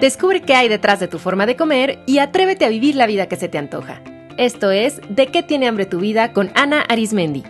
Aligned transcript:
Descubre 0.00 0.42
qué 0.42 0.54
hay 0.54 0.68
detrás 0.68 1.00
de 1.00 1.08
tu 1.08 1.18
forma 1.18 1.44
de 1.44 1.56
comer 1.56 1.98
y 2.06 2.18
atrévete 2.18 2.64
a 2.64 2.68
vivir 2.68 2.94
la 2.94 3.06
vida 3.06 3.26
que 3.26 3.34
se 3.34 3.48
te 3.48 3.58
antoja. 3.58 4.00
Esto 4.36 4.70
es 4.70 5.00
De 5.08 5.26
qué 5.26 5.42
tiene 5.42 5.66
hambre 5.66 5.86
tu 5.86 5.98
vida 5.98 6.32
con 6.32 6.52
Ana 6.54 6.82
Arismendi. 6.82 7.42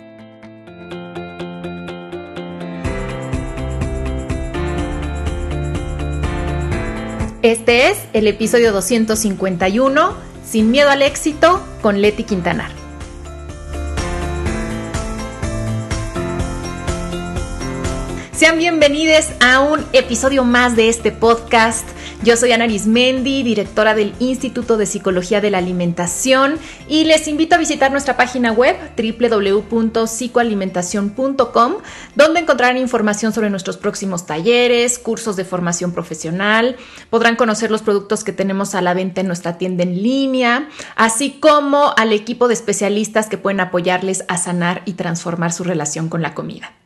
Este 7.42 7.90
es 7.90 7.98
el 8.14 8.26
episodio 8.26 8.72
251, 8.72 10.16
Sin 10.42 10.70
miedo 10.70 10.88
al 10.88 11.02
éxito, 11.02 11.62
con 11.82 12.00
Leti 12.00 12.24
Quintanar. 12.24 12.87
Bienvenidos 18.56 19.26
a 19.40 19.60
un 19.60 19.84
episodio 19.92 20.42
más 20.42 20.74
de 20.74 20.88
este 20.88 21.12
podcast. 21.12 21.86
Yo 22.24 22.34
soy 22.36 22.52
Ana 22.52 22.64
Arismendi, 22.64 23.42
directora 23.42 23.94
del 23.94 24.14
Instituto 24.18 24.78
de 24.78 24.86
Psicología 24.86 25.40
de 25.40 25.50
la 25.50 25.58
Alimentación 25.58 26.58
y 26.88 27.04
les 27.04 27.28
invito 27.28 27.54
a 27.54 27.58
visitar 27.58 27.92
nuestra 27.92 28.16
página 28.16 28.50
web 28.50 28.76
www.psicoalimentación.com 28.96 31.74
donde 32.16 32.40
encontrarán 32.40 32.78
información 32.78 33.32
sobre 33.32 33.50
nuestros 33.50 33.76
próximos 33.76 34.26
talleres, 34.26 34.98
cursos 34.98 35.36
de 35.36 35.44
formación 35.44 35.92
profesional, 35.92 36.74
podrán 37.10 37.36
conocer 37.36 37.70
los 37.70 37.82
productos 37.82 38.24
que 38.24 38.32
tenemos 38.32 38.74
a 38.74 38.80
la 38.80 38.94
venta 38.94 39.20
en 39.20 39.28
nuestra 39.28 39.58
tienda 39.58 39.84
en 39.84 40.02
línea, 40.02 40.68
así 40.96 41.38
como 41.38 41.94
al 41.96 42.12
equipo 42.12 42.48
de 42.48 42.54
especialistas 42.54 43.28
que 43.28 43.38
pueden 43.38 43.60
apoyarles 43.60 44.24
a 44.26 44.38
sanar 44.38 44.82
y 44.86 44.94
transformar 44.94 45.52
su 45.52 45.62
relación 45.64 46.08
con 46.08 46.22
la 46.22 46.34
comida. 46.34 46.77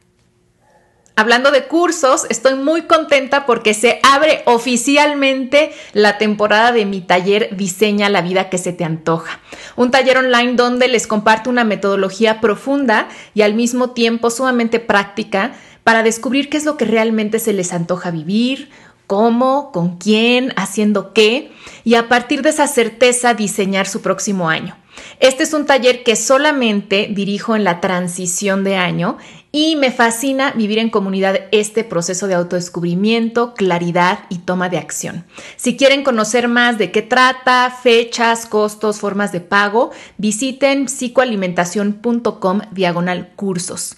Hablando 1.15 1.51
de 1.51 1.65
cursos, 1.65 2.27
estoy 2.31 2.55
muy 2.55 2.83
contenta 2.83 3.45
porque 3.45 3.75
se 3.75 4.01
abre 4.03 4.43
oficialmente 4.47 5.71
la 5.93 6.17
temporada 6.17 6.73
de 6.73 6.87
mi 6.87 7.03
taller 7.03 7.55
Diseña 7.55 8.09
la 8.09 8.23
vida 8.23 8.49
que 8.49 8.57
se 8.57 8.73
te 8.73 8.85
antoja. 8.85 9.41
Un 9.77 9.91
taller 9.91 10.17
online 10.17 10.55
donde 10.55 10.89
les 10.89 11.07
comparto 11.07 11.51
una 11.51 11.65
metodología 11.65 12.41
profunda 12.41 13.09
y 13.35 13.43
al 13.43 13.55
mismo 13.55 13.91
tiempo 13.91 14.31
sumamente 14.31 14.81
práctica 14.81 15.53
para 15.85 16.03
descubrir 16.03 16.49
qué 16.49 16.57
es 16.57 16.65
lo 16.65 16.79
que 16.79 16.87
realmente 16.87 17.39
se 17.41 17.53
les 17.53 17.75
antoja 17.75 18.11
vivir, 18.11 18.71
cómo, 19.07 19.71
con 19.71 19.99
quién, 19.99 20.55
haciendo 20.57 21.13
qué 21.13 21.53
y 21.85 21.97
a 21.97 22.09
partir 22.09 22.41
de 22.41 22.51
esa 22.51 22.67
certeza 22.67 23.35
diseñar 23.35 23.87
su 23.87 24.01
próximo 24.01 24.49
año. 24.49 24.79
Este 25.21 25.43
es 25.43 25.53
un 25.53 25.67
taller 25.67 26.03
que 26.03 26.17
solamente 26.17 27.09
dirijo 27.11 27.57
en 27.57 27.65
la 27.65 27.81
transición 27.81 28.65
de 28.65 28.77
año 28.77 29.19
y 29.53 29.77
me 29.77 29.93
fascina 29.93 30.51
vivir 30.53 30.79
en 30.79 30.89
comunidad 30.89 31.41
este 31.53 31.85
proceso 31.85 32.27
de 32.27 32.33
autodescubrimiento, 32.35 33.53
claridad 33.53 34.21
y 34.31 34.39
toma 34.39 34.71
de 34.71 34.79
acción. 34.79 35.27
Si 35.57 35.77
quieren 35.77 36.03
conocer 36.03 36.49
más 36.49 36.79
de 36.79 36.91
qué 36.91 37.03
trata, 37.03 37.71
fechas, 37.71 38.47
costos, 38.47 38.99
formas 38.99 39.31
de 39.31 39.41
pago, 39.41 39.91
visiten 40.17 40.87
psicoalimentación.com 40.87 42.63
diagonal 42.71 43.33
cursos. 43.37 43.97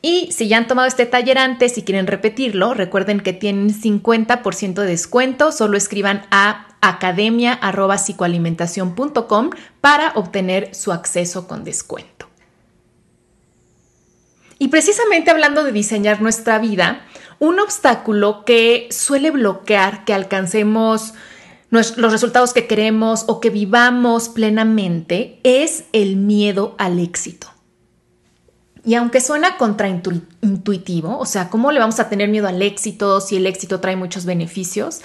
Y 0.00 0.32
si 0.32 0.48
ya 0.48 0.56
han 0.58 0.68
tomado 0.68 0.88
este 0.88 1.04
taller 1.04 1.36
antes 1.38 1.76
y 1.78 1.82
quieren 1.82 2.06
repetirlo, 2.06 2.74
recuerden 2.74 3.20
que 3.20 3.32
tienen 3.32 3.70
50% 3.70 4.74
de 4.74 4.86
descuento, 4.86 5.50
solo 5.52 5.76
escriban 5.76 6.26
a 6.30 6.68
academia.psicoalimentación.com 6.80 9.50
para 9.80 10.12
obtener 10.14 10.72
su 10.74 10.92
acceso 10.92 11.48
con 11.48 11.64
descuento. 11.64 12.25
Y 14.58 14.68
precisamente 14.68 15.30
hablando 15.30 15.64
de 15.64 15.72
diseñar 15.72 16.22
nuestra 16.22 16.58
vida, 16.58 17.02
un 17.38 17.60
obstáculo 17.60 18.44
que 18.44 18.88
suele 18.90 19.30
bloquear 19.30 20.04
que 20.04 20.14
alcancemos 20.14 21.12
los 21.70 22.12
resultados 22.12 22.54
que 22.54 22.66
queremos 22.66 23.24
o 23.26 23.40
que 23.40 23.50
vivamos 23.50 24.28
plenamente 24.28 25.40
es 25.42 25.84
el 25.92 26.16
miedo 26.16 26.74
al 26.78 26.98
éxito. 26.98 27.48
Y 28.84 28.94
aunque 28.94 29.20
suena 29.20 29.56
contraintuitivo, 29.58 31.18
o 31.18 31.26
sea, 31.26 31.50
¿cómo 31.50 31.72
le 31.72 31.80
vamos 31.80 31.98
a 31.98 32.08
tener 32.08 32.28
miedo 32.28 32.46
al 32.46 32.62
éxito 32.62 33.20
si 33.20 33.36
el 33.36 33.46
éxito 33.46 33.80
trae 33.80 33.96
muchos 33.96 34.24
beneficios? 34.24 35.00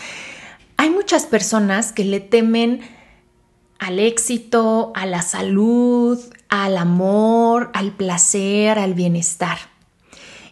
Hay 0.78 0.92
muchas 0.92 1.25
personas 1.25 1.92
que 1.92 2.06
le 2.06 2.20
temen 2.20 2.81
al 3.80 3.98
éxito, 3.98 4.94
a 4.94 5.08
la 5.08 5.24
salud, 5.24 6.20
al 6.51 6.78
amor, 6.78 7.72
al 7.73 7.94
placer, 7.94 8.78
al 8.78 8.94
bienestar. 8.94 9.57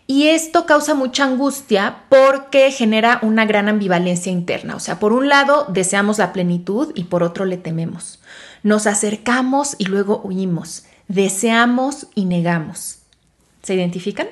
Y 0.07 0.29
esto 0.29 0.65
causa 0.65 0.95
mucha 0.95 1.25
angustia 1.25 2.05
porque 2.09 2.71
genera 2.71 3.19
una 3.21 3.45
gran 3.45 3.69
ambivalencia 3.69 4.31
interna. 4.31 4.75
O 4.75 4.79
sea, 4.79 4.97
por 4.97 5.13
un 5.13 5.29
lado 5.29 5.67
deseamos 5.69 6.17
la 6.17 6.33
plenitud 6.33 6.91
y 6.95 7.03
por 7.03 7.21
otro 7.21 7.45
le 7.45 7.57
tememos. 7.57 8.19
Nos 8.63 8.87
acercamos 8.87 9.75
y 9.77 9.85
luego 9.85 10.21
huimos. 10.23 10.85
Deseamos 11.07 12.07
y 12.16 12.25
negamos. 12.25 12.99
¿Se 13.61 13.75
identifican? 13.75 14.29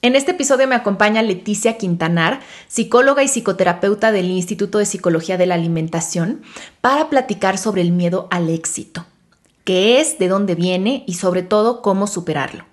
En 0.00 0.16
este 0.16 0.32
episodio 0.32 0.68
me 0.68 0.74
acompaña 0.74 1.22
Leticia 1.22 1.76
Quintanar, 1.76 2.40
psicóloga 2.68 3.22
y 3.22 3.28
psicoterapeuta 3.28 4.12
del 4.12 4.30
Instituto 4.30 4.78
de 4.78 4.86
Psicología 4.86 5.36
de 5.36 5.46
la 5.46 5.54
Alimentación, 5.54 6.42
para 6.80 7.08
platicar 7.08 7.58
sobre 7.58 7.82
el 7.82 7.90
miedo 7.90 8.28
al 8.30 8.50
éxito, 8.50 9.06
qué 9.64 10.00
es, 10.00 10.18
de 10.18 10.28
dónde 10.28 10.54
viene 10.54 11.04
y 11.06 11.14
sobre 11.14 11.42
todo 11.42 11.82
cómo 11.82 12.06
superarlo. 12.06 12.64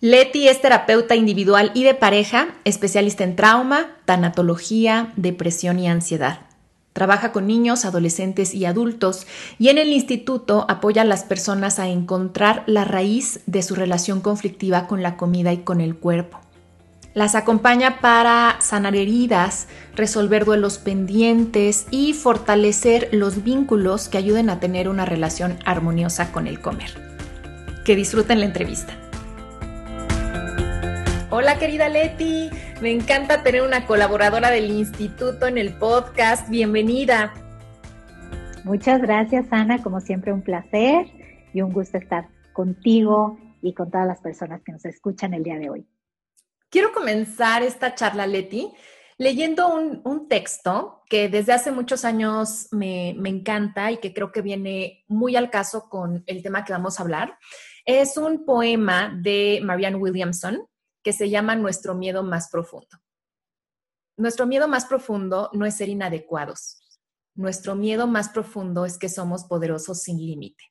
Leti 0.00 0.46
es 0.48 0.60
terapeuta 0.60 1.16
individual 1.16 1.72
y 1.74 1.82
de 1.82 1.94
pareja, 1.94 2.54
especialista 2.64 3.24
en 3.24 3.34
trauma, 3.34 3.96
tanatología, 4.04 5.12
depresión 5.16 5.78
y 5.78 5.88
ansiedad. 5.88 6.40
Trabaja 6.92 7.32
con 7.32 7.46
niños, 7.46 7.84
adolescentes 7.84 8.54
y 8.54 8.64
adultos 8.64 9.26
y 9.58 9.68
en 9.68 9.78
el 9.78 9.88
instituto 9.88 10.64
apoya 10.68 11.02
a 11.02 11.04
las 11.04 11.24
personas 11.24 11.78
a 11.78 11.88
encontrar 11.88 12.62
la 12.66 12.84
raíz 12.84 13.40
de 13.46 13.62
su 13.62 13.74
relación 13.74 14.20
conflictiva 14.20 14.86
con 14.86 15.02
la 15.02 15.16
comida 15.16 15.52
y 15.52 15.58
con 15.58 15.80
el 15.80 15.96
cuerpo. 15.96 16.40
Las 17.16 17.34
acompaña 17.34 18.02
para 18.02 18.60
sanar 18.60 18.94
heridas, 18.94 19.68
resolver 19.94 20.44
duelos 20.44 20.76
pendientes 20.76 21.86
y 21.90 22.12
fortalecer 22.12 23.08
los 23.10 23.42
vínculos 23.42 24.10
que 24.10 24.18
ayuden 24.18 24.50
a 24.50 24.60
tener 24.60 24.86
una 24.86 25.06
relación 25.06 25.56
armoniosa 25.64 26.30
con 26.30 26.46
el 26.46 26.60
comer. 26.60 26.90
Que 27.86 27.96
disfruten 27.96 28.40
la 28.40 28.44
entrevista. 28.44 28.92
Hola 31.30 31.58
querida 31.58 31.88
Leti, 31.88 32.50
me 32.82 32.90
encanta 32.90 33.42
tener 33.42 33.62
una 33.62 33.86
colaboradora 33.86 34.50
del 34.50 34.70
instituto 34.70 35.46
en 35.46 35.56
el 35.56 35.72
podcast. 35.72 36.50
Bienvenida. 36.50 37.32
Muchas 38.62 39.00
gracias 39.00 39.46
Ana, 39.52 39.82
como 39.82 40.02
siempre 40.02 40.34
un 40.34 40.42
placer 40.42 41.06
y 41.54 41.62
un 41.62 41.72
gusto 41.72 41.96
estar 41.96 42.28
contigo 42.52 43.38
y 43.62 43.72
con 43.72 43.90
todas 43.90 44.06
las 44.06 44.20
personas 44.20 44.60
que 44.60 44.72
nos 44.72 44.84
escuchan 44.84 45.32
el 45.32 45.44
día 45.44 45.58
de 45.58 45.70
hoy. 45.70 45.86
Quiero 46.76 46.92
comenzar 46.92 47.62
esta 47.62 47.94
charla, 47.94 48.26
Leti, 48.26 48.70
leyendo 49.16 49.74
un, 49.74 50.28
texto 50.28 51.00
que 51.08 51.30
desde 51.30 51.54
hace 51.54 51.72
muchos 51.72 52.04
años 52.04 52.68
me, 52.70 53.14
me 53.16 53.30
encanta 53.30 53.90
y 53.90 53.96
que 53.96 54.12
creo 54.12 54.30
que 54.30 54.42
viene 54.42 55.02
muy 55.08 55.36
al 55.36 55.48
caso 55.48 55.88
con 55.88 56.22
el 56.26 56.42
tema 56.42 56.66
que 56.66 56.74
vamos 56.74 57.00
a 57.00 57.02
hablar. 57.02 57.38
Es 57.86 58.18
un 58.18 58.44
poema 58.44 59.18
de 59.22 59.62
Marianne 59.64 59.96
Williamson 59.96 60.68
que 61.02 61.14
se 61.14 61.30
llama 61.30 61.56
nuestro 61.56 61.94
miedo 61.94 62.22
más 62.22 62.50
profundo. 62.50 62.98
Nuestro 64.18 64.44
miedo 64.44 64.68
más 64.68 64.84
profundo 64.84 65.48
no 65.54 65.64
es 65.64 65.78
ser 65.78 65.88
inadecuados. 65.88 67.00
Nuestro 67.34 67.74
miedo 67.74 68.06
más 68.06 68.28
profundo 68.28 68.84
es 68.84 68.98
que 68.98 69.08
somos 69.08 69.44
poderosos 69.44 70.02
sin 70.02 70.18
límite. 70.18 70.62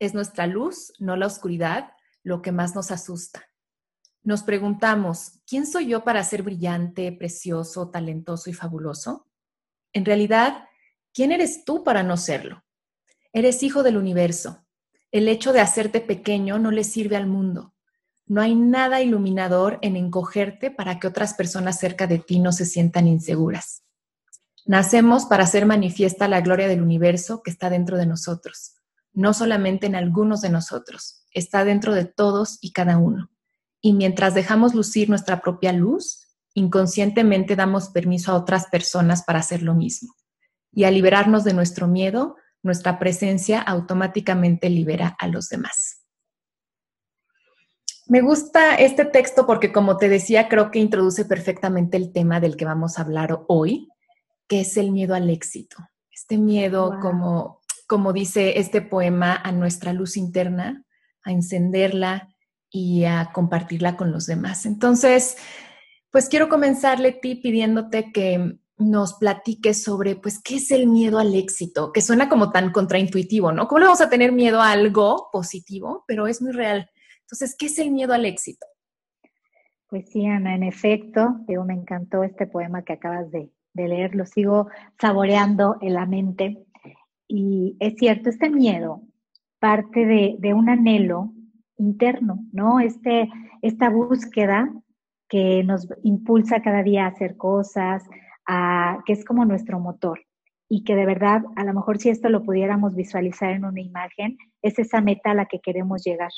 Es 0.00 0.12
nuestra 0.12 0.48
luz, 0.48 0.92
no 0.98 1.14
la 1.14 1.26
oscuridad, 1.26 1.92
lo 2.24 2.42
que 2.42 2.50
más 2.50 2.74
nos 2.74 2.90
asusta. 2.90 3.49
Nos 4.22 4.42
preguntamos, 4.42 5.40
¿quién 5.46 5.66
soy 5.66 5.88
yo 5.88 6.04
para 6.04 6.22
ser 6.24 6.42
brillante, 6.42 7.10
precioso, 7.12 7.90
talentoso 7.90 8.50
y 8.50 8.52
fabuloso? 8.52 9.26
En 9.92 10.04
realidad, 10.04 10.64
¿quién 11.14 11.32
eres 11.32 11.64
tú 11.64 11.82
para 11.84 12.02
no 12.02 12.16
serlo? 12.16 12.62
Eres 13.32 13.62
hijo 13.62 13.82
del 13.82 13.96
universo. 13.96 14.66
El 15.10 15.26
hecho 15.26 15.52
de 15.52 15.60
hacerte 15.60 16.00
pequeño 16.00 16.58
no 16.58 16.70
le 16.70 16.84
sirve 16.84 17.16
al 17.16 17.26
mundo. 17.26 17.74
No 18.26 18.40
hay 18.40 18.54
nada 18.54 19.00
iluminador 19.00 19.78
en 19.82 19.96
encogerte 19.96 20.70
para 20.70 21.00
que 21.00 21.06
otras 21.06 21.34
personas 21.34 21.80
cerca 21.80 22.06
de 22.06 22.18
ti 22.18 22.38
no 22.38 22.52
se 22.52 22.66
sientan 22.66 23.08
inseguras. 23.08 23.82
Nacemos 24.66 25.24
para 25.24 25.44
hacer 25.44 25.66
manifiesta 25.66 26.28
la 26.28 26.42
gloria 26.42 26.68
del 26.68 26.82
universo 26.82 27.42
que 27.42 27.50
está 27.50 27.70
dentro 27.70 27.96
de 27.96 28.06
nosotros, 28.06 28.74
no 29.12 29.34
solamente 29.34 29.86
en 29.86 29.96
algunos 29.96 30.42
de 30.42 30.50
nosotros, 30.50 31.24
está 31.32 31.64
dentro 31.64 31.94
de 31.94 32.04
todos 32.04 32.58
y 32.60 32.72
cada 32.72 32.98
uno. 32.98 33.30
Y 33.80 33.92
mientras 33.94 34.34
dejamos 34.34 34.74
lucir 34.74 35.08
nuestra 35.08 35.40
propia 35.40 35.72
luz, 35.72 36.26
inconscientemente 36.54 37.56
damos 37.56 37.88
permiso 37.88 38.32
a 38.32 38.36
otras 38.36 38.66
personas 38.66 39.22
para 39.22 39.38
hacer 39.38 39.62
lo 39.62 39.74
mismo. 39.74 40.14
Y 40.72 40.84
al 40.84 40.94
liberarnos 40.94 41.44
de 41.44 41.54
nuestro 41.54 41.88
miedo, 41.88 42.36
nuestra 42.62 42.98
presencia 42.98 43.60
automáticamente 43.60 44.68
libera 44.68 45.16
a 45.18 45.28
los 45.28 45.48
demás. 45.48 46.00
Me 48.06 48.20
gusta 48.22 48.74
este 48.74 49.04
texto 49.04 49.46
porque, 49.46 49.72
como 49.72 49.96
te 49.96 50.08
decía, 50.08 50.48
creo 50.48 50.70
que 50.70 50.80
introduce 50.80 51.24
perfectamente 51.24 51.96
el 51.96 52.12
tema 52.12 52.40
del 52.40 52.56
que 52.56 52.64
vamos 52.64 52.98
a 52.98 53.02
hablar 53.02 53.44
hoy, 53.46 53.88
que 54.48 54.60
es 54.60 54.76
el 54.76 54.90
miedo 54.90 55.14
al 55.14 55.30
éxito. 55.30 55.76
Este 56.10 56.36
miedo, 56.36 56.98
como, 57.00 57.60
como 57.86 58.12
dice 58.12 58.58
este 58.58 58.82
poema, 58.82 59.36
a 59.36 59.52
nuestra 59.52 59.92
luz 59.92 60.16
interna, 60.16 60.84
a 61.22 61.30
encenderla 61.30 62.34
y 62.70 63.04
a 63.04 63.30
compartirla 63.32 63.96
con 63.96 64.12
los 64.12 64.26
demás. 64.26 64.64
Entonces, 64.64 65.36
pues 66.10 66.28
quiero 66.28 66.48
comenzar, 66.48 67.00
Leti, 67.00 67.36
pidiéndote 67.36 68.12
que 68.12 68.58
nos 68.78 69.14
platiques 69.14 69.82
sobre, 69.82 70.16
pues, 70.16 70.40
qué 70.42 70.56
es 70.56 70.70
el 70.70 70.86
miedo 70.86 71.18
al 71.18 71.34
éxito, 71.34 71.92
que 71.92 72.00
suena 72.00 72.28
como 72.28 72.50
tan 72.50 72.72
contraintuitivo, 72.72 73.52
¿no? 73.52 73.68
¿Cómo 73.68 73.80
le 73.80 73.84
vamos 73.84 74.00
a 74.00 74.08
tener 74.08 74.32
miedo 74.32 74.60
a 74.60 74.72
algo 74.72 75.28
positivo? 75.32 76.04
Pero 76.06 76.26
es 76.26 76.40
muy 76.40 76.52
real. 76.52 76.90
Entonces, 77.20 77.54
¿qué 77.58 77.66
es 77.66 77.78
el 77.78 77.90
miedo 77.90 78.14
al 78.14 78.24
éxito? 78.24 78.66
Pues 79.88 80.08
sí, 80.10 80.24
Ana, 80.24 80.54
en 80.54 80.62
efecto, 80.62 81.40
digo, 81.46 81.64
me 81.64 81.74
encantó 81.74 82.22
este 82.22 82.46
poema 82.46 82.82
que 82.82 82.94
acabas 82.94 83.30
de, 83.30 83.50
leer, 83.74 84.14
lo 84.14 84.26
sigo 84.26 84.68
saboreando 85.00 85.76
en 85.80 85.94
la 85.94 86.06
mente. 86.06 86.64
Y 87.28 87.76
es 87.80 87.94
cierto, 87.98 88.30
este 88.30 88.50
miedo 88.50 89.02
parte 89.58 90.06
de, 90.06 90.36
de 90.38 90.54
un 90.54 90.68
anhelo 90.68 91.32
interno, 91.80 92.44
¿no? 92.52 92.78
Este, 92.78 93.28
esta 93.62 93.88
búsqueda 93.90 94.72
que 95.28 95.64
nos 95.64 95.88
impulsa 96.02 96.62
cada 96.62 96.82
día 96.82 97.04
a 97.04 97.08
hacer 97.08 97.36
cosas, 97.36 98.04
a, 98.46 98.98
que 99.06 99.12
es 99.12 99.24
como 99.24 99.44
nuestro 99.44 99.80
motor 99.80 100.20
y 100.68 100.84
que 100.84 100.94
de 100.94 101.06
verdad, 101.06 101.42
a 101.56 101.64
lo 101.64 101.74
mejor 101.74 101.98
si 101.98 102.10
esto 102.10 102.28
lo 102.28 102.44
pudiéramos 102.44 102.94
visualizar 102.94 103.50
en 103.50 103.64
una 103.64 103.80
imagen, 103.80 104.38
es 104.62 104.78
esa 104.78 105.00
meta 105.00 105.32
a 105.32 105.34
la 105.34 105.46
que 105.46 105.58
queremos 105.58 106.04
llegar. 106.04 106.30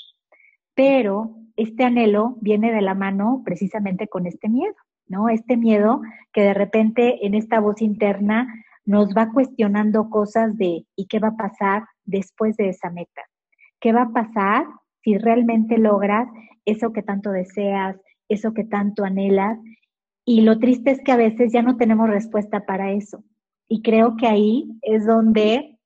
Pero 0.75 1.37
este 1.57 1.85
anhelo 1.85 2.37
viene 2.41 2.73
de 2.73 2.81
la 2.81 2.95
mano 2.95 3.43
precisamente 3.45 4.09
con 4.09 4.27
este 4.27 4.49
miedo, 4.49 4.75
¿no? 5.07 5.29
Este 5.29 5.59
miedo 5.59 6.01
que 6.33 6.43
de 6.43 6.55
repente 6.55 7.27
en 7.27 7.35
esta 7.35 7.61
voz 7.61 7.83
interna 7.83 8.47
nos 8.87 9.11
va 9.15 9.33
cuestionando 9.33 10.09
cosas 10.09 10.57
de 10.57 10.87
¿y 10.97 11.07
qué 11.07 11.19
va 11.19 11.29
a 11.29 11.37
pasar 11.37 11.85
después 12.05 12.57
de 12.57 12.71
esa 12.71 12.91
meta? 12.91 13.23
¿Qué 13.81 13.93
va 13.93 14.03
a 14.03 14.13
pasar 14.13 14.67
si 15.03 15.19
realmente 15.19 15.79
logras 15.79 16.29
eso 16.65 16.93
que 16.93 17.03
tanto 17.03 17.31
deseas, 17.31 17.97
eso 18.29 18.55
que 18.55 18.65
tanto 18.65 19.05
anhelas? 19.05 19.59
Y 20.25 20.43
lo 20.43 20.59
triste 20.59 20.91
es 20.91 21.01
que 21.03 21.13
a 21.13 21.17
veces 21.17 21.53
ya 21.53 21.63
no 21.63 21.77
tenemos 21.77 22.09
respuesta 22.09 22.65
para 22.65 22.93
eso. 22.93 23.25
Y 23.69 23.83
creo 23.83 24.17
que 24.17 24.27
ahí 24.27 24.69
es 24.83 25.07
donde 25.07 25.79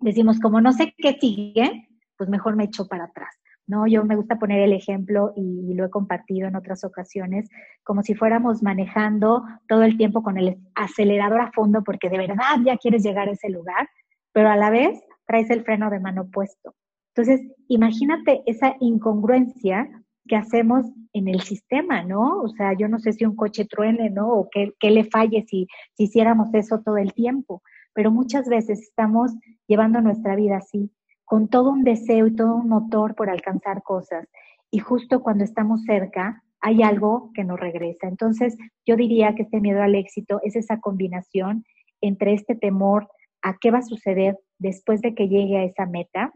decimos, 0.00 0.38
como 0.40 0.60
no 0.60 0.72
sé 0.72 0.94
qué 0.98 1.16
sigue, 1.20 1.88
pues 2.16 2.28
mejor 2.30 2.56
me 2.56 2.64
echo 2.64 2.86
para 2.86 3.04
atrás. 3.04 3.34
¿no? 3.66 3.86
Yo 3.86 4.04
me 4.04 4.16
gusta 4.16 4.38
poner 4.38 4.60
el 4.60 4.72
ejemplo 4.72 5.32
y 5.36 5.74
lo 5.74 5.86
he 5.86 5.90
compartido 5.90 6.48
en 6.48 6.56
otras 6.56 6.84
ocasiones, 6.84 7.48
como 7.82 8.02
si 8.02 8.14
fuéramos 8.14 8.62
manejando 8.62 9.42
todo 9.68 9.82
el 9.82 9.96
tiempo 9.96 10.22
con 10.22 10.36
el 10.36 10.58
acelerador 10.74 11.40
a 11.40 11.52
fondo 11.52 11.82
porque 11.82 12.10
de 12.10 12.18
verdad 12.18 12.56
ya 12.64 12.76
quieres 12.76 13.02
llegar 13.02 13.28
a 13.28 13.32
ese 13.32 13.48
lugar, 13.48 13.88
pero 14.32 14.50
a 14.50 14.56
la 14.56 14.70
vez 14.70 15.00
traes 15.26 15.50
el 15.50 15.64
freno 15.64 15.90
de 15.90 16.00
mano 16.00 16.28
puesto. 16.30 16.74
Entonces, 17.16 17.46
imagínate 17.68 18.42
esa 18.46 18.74
incongruencia 18.80 19.88
que 20.26 20.36
hacemos 20.36 20.86
en 21.12 21.28
el 21.28 21.42
sistema, 21.42 22.02
¿no? 22.02 22.40
O 22.40 22.48
sea, 22.48 22.72
yo 22.72 22.88
no 22.88 22.98
sé 22.98 23.12
si 23.12 23.24
un 23.24 23.36
coche 23.36 23.66
truene, 23.66 24.10
¿no? 24.10 24.28
O 24.32 24.48
qué, 24.50 24.90
le 24.90 25.04
falle 25.04 25.44
si, 25.46 25.68
si 25.96 26.04
hiciéramos 26.04 26.52
eso 26.54 26.80
todo 26.80 26.96
el 26.96 27.12
tiempo, 27.12 27.62
pero 27.92 28.10
muchas 28.10 28.48
veces 28.48 28.80
estamos 28.80 29.32
llevando 29.68 30.00
nuestra 30.00 30.34
vida 30.34 30.56
así, 30.56 30.90
con 31.24 31.48
todo 31.48 31.70
un 31.70 31.84
deseo 31.84 32.26
y 32.26 32.34
todo 32.34 32.56
un 32.56 32.68
motor 32.68 33.14
por 33.14 33.30
alcanzar 33.30 33.82
cosas. 33.82 34.26
Y 34.72 34.80
justo 34.80 35.22
cuando 35.22 35.44
estamos 35.44 35.84
cerca, 35.84 36.42
hay 36.60 36.82
algo 36.82 37.30
que 37.34 37.44
nos 37.44 37.60
regresa. 37.60 38.08
Entonces, 38.08 38.56
yo 38.84 38.96
diría 38.96 39.34
que 39.36 39.42
este 39.42 39.60
miedo 39.60 39.82
al 39.82 39.94
éxito 39.94 40.40
es 40.42 40.56
esa 40.56 40.80
combinación 40.80 41.64
entre 42.00 42.32
este 42.32 42.56
temor 42.56 43.08
a 43.42 43.56
qué 43.60 43.70
va 43.70 43.78
a 43.78 43.82
suceder 43.82 44.38
después 44.58 45.00
de 45.00 45.14
que 45.14 45.28
llegue 45.28 45.58
a 45.58 45.64
esa 45.64 45.86
meta 45.86 46.32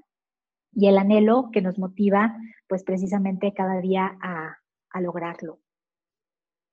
y 0.73 0.89
el 0.89 0.99
anhelo 0.99 1.51
que 1.53 1.63
nos 1.63 1.79
motiva, 1.79 2.37
pues 2.69 2.85
precisamente 2.85 3.53
cada 3.55 3.81
día 3.81 4.17
a, 4.21 4.57
lograrlo. 5.01 5.61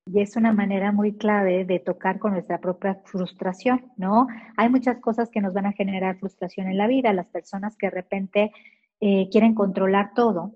Y 0.08 0.20
es 0.20 0.36
una 0.36 0.52
manera 0.52 0.92
muy 0.92 1.16
clave 1.16 1.64
de 1.64 1.80
tocar 1.80 2.18
con 2.18 2.34
nuestra 2.34 2.60
propia 2.60 2.96
frustración, 3.06 3.92
¿no? 3.98 4.28
Hay 4.58 4.70
muchas 4.70 4.98
cosas 5.00 5.30
que 5.30 5.42
nos 5.42 5.54
van 5.54 5.68
a 5.68 5.74
generar 5.74 6.18
frustración 6.18 6.68
en 6.68 6.78
la 6.78 6.88
vida. 6.88 7.14
Las 7.14 7.28
personas 7.28 7.76
que 7.78 7.88
de 7.88 7.92
repente 7.92 8.52
eh, 9.00 9.30
quieren 9.32 9.54
controlar 9.54 10.12
todo, 10.16 10.56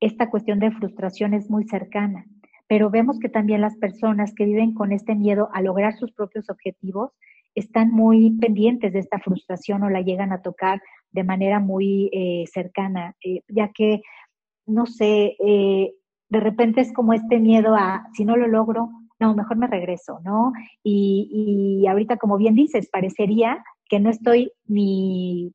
esta 0.00 0.28
cuestión 0.28 0.58
de 0.58 0.72
frustración 0.72 1.32
es 1.32 1.48
muy 1.48 1.64
cercana. 1.64 2.26
Pero 2.68 2.90
vemos 2.90 3.18
que 3.18 3.28
también 3.28 3.62
las 3.62 3.76
personas 3.76 4.34
que 4.34 4.44
viven 4.44 4.74
con 4.74 4.92
este 4.92 5.14
miedo 5.14 5.48
a 5.54 5.62
lograr 5.62 5.94
sus 5.94 6.12
propios 6.12 6.50
objetivos 6.50 7.12
están 7.54 7.90
muy 7.90 8.32
pendientes 8.38 8.92
de 8.92 8.98
esta 8.98 9.18
frustración 9.18 9.82
o 9.82 9.90
la 9.90 10.02
llegan 10.02 10.32
a 10.32 10.42
tocar 10.42 10.82
de 11.16 11.24
manera 11.24 11.58
muy 11.58 12.10
eh, 12.12 12.44
cercana, 12.52 13.16
eh, 13.24 13.40
ya 13.48 13.72
que, 13.72 14.02
no 14.66 14.86
sé, 14.86 15.36
de 15.38 16.40
repente 16.40 16.82
es 16.82 16.92
como 16.92 17.12
este 17.14 17.38
miedo 17.38 17.74
a, 17.74 18.06
si 18.12 18.24
no 18.24 18.36
lo 18.36 18.46
logro, 18.46 18.90
no, 19.18 19.34
mejor 19.34 19.56
me 19.56 19.66
regreso, 19.66 20.20
¿no? 20.24 20.52
Y, 20.82 21.80
y 21.80 21.86
ahorita, 21.86 22.18
como 22.18 22.36
bien 22.36 22.54
dices, 22.54 22.90
parecería 22.90 23.64
que 23.88 23.98
no 23.98 24.10
estoy 24.10 24.52
ni, 24.66 25.54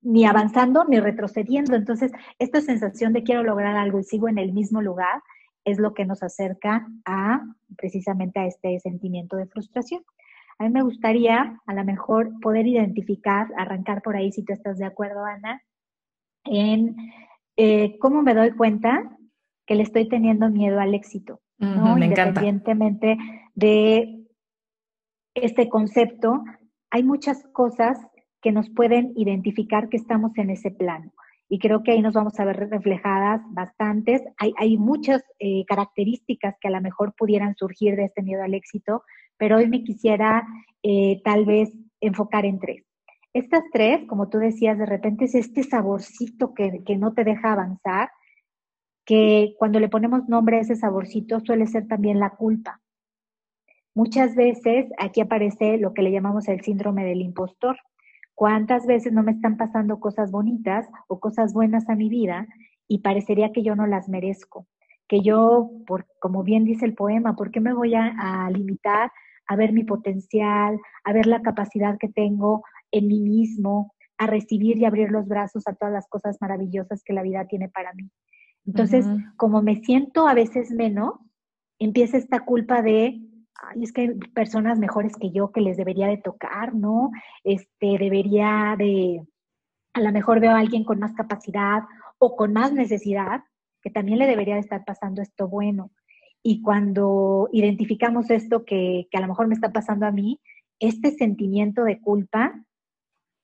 ni 0.00 0.24
avanzando 0.24 0.84
ni 0.84 1.00
retrocediendo. 1.00 1.74
Entonces, 1.74 2.12
esta 2.38 2.60
sensación 2.60 3.12
de 3.12 3.24
quiero 3.24 3.42
lograr 3.42 3.76
algo 3.76 3.98
y 3.98 4.04
sigo 4.04 4.28
en 4.28 4.38
el 4.38 4.52
mismo 4.52 4.80
lugar 4.80 5.22
es 5.64 5.78
lo 5.78 5.94
que 5.94 6.04
nos 6.04 6.22
acerca 6.22 6.86
a 7.04 7.42
precisamente 7.76 8.38
a 8.38 8.46
este 8.46 8.78
sentimiento 8.80 9.36
de 9.36 9.46
frustración. 9.46 10.02
A 10.58 10.64
mí 10.64 10.70
me 10.70 10.82
gustaría 10.82 11.60
a 11.66 11.74
lo 11.74 11.84
mejor 11.84 12.30
poder 12.40 12.66
identificar, 12.66 13.48
arrancar 13.56 14.02
por 14.02 14.16
ahí 14.16 14.32
si 14.32 14.44
tú 14.44 14.52
estás 14.52 14.78
de 14.78 14.84
acuerdo, 14.84 15.24
Ana, 15.24 15.62
en 16.44 16.96
eh, 17.56 17.98
cómo 17.98 18.22
me 18.22 18.34
doy 18.34 18.52
cuenta 18.52 19.16
que 19.66 19.74
le 19.74 19.82
estoy 19.82 20.08
teniendo 20.08 20.50
miedo 20.50 20.80
al 20.80 20.94
éxito, 20.94 21.40
¿no? 21.58 21.96
Independientemente 21.98 23.16
de 23.54 24.26
este 25.34 25.68
concepto, 25.68 26.44
hay 26.90 27.02
muchas 27.02 27.44
cosas 27.52 27.98
que 28.40 28.52
nos 28.52 28.68
pueden 28.70 29.12
identificar 29.16 29.88
que 29.88 29.96
estamos 29.96 30.36
en 30.36 30.50
ese 30.50 30.70
plano. 30.70 31.12
Y 31.54 31.60
creo 31.60 31.84
que 31.84 31.92
ahí 31.92 32.02
nos 32.02 32.14
vamos 32.14 32.40
a 32.40 32.44
ver 32.44 32.68
reflejadas 32.68 33.40
bastantes. 33.50 34.20
Hay, 34.38 34.52
hay 34.58 34.76
muchas 34.76 35.22
eh, 35.38 35.64
características 35.68 36.56
que 36.60 36.66
a 36.66 36.72
lo 36.72 36.80
mejor 36.80 37.14
pudieran 37.16 37.54
surgir 37.54 37.94
de 37.94 38.06
este 38.06 38.22
miedo 38.22 38.42
al 38.42 38.54
éxito, 38.54 39.04
pero 39.36 39.58
hoy 39.58 39.68
me 39.68 39.84
quisiera 39.84 40.44
eh, 40.82 41.22
tal 41.22 41.44
vez 41.44 41.72
enfocar 42.00 42.44
en 42.44 42.58
tres. 42.58 42.84
Estas 43.32 43.62
tres, 43.72 44.04
como 44.08 44.28
tú 44.28 44.38
decías, 44.38 44.76
de 44.78 44.86
repente 44.86 45.26
es 45.26 45.36
este 45.36 45.62
saborcito 45.62 46.54
que, 46.54 46.82
que 46.84 46.96
no 46.96 47.14
te 47.14 47.22
deja 47.22 47.52
avanzar, 47.52 48.10
que 49.04 49.54
cuando 49.56 49.78
le 49.78 49.88
ponemos 49.88 50.28
nombre 50.28 50.56
a 50.56 50.62
ese 50.62 50.74
saborcito 50.74 51.38
suele 51.38 51.68
ser 51.68 51.86
también 51.86 52.18
la 52.18 52.30
culpa. 52.30 52.80
Muchas 53.94 54.34
veces 54.34 54.86
aquí 54.98 55.20
aparece 55.20 55.78
lo 55.78 55.94
que 55.94 56.02
le 56.02 56.10
llamamos 56.10 56.48
el 56.48 56.62
síndrome 56.62 57.04
del 57.04 57.20
impostor. 57.20 57.76
¿Cuántas 58.34 58.86
veces 58.86 59.12
no 59.12 59.22
me 59.22 59.32
están 59.32 59.56
pasando 59.56 60.00
cosas 60.00 60.30
bonitas 60.30 60.88
o 61.08 61.20
cosas 61.20 61.52
buenas 61.52 61.88
a 61.88 61.94
mi 61.94 62.08
vida 62.08 62.46
y 62.88 62.98
parecería 62.98 63.52
que 63.52 63.62
yo 63.62 63.76
no 63.76 63.86
las 63.86 64.08
merezco? 64.08 64.66
Que 65.06 65.20
yo, 65.20 65.70
por, 65.86 66.06
como 66.20 66.42
bien 66.42 66.64
dice 66.64 66.84
el 66.84 66.94
poema, 66.94 67.36
¿por 67.36 67.50
qué 67.50 67.60
me 67.60 67.72
voy 67.72 67.94
a, 67.94 68.14
a 68.18 68.50
limitar 68.50 69.10
a 69.46 69.56
ver 69.56 69.72
mi 69.72 69.84
potencial, 69.84 70.80
a 71.04 71.12
ver 71.12 71.26
la 71.26 71.42
capacidad 71.42 71.98
que 71.98 72.08
tengo 72.08 72.64
en 72.90 73.08
mí 73.08 73.20
mismo, 73.20 73.92
a 74.16 74.26
recibir 74.26 74.78
y 74.78 74.84
abrir 74.84 75.10
los 75.10 75.26
brazos 75.26 75.66
a 75.66 75.74
todas 75.74 75.92
las 75.92 76.08
cosas 76.08 76.38
maravillosas 76.40 77.02
que 77.04 77.12
la 77.12 77.22
vida 77.22 77.46
tiene 77.46 77.68
para 77.68 77.92
mí? 77.92 78.10
Entonces, 78.66 79.06
como 79.36 79.60
me 79.60 79.76
siento 79.82 80.26
a 80.26 80.34
veces 80.34 80.70
menos, 80.70 81.14
empieza 81.78 82.16
esta 82.16 82.40
culpa 82.40 82.82
de, 82.82 83.20
ay, 83.62 83.82
es 83.82 83.92
que 83.92 84.02
hay 84.02 84.14
personas 84.34 84.78
mejores 84.78 85.16
que 85.16 85.30
yo 85.30 85.52
que 85.52 85.60
les 85.60 85.76
debería 85.76 86.06
de 86.06 86.18
tocar, 86.18 86.74
¿no? 86.74 87.10
Este, 87.42 87.98
debería 87.98 88.74
de, 88.78 89.22
a 89.94 90.00
lo 90.00 90.12
mejor 90.12 90.40
veo 90.40 90.52
a 90.52 90.58
alguien 90.58 90.84
con 90.84 90.98
más 90.98 91.12
capacidad 91.14 91.82
o 92.18 92.36
con 92.36 92.52
más 92.52 92.72
necesidad, 92.72 93.42
que 93.82 93.90
también 93.90 94.18
le 94.18 94.26
debería 94.26 94.54
de 94.54 94.60
estar 94.60 94.84
pasando 94.84 95.22
esto 95.22 95.48
bueno. 95.48 95.90
Y 96.42 96.62
cuando 96.62 97.48
identificamos 97.52 98.30
esto 98.30 98.64
que, 98.64 99.08
que 99.10 99.18
a 99.18 99.20
lo 99.20 99.28
mejor 99.28 99.48
me 99.48 99.54
está 99.54 99.72
pasando 99.72 100.06
a 100.06 100.12
mí, 100.12 100.40
este 100.78 101.12
sentimiento 101.12 101.84
de 101.84 102.00
culpa, 102.00 102.64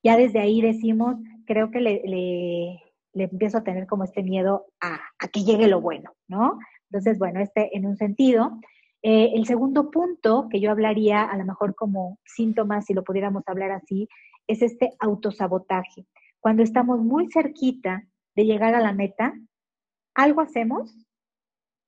ya 0.03 0.17
desde 0.17 0.41
ahí 0.41 0.61
decimos, 0.61 1.17
creo 1.47 1.71
que 1.71 1.81
le, 1.81 2.03
le 2.05 2.91
le 3.13 3.25
empiezo 3.25 3.59
a 3.59 3.65
tener 3.65 3.87
como 3.87 4.05
este 4.05 4.23
miedo 4.23 4.67
a, 4.81 5.01
que 5.33 5.45
llegue 5.45 5.69
lo 5.69 5.81
bueno, 5.81 6.13
¿no? 6.29 6.59
Entonces, 6.91 7.19
bueno, 7.19 7.41
este 7.41 7.77
en 7.77 7.87
un 7.87 7.97
sentido. 7.97 8.59
Eh, 9.03 9.33
el 9.35 9.47
segundo 9.47 9.91
punto 9.91 10.49
que 10.51 10.61
yo 10.61 10.71
hablaría, 10.71 11.25
a 11.25 11.37
lo 11.37 11.45
mejor 11.45 11.75
como 11.75 12.19
síntomas, 12.25 12.87
si 12.87 12.95
lo 12.95 13.03
pudiéramos 13.03 13.43
hablar 13.47 13.71
así, 13.71 14.09
es 14.47 14.63
este 14.63 14.93
autosabotaje. 14.99 16.07
Cuando 16.41 16.63
estamos 16.63 17.01
muy 17.01 17.31
cerquita 17.31 18.05
de 18.35 18.45
llegar 18.45 18.75
a 18.75 18.81
la 18.81 18.93
meta, 18.93 19.35
algo 20.15 20.41
hacemos 20.41 20.95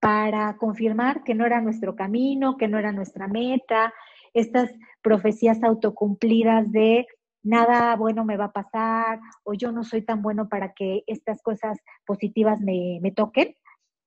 para 0.00 0.56
confirmar 0.56 1.22
que 1.22 1.34
no 1.34 1.46
era 1.46 1.60
nuestro 1.60 1.94
camino, 1.94 2.56
que 2.56 2.68
no 2.68 2.78
era 2.78 2.92
nuestra 2.92 3.28
meta, 3.28 3.92
estas 4.34 4.72
profecías 5.02 5.62
autocumplidas 5.62 6.70
de 6.72 7.06
nada 7.42 7.96
bueno 7.96 8.24
me 8.24 8.36
va 8.36 8.46
a 8.46 8.52
pasar 8.52 9.20
o 9.44 9.52
yo 9.54 9.72
no 9.72 9.84
soy 9.84 10.02
tan 10.02 10.22
bueno 10.22 10.48
para 10.48 10.72
que 10.72 11.02
estas 11.06 11.42
cosas 11.42 11.78
positivas 12.06 12.60
me, 12.60 12.98
me 13.02 13.12
toquen. 13.12 13.54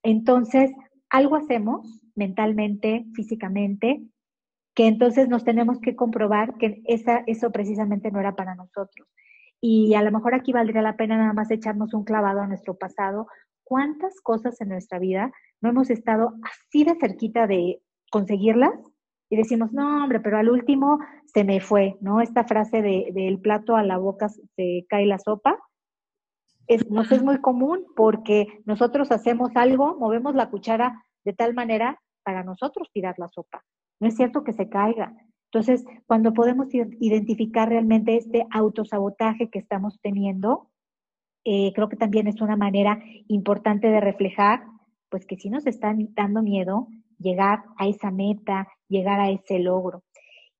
Entonces, 0.04 0.72
algo 1.10 1.36
hacemos 1.36 2.02
mentalmente, 2.16 3.06
físicamente, 3.14 4.02
que 4.76 4.88
entonces 4.88 5.30
nos 5.30 5.44
tenemos 5.44 5.80
que 5.80 5.96
comprobar 5.96 6.58
que 6.58 6.82
esa, 6.86 7.24
eso 7.28 7.52
precisamente 7.52 8.12
no 8.12 8.20
era 8.20 8.36
para 8.36 8.56
nosotros. 8.56 9.08
Y 9.62 9.96
a 9.96 10.04
lo 10.04 10.12
mejor 10.12 10.36
aquí 10.36 10.52
valdría 10.52 10.82
la 10.82 10.98
pena 10.98 11.18
nada 11.18 11.34
más 11.34 11.50
echarnos 11.50 11.94
un 11.94 12.04
clavado 12.04 12.42
a 12.42 12.48
nuestro 12.48 12.78
pasado. 12.78 13.28
¿Cuántas 13.64 14.22
cosas 14.22 14.60
en 14.62 14.70
nuestra 14.70 15.00
vida 15.00 15.32
no 15.62 15.70
hemos 15.70 15.90
estado 15.90 16.34
así 16.44 16.84
de 16.84 16.96
cerquita 17.00 17.48
de 17.48 17.82
conseguirlas? 18.12 18.74
Y 19.30 19.38
decimos, 19.38 19.72
no, 19.74 20.04
hombre, 20.04 20.20
pero 20.20 20.38
al 20.38 20.50
último 20.50 21.00
se 21.26 21.44
me 21.44 21.62
fue, 21.62 21.98
¿no? 22.00 22.22
Esta 22.22 22.44
frase 22.44 22.82
de, 22.82 23.10
del 23.14 23.40
plato 23.40 23.76
a 23.76 23.84
la 23.84 23.98
boca 23.98 24.30
se 24.30 24.86
cae 24.88 25.06
la 25.06 25.18
sopa. 25.18 25.58
Es, 26.68 26.90
nos 26.90 27.12
es 27.12 27.24
muy 27.24 27.40
común 27.40 27.86
porque 27.96 28.48
nosotros 28.66 29.12
hacemos 29.12 29.52
algo, 29.56 29.98
movemos 30.00 30.36
la 30.36 30.50
cuchara 30.50 31.06
de 31.24 31.34
tal 31.34 31.54
manera 31.54 32.00
para 32.24 32.44
nosotros 32.44 32.90
tirar 32.92 33.16
la 33.18 33.28
sopa. 33.30 33.64
No 34.00 34.08
es 34.08 34.16
cierto 34.16 34.44
que 34.44 34.54
se 34.54 34.70
caiga. 34.70 35.14
Entonces, 35.52 35.86
cuando 36.06 36.34
podemos 36.34 36.68
identificar 36.74 37.70
realmente 37.70 38.18
este 38.18 38.46
autosabotaje 38.52 39.50
que 39.50 39.60
estamos 39.60 40.00
teniendo, 40.02 40.70
eh, 41.46 41.72
creo 41.74 41.88
que 41.88 41.96
también 41.96 42.28
es 42.28 42.42
una 42.42 42.58
manera 42.58 43.00
importante 43.28 43.88
de 43.88 44.02
reflejar, 44.02 44.64
pues 45.10 45.26
que 45.26 45.38
si 45.38 45.50
nos 45.50 45.66
están 45.68 46.10
dando 46.14 46.42
miedo 46.42 46.88
llegar 47.20 47.64
a 47.78 47.88
esa 47.88 48.12
meta, 48.12 48.68
llegar 48.90 49.20
a 49.20 49.30
ese 49.30 49.60
logro. 49.60 50.04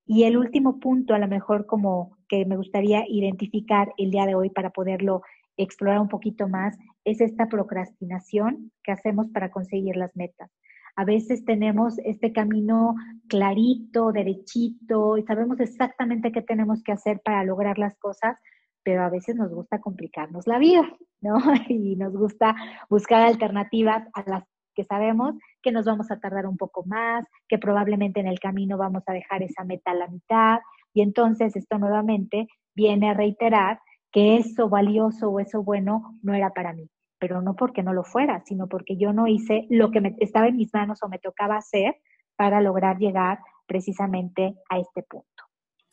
Y 0.06 0.22
el 0.22 0.36
último 0.36 0.78
punto, 0.78 1.14
a 1.14 1.18
lo 1.18 1.26
mejor 1.26 1.66
como 1.66 2.16
que 2.28 2.46
me 2.46 2.56
gustaría 2.56 3.04
identificar 3.08 3.92
el 3.98 4.12
día 4.12 4.24
de 4.24 4.36
hoy 4.36 4.50
para 4.50 4.70
poderlo 4.70 5.22
explorar 5.56 6.00
un 6.00 6.08
poquito 6.08 6.48
más, 6.48 6.76
es 7.04 7.20
esta 7.20 7.48
procrastinación 7.48 8.72
que 8.82 8.92
hacemos 8.92 9.28
para 9.28 9.50
conseguir 9.50 9.96
las 9.96 10.14
metas. 10.16 10.50
A 10.96 11.04
veces 11.04 11.44
tenemos 11.44 11.98
este 12.04 12.32
camino 12.32 12.94
clarito, 13.28 14.12
derechito, 14.12 15.18
y 15.18 15.22
sabemos 15.24 15.60
exactamente 15.60 16.32
qué 16.32 16.40
tenemos 16.40 16.82
que 16.82 16.92
hacer 16.92 17.20
para 17.22 17.44
lograr 17.44 17.78
las 17.78 17.96
cosas, 17.98 18.38
pero 18.82 19.02
a 19.02 19.10
veces 19.10 19.36
nos 19.36 19.52
gusta 19.52 19.80
complicarnos 19.80 20.46
la 20.46 20.58
vida, 20.58 20.88
¿no? 21.20 21.36
Y 21.68 21.96
nos 21.96 22.16
gusta 22.16 22.54
buscar 22.88 23.22
alternativas 23.22 24.08
a 24.14 24.24
las 24.28 24.44
que 24.74 24.84
sabemos 24.84 25.34
que 25.62 25.72
nos 25.72 25.86
vamos 25.86 26.10
a 26.10 26.20
tardar 26.20 26.46
un 26.46 26.56
poco 26.56 26.84
más, 26.86 27.26
que 27.48 27.58
probablemente 27.58 28.20
en 28.20 28.26
el 28.26 28.38
camino 28.38 28.78
vamos 28.78 29.02
a 29.06 29.12
dejar 29.12 29.42
esa 29.42 29.64
meta 29.64 29.90
a 29.90 29.94
la 29.94 30.06
mitad, 30.06 30.60
y 30.94 31.02
entonces 31.02 31.56
esto 31.56 31.78
nuevamente 31.78 32.46
viene 32.74 33.10
a 33.10 33.14
reiterar 33.14 33.80
que 34.16 34.38
eso 34.38 34.70
valioso 34.70 35.28
o 35.28 35.40
eso 35.40 35.62
bueno 35.62 36.18
no 36.22 36.32
era 36.32 36.48
para 36.54 36.72
mí 36.72 36.88
pero 37.18 37.40
no 37.40 37.56
porque 37.56 37.82
no 37.82 37.92
lo 37.92 38.04
fuera, 38.04 38.42
sino 38.46 38.68
porque 38.68 38.96
yo 38.96 39.12
no 39.12 39.26
hice 39.26 39.66
lo 39.70 39.90
que 39.90 40.14
estaba 40.18 40.48
en 40.48 40.56
mis 40.56 40.72
manos 40.74 41.02
o 41.02 41.08
me 41.08 41.18
tocaba 41.18 41.56
hacer 41.56 41.96
para 42.36 42.60
lograr 42.60 42.98
llegar 42.98 43.38
precisamente 43.66 44.54
a 44.68 44.78
este 44.78 45.02
punto. 45.02 45.26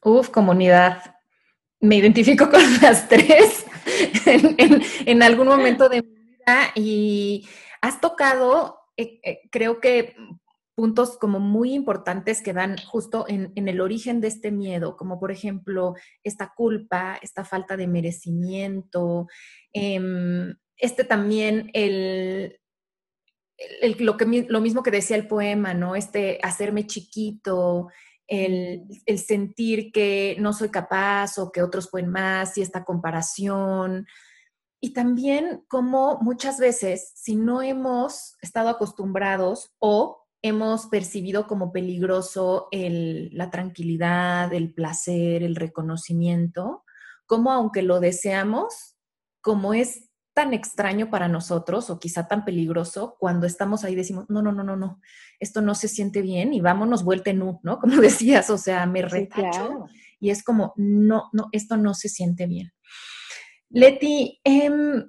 Uf, 0.03 0.29
comunidad. 0.29 1.15
Me 1.79 1.95
identifico 1.95 2.49
con 2.49 2.61
las 2.81 3.07
tres 3.07 3.65
en, 5.05 5.23
algún 5.23 5.47
momento 5.47 5.89
de 5.89 6.01
mi 6.01 6.09
vida 6.09 6.71
y 6.75 7.47
has 7.81 8.01
tocado, 8.01 8.79
eh, 8.97 9.19
eh, 9.23 9.39
creo 9.49 9.79
que 9.79 10.15
puntos 10.75 11.17
como 11.17 11.39
muy 11.39 11.73
importantes 11.73 12.41
que 12.41 12.53
dan 12.53 12.77
justo 12.77 13.25
en, 13.27 13.51
el 13.55 13.81
origen 13.81 14.21
de 14.21 14.27
este 14.27 14.51
miedo, 14.51 14.97
como 14.97 15.19
por 15.19 15.31
ejemplo 15.31 15.93
esta 16.23 16.53
culpa, 16.55 17.19
esta 17.21 17.45
falta 17.45 17.77
de 17.77 17.87
merecimiento, 17.87 19.27
em, 19.71 20.55
este 20.77 21.03
también, 21.03 21.69
el, 21.73 22.59
lo, 23.99 24.17
que, 24.17 24.45
lo 24.49 24.61
mismo 24.61 24.83
que 24.83 24.91
decía 24.91 25.15
el 25.15 25.27
poema, 25.27 25.73
¿no? 25.73 25.95
Este 25.95 26.39
hacerme 26.41 26.87
chiquito, 26.87 27.89
el, 28.27 28.83
el, 29.05 29.19
sentir 29.19 29.91
que 29.91 30.35
no 30.39 30.53
soy 30.53 30.69
capaz 30.69 31.37
o 31.37 31.51
que 31.51 31.61
otros 31.61 31.89
pueden 31.89 32.09
más 32.09 32.57
y 32.57 32.61
esta 32.61 32.83
comparación. 32.83 34.07
Y 34.81 34.93
también 34.93 35.63
como 35.69 36.17
muchas 36.21 36.59
veces, 36.59 37.11
si 37.15 37.35
no 37.35 37.61
hemos 37.61 38.35
estado 38.41 38.69
acostumbrados 38.69 39.71
o 39.79 40.22
hemos 40.43 40.87
percibido 40.87 41.47
como 41.47 41.71
peligroso 41.71 42.67
el, 42.71 43.29
la 43.31 43.49
tranquilidad, 43.49 44.53
el 44.53 44.73
placer, 44.73 45.41
el 45.41 45.55
reconocimiento, 45.55 46.83
como 47.25 47.51
aunque 47.51 47.81
lo 47.81 47.99
deseamos, 48.01 48.97
como 49.41 49.73
es 49.73 50.09
tan 50.33 50.53
extraño 50.53 51.09
para 51.09 51.27
nosotros 51.27 51.89
o 51.89 51.99
quizá 51.99 52.27
tan 52.27 52.43
peligroso 52.43 53.15
cuando 53.19 53.47
estamos 53.47 53.83
ahí 53.83 53.95
decimos, 53.95 54.25
no, 54.29 54.41
no, 54.41 54.51
no, 54.51 54.63
no, 54.63 54.75
no, 54.75 54.99
esto 55.39 55.61
no 55.61 55.75
se 55.75 55.87
siente 55.87 56.21
bien 56.21 56.53
y 56.53 56.59
vámonos 56.59 57.03
vuelta 57.03 57.29
en 57.29 57.41
U, 57.41 57.59
¿no? 57.63 57.79
Como 57.79 58.01
decías, 58.01 58.49
o 58.49 58.57
sea, 58.57 58.85
me 58.85 59.01
retacho 59.01 59.85
y 60.19 60.29
es 60.29 60.43
como, 60.43 60.73
no, 60.77 61.29
no, 61.33 61.49
esto 61.51 61.77
no 61.77 61.93
se 61.93 62.09
siente 62.09 62.47
bien. 62.47 62.71
Leti, 63.69 64.39
em, 64.43 65.05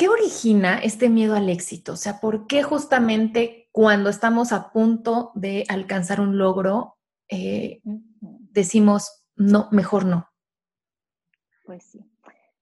¿qué 0.00 0.08
origina 0.08 0.78
este 0.78 1.10
miedo 1.10 1.36
al 1.36 1.50
éxito? 1.50 1.92
O 1.92 1.96
sea, 1.96 2.20
¿por 2.20 2.46
qué 2.46 2.62
justamente 2.62 3.68
cuando 3.70 4.08
estamos 4.08 4.50
a 4.50 4.72
punto 4.72 5.30
de 5.34 5.66
alcanzar 5.68 6.22
un 6.22 6.38
logro 6.38 6.96
eh, 7.28 7.82
decimos, 7.84 9.26
no, 9.36 9.68
mejor 9.72 10.06
no? 10.06 10.26
Pues 11.66 11.84
sí. 11.84 12.00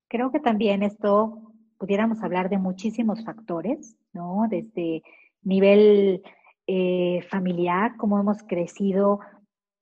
Creo 0.09 0.33
que 0.33 0.41
también 0.41 0.83
esto 0.83 1.53
pudiéramos 1.79 2.25
hablar 2.25 2.51
de 2.51 2.59
muchísimos 2.59 3.25
factores, 3.25 3.97
¿no? 4.13 4.47
Desde 4.51 5.05
nivel 5.43 6.25
eh, 6.67 7.23
familiar, 7.31 7.97
cómo 7.99 8.19
hemos 8.19 8.43
crecido 8.43 9.21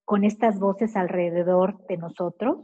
con 0.05 0.25
estas 0.25 0.59
voces 0.59 0.95
alrededor 0.95 1.87
de 1.87 1.97
nosotros, 1.97 2.59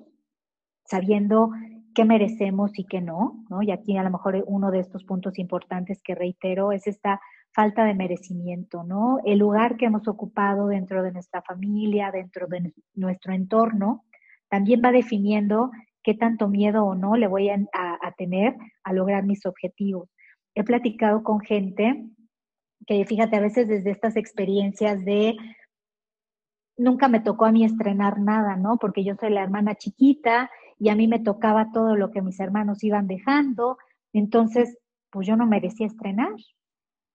sabiendo 0.84 1.49
qué 1.94 2.04
merecemos 2.04 2.78
y 2.78 2.84
qué 2.84 3.00
no, 3.00 3.44
¿no? 3.49 3.62
Y 3.62 3.70
aquí 3.70 3.96
a 3.96 4.02
lo 4.02 4.11
mejor 4.11 4.42
uno 4.46 4.70
de 4.70 4.80
estos 4.80 5.04
puntos 5.04 5.38
importantes 5.38 6.00
que 6.02 6.14
reitero 6.14 6.72
es 6.72 6.87
esta 6.87 7.20
falta 7.52 7.84
de 7.84 7.94
merecimiento, 7.94 8.82
¿no? 8.82 9.18
El 9.25 9.38
lugar 9.38 9.76
que 9.76 9.87
hemos 9.87 10.08
ocupado 10.08 10.68
dentro 10.68 11.02
de 11.02 11.12
nuestra 11.12 11.42
familia, 11.42 12.11
dentro 12.11 12.46
de 12.46 12.72
nuestro 12.94 13.32
entorno, 13.32 14.04
también 14.49 14.80
va 14.84 14.92
definiendo 14.92 15.70
qué 16.02 16.14
tanto 16.14 16.49
miedo 16.49 16.84
o 16.84 16.94
no 16.94 17.16
le 17.16 17.26
voy 17.26 17.49
a, 17.50 17.58
tener 18.16 18.56
a 18.84 18.92
lograr 18.92 19.25
mis 19.25 19.46
objetivos. 19.46 20.08
He 20.54 20.64
platicado 20.64 21.22
con 21.22 21.40
gente 21.40 22.04
que, 22.87 23.04
fíjate, 23.04 23.37
a 23.37 23.40
veces 23.40 23.68
desde 23.68 23.90
estas 23.90 24.16
experiencias 24.16 25.04
de 25.04 25.37
nunca 26.76 27.08
me 27.08 27.20
tocó 27.20 27.44
a 27.44 27.52
mí 27.52 27.64
estrenar 27.64 28.18
nada, 28.18 28.56
¿no? 28.56 28.78
Porque 28.78 29.04
yo 29.04 29.14
soy 29.14 29.30
la 29.30 29.42
hermana 29.42 29.75
chiquita 29.75 30.50
y 30.82 30.88
a 30.88 30.96
mí 30.96 31.06
me 31.06 31.20
tocaba 31.20 31.70
todo 31.70 31.94
lo 31.94 32.10
que 32.10 32.22
mis 32.22 32.40
hermanos 32.40 32.82
iban 32.82 33.06
dejando, 33.06 33.78
entonces, 34.12 34.76
pues 35.10 35.28
yo 35.28 35.36
no 35.36 35.46
merecía 35.46 35.86
estrenar. 35.86 36.34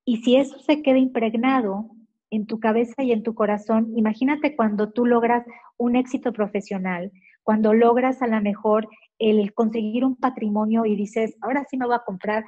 Y 0.05 0.23
si 0.23 0.37
eso 0.37 0.57
se 0.59 0.81
queda 0.81 0.97
impregnado 0.97 1.89
en 2.29 2.45
tu 2.45 2.61
cabeza 2.61 3.03
y 3.03 3.11
en 3.11 3.23
tu 3.23 3.35
corazón, 3.35 3.91
imagínate 3.97 4.55
cuando 4.55 4.93
tú 4.93 5.05
logras 5.05 5.45
un 5.75 5.97
éxito 5.97 6.31
profesional, 6.31 7.11
cuando 7.43 7.73
logras 7.73 8.21
a 8.21 8.27
lo 8.27 8.39
mejor 8.39 8.87
el 9.19 9.53
conseguir 9.53 10.05
un 10.05 10.15
patrimonio 10.15 10.85
y 10.85 10.95
dices, 10.95 11.35
ahora 11.41 11.65
sí 11.69 11.75
me 11.75 11.87
voy 11.87 11.95
a 11.95 12.05
comprar 12.05 12.45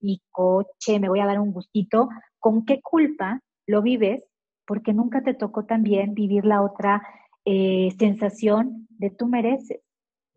mi 0.00 0.20
coche, 0.30 1.00
me 1.00 1.08
voy 1.08 1.20
a 1.20 1.26
dar 1.26 1.40
un 1.40 1.52
gustito, 1.52 2.10
¿con 2.38 2.66
qué 2.66 2.82
culpa 2.82 3.40
lo 3.66 3.80
vives? 3.80 4.22
Porque 4.66 4.92
nunca 4.92 5.22
te 5.22 5.32
tocó 5.32 5.64
también 5.64 6.12
vivir 6.12 6.44
la 6.44 6.60
otra 6.60 7.00
eh, 7.46 7.88
sensación 7.98 8.86
de 8.90 9.08
tú 9.08 9.28
mereces, 9.28 9.80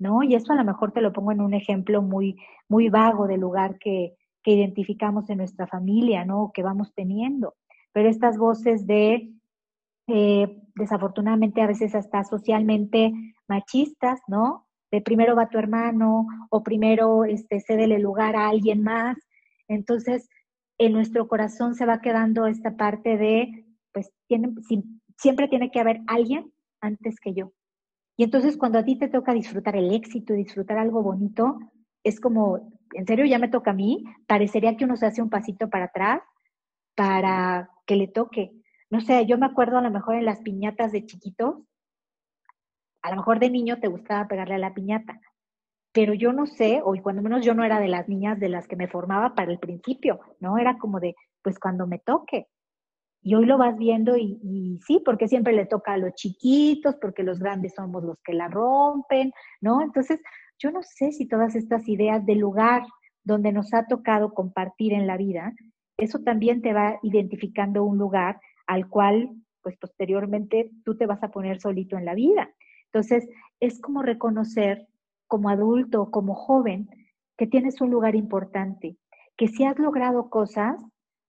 ¿no? 0.01 0.23
Y 0.23 0.33
eso 0.33 0.51
a 0.51 0.55
lo 0.55 0.65
mejor 0.65 0.91
te 0.91 1.01
lo 1.01 1.13
pongo 1.13 1.31
en 1.31 1.41
un 1.41 1.53
ejemplo 1.53 2.01
muy, 2.01 2.35
muy 2.67 2.89
vago 2.89 3.27
del 3.27 3.39
lugar 3.39 3.77
que, 3.77 4.15
que 4.43 4.51
identificamos 4.51 5.29
en 5.29 5.37
nuestra 5.37 5.67
familia, 5.67 6.25
¿no? 6.25 6.51
Que 6.53 6.63
vamos 6.63 6.91
teniendo. 6.95 7.53
Pero 7.93 8.09
estas 8.09 8.37
voces 8.37 8.87
de 8.87 9.31
eh, 10.07 10.57
desafortunadamente 10.73 11.61
a 11.61 11.67
veces 11.67 11.93
hasta 11.93 12.23
socialmente 12.23 13.13
machistas, 13.47 14.19
¿no? 14.27 14.67
De 14.91 15.01
primero 15.01 15.35
va 15.35 15.49
tu 15.49 15.59
hermano 15.59 16.25
o 16.49 16.63
primero 16.63 17.23
este, 17.23 17.61
cédele 17.61 17.99
lugar 17.99 18.35
a 18.35 18.49
alguien 18.49 18.81
más. 18.81 19.17
Entonces, 19.67 20.27
en 20.79 20.93
nuestro 20.93 21.27
corazón 21.27 21.75
se 21.75 21.85
va 21.85 22.01
quedando 22.01 22.47
esta 22.47 22.75
parte 22.75 23.17
de, 23.17 23.65
pues, 23.93 24.11
tiene, 24.27 24.49
siempre 25.15 25.47
tiene 25.47 25.69
que 25.69 25.79
haber 25.79 26.01
alguien 26.07 26.51
antes 26.81 27.19
que 27.19 27.33
yo. 27.35 27.51
Y 28.21 28.23
entonces 28.23 28.55
cuando 28.55 28.77
a 28.77 28.85
ti 28.85 28.99
te 28.99 29.07
toca 29.07 29.33
disfrutar 29.33 29.75
el 29.75 29.91
éxito, 29.91 30.35
disfrutar 30.35 30.77
algo 30.77 31.01
bonito, 31.01 31.57
es 32.03 32.19
como, 32.19 32.79
en 32.93 33.07
serio, 33.07 33.25
ya 33.25 33.39
me 33.39 33.47
toca 33.47 33.71
a 33.71 33.73
mí, 33.73 34.03
parecería 34.27 34.77
que 34.77 34.85
uno 34.85 34.95
se 34.95 35.07
hace 35.07 35.23
un 35.23 35.31
pasito 35.31 35.71
para 35.71 35.85
atrás 35.85 36.21
para 36.93 37.71
que 37.87 37.95
le 37.95 38.07
toque. 38.07 38.51
No 38.91 39.01
sé, 39.01 39.25
yo 39.25 39.39
me 39.39 39.47
acuerdo 39.47 39.79
a 39.79 39.81
lo 39.81 39.89
mejor 39.89 40.13
en 40.17 40.25
las 40.25 40.39
piñatas 40.41 40.91
de 40.91 41.03
chiquitos, 41.03 41.63
A 43.01 43.09
lo 43.09 43.15
mejor 43.15 43.39
de 43.39 43.49
niño 43.49 43.79
te 43.79 43.87
gustaba 43.87 44.27
pegarle 44.27 44.53
a 44.53 44.59
la 44.59 44.75
piñata, 44.75 45.19
pero 45.91 46.13
yo 46.13 46.31
no 46.31 46.45
sé, 46.45 46.79
o 46.85 46.93
cuando 47.01 47.23
menos 47.23 47.43
yo 47.43 47.55
no 47.55 47.63
era 47.63 47.79
de 47.79 47.87
las 47.87 48.07
niñas 48.07 48.39
de 48.39 48.49
las 48.49 48.67
que 48.67 48.75
me 48.75 48.87
formaba 48.87 49.33
para 49.33 49.51
el 49.51 49.57
principio, 49.57 50.19
¿no? 50.39 50.59
Era 50.59 50.77
como 50.77 50.99
de, 50.99 51.15
pues 51.41 51.57
cuando 51.57 51.87
me 51.87 51.97
toque. 51.97 52.49
Y 53.21 53.35
hoy 53.35 53.45
lo 53.45 53.57
vas 53.57 53.77
viendo 53.77 54.17
y, 54.17 54.79
sí, 54.85 55.01
porque 55.05 55.27
siempre 55.27 55.53
le 55.53 55.67
toca 55.67 55.93
a 55.93 55.97
los 55.97 56.13
chiquitos, 56.15 56.95
porque 56.95 57.23
los 57.23 57.39
grandes 57.39 57.75
somos 57.75 58.03
los 58.03 58.17
que 58.23 58.33
la 58.33 58.47
rompen, 58.47 59.31
¿no? 59.61 59.81
Entonces, 59.81 60.19
yo 60.57 60.71
no 60.71 60.81
sé 60.81 61.11
si 61.11 61.27
todas 61.27 61.55
estas 61.55 61.87
ideas 61.87 62.25
del 62.25 62.39
lugar 62.39 62.83
donde 63.23 63.51
nos 63.51 63.73
ha 63.73 63.85
tocado 63.85 64.33
compartir 64.33 64.93
en 64.93 65.05
la 65.05 65.17
vida, 65.17 65.53
eso 65.97 66.19
también 66.19 66.61
te 66.61 66.73
va 66.73 66.99
identificando 67.03 67.83
un 67.83 67.99
lugar 67.99 68.39
al 68.65 68.87
cual, 68.87 69.29
pues 69.61 69.77
posteriormente, 69.77 70.71
tú 70.83 70.97
te 70.97 71.05
vas 71.05 71.21
a 71.21 71.29
poner 71.29 71.61
solito 71.61 71.97
en 71.97 72.05
la 72.05 72.15
vida. 72.15 72.49
Entonces, 72.85 73.29
es 73.59 73.79
como 73.79 74.01
reconocer 74.01 74.87
como 75.27 75.49
adulto, 75.49 76.09
como 76.11 76.33
joven, 76.33 76.89
que 77.37 77.47
tienes 77.47 77.79
un 77.81 77.89
lugar 77.89 78.15
importante, 78.15 78.97
que 79.37 79.47
si 79.47 79.63
has 79.63 79.79
logrado 79.79 80.29
cosas, 80.29 80.75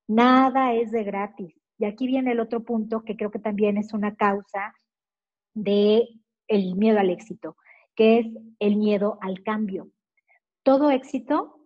nada 0.08 0.74
es 0.74 0.90
de 0.90 1.04
gratis. 1.04 1.61
Y 1.78 1.84
aquí 1.84 2.06
viene 2.06 2.32
el 2.32 2.40
otro 2.40 2.64
punto 2.64 3.02
que 3.02 3.16
creo 3.16 3.30
que 3.30 3.38
también 3.38 3.76
es 3.76 3.92
una 3.92 4.14
causa 4.14 4.74
de 5.54 6.08
el 6.48 6.76
miedo 6.76 6.98
al 6.98 7.10
éxito, 7.10 7.56
que 7.94 8.18
es 8.18 8.26
el 8.58 8.76
miedo 8.76 9.18
al 9.20 9.42
cambio. 9.42 9.90
Todo 10.62 10.90
éxito 10.90 11.58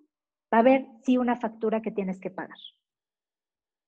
va 0.52 0.58
a 0.58 0.60
haber 0.60 0.86
sí 1.02 1.18
una 1.18 1.36
factura 1.36 1.82
que 1.82 1.90
tienes 1.90 2.20
que 2.20 2.30
pagar. 2.30 2.58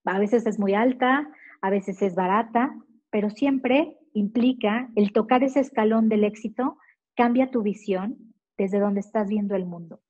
A 0.05 0.19
veces 0.19 0.47
es 0.47 0.59
muy 0.59 0.75
alta, 0.75 1.31
a 1.61 1.71
veces 1.71 2.01
es 2.03 2.15
barata, 2.15 2.77
pero 3.11 3.31
siempre 3.31 3.99
implica 4.15 4.91
el 4.97 5.13
tocar 5.13 5.43
ese 5.43 5.61
escalón 5.61 6.09
del 6.09 6.25
éxito, 6.25 6.79
cambia 7.15 7.51
tu 7.51 7.63
visión 7.63 8.35
desde 8.57 8.81
donde 8.81 9.01
estás 9.01 9.29
viendo 9.29 9.55
el 9.55 9.67
mundo. 9.67 10.01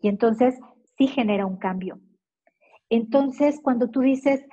Y 0.00 0.08
entonces 0.08 0.58
sí 0.98 1.06
genera 1.06 1.46
un 1.46 1.56
cambio. 1.56 2.00
Entonces, 2.90 3.60
cuando 3.62 3.90
tú 3.90 4.00
dices 4.00 4.44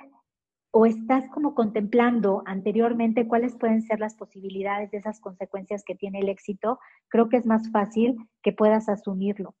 o 0.74 0.86
estás 0.86 1.28
como 1.28 1.54
contemplando 1.54 2.42
anteriormente 2.46 3.28
cuáles 3.28 3.54
pueden 3.56 3.82
ser 3.82 4.00
las 4.00 4.14
posibilidades 4.14 4.90
de 4.90 4.98
esas 4.98 5.20
consecuencias 5.20 5.84
que 5.84 5.94
tiene 5.94 6.20
el 6.20 6.30
éxito, 6.30 6.78
creo 7.08 7.28
que 7.28 7.36
es 7.36 7.46
más 7.46 7.70
fácil 7.70 8.16
que 8.42 8.52
puedas 8.52 8.88
asumirlo. 8.88 9.54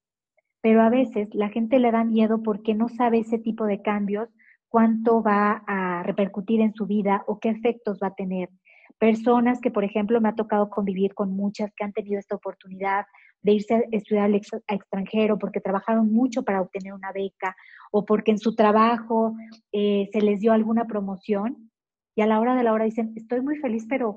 Pero 0.62 0.80
a 0.80 0.88
veces 0.88 1.28
la 1.34 1.50
gente 1.50 1.78
le 1.78 1.92
da 1.92 2.02
miedo 2.02 2.42
porque 2.42 2.74
no 2.74 2.88
sabe 2.88 3.18
ese 3.18 3.38
tipo 3.38 3.66
de 3.66 3.82
cambios, 3.82 4.30
cuánto 4.68 5.22
va 5.22 5.62
a 5.66 6.02
repercutir 6.02 6.62
en 6.62 6.72
su 6.72 6.86
vida 6.86 7.24
o 7.26 7.38
qué 7.38 7.50
efectos 7.50 7.98
va 8.02 8.06
a 8.06 8.14
tener. 8.14 8.48
Personas 8.98 9.60
que, 9.60 9.70
por 9.70 9.84
ejemplo, 9.84 10.18
me 10.18 10.30
ha 10.30 10.34
tocado 10.34 10.70
convivir 10.70 11.12
con 11.14 11.36
muchas 11.36 11.74
que 11.74 11.84
han 11.84 11.92
tenido 11.92 12.18
esta 12.18 12.36
oportunidad 12.36 13.04
de 13.42 13.52
irse 13.52 13.74
a 13.74 13.82
estudiar 13.90 14.26
al 14.26 14.34
extranjero 14.34 15.38
porque 15.38 15.60
trabajaron 15.60 16.12
mucho 16.12 16.42
para 16.42 16.60
obtener 16.60 16.92
una 16.92 17.12
beca 17.12 17.56
o 17.90 18.04
porque 18.04 18.30
en 18.30 18.38
su 18.38 18.54
trabajo 18.54 19.34
eh, 19.72 20.08
se 20.12 20.20
les 20.20 20.40
dio 20.40 20.52
alguna 20.52 20.86
promoción 20.86 21.70
y 22.14 22.22
a 22.22 22.26
la 22.26 22.40
hora 22.40 22.54
de 22.54 22.62
la 22.62 22.72
hora 22.72 22.84
dicen, 22.84 23.12
estoy 23.16 23.40
muy 23.40 23.56
feliz, 23.56 23.86
pero, 23.88 24.16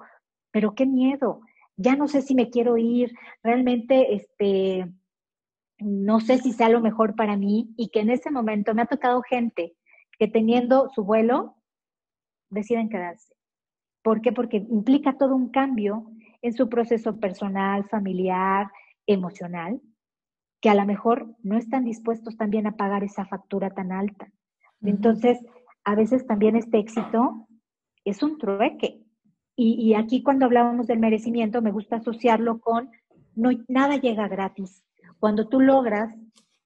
pero 0.51 0.75
qué 0.75 0.86
miedo, 0.86 1.41
ya 1.77 1.96
no 1.96 2.08
sé 2.08 2.22
si 2.22 2.36
me 2.36 2.50
quiero 2.50 2.77
ir, 2.77 3.13
realmente, 3.44 4.15
este, 4.15 4.86
no 5.79 6.20
sé 6.20 6.38
si 6.38 6.53
sea 6.53 6.70
lo 6.70 6.82
mejor 6.82 7.15
para 7.15 7.36
mí 7.38 7.74
y 7.77 7.89
que 7.89 8.01
en 8.01 8.10
ese 8.10 8.32
momento 8.32 8.74
me 8.74 8.82
ha 8.82 8.86
tocado 8.88 9.22
gente 9.22 9.75
que 10.17 10.27
teniendo 10.27 10.89
su 10.94 11.03
vuelo 11.03 11.55
deciden 12.50 12.89
quedarse. 12.89 13.34
¿Por 14.01 14.22
qué? 14.22 14.32
Porque 14.32 14.58
implica 14.58 15.17
todo 15.17 15.36
un 15.36 15.50
cambio 15.50 16.05
en 16.41 16.53
su 16.53 16.70
proceso 16.70 17.20
personal, 17.20 17.85
familiar, 17.90 18.68
emocional, 19.07 19.81
que 20.61 20.70
a 20.70 20.75
lo 20.75 20.85
mejor 20.85 21.35
no 21.44 21.57
están 21.57 21.85
dispuestos 21.85 22.37
también 22.37 22.68
a 22.68 22.75
pagar 22.75 23.03
esa 23.03 23.25
factura 23.25 23.70
tan 23.70 23.91
alta. 23.91 24.31
Entonces, 24.81 25.39
a 25.83 25.96
veces 25.96 26.25
también 26.25 26.55
este 26.55 26.79
éxito 26.79 27.48
es 28.03 28.24
un 28.24 28.37
trueque. 28.37 29.01
Y, 29.57 29.94
aquí 29.94 30.22
cuando 30.22 30.46
hablábamos 30.46 30.87
del 30.87 31.00
merecimiento, 31.00 31.61
me 31.61 31.72
gusta 31.72 31.98
asociarlo 31.98 32.59
con 32.59 32.89
no, 33.35 33.51
nada 33.68 33.96
llega 33.98 34.27
gratis. 34.27 34.83
Cuando 35.20 35.48
tú 35.48 35.61
logras 35.61 36.13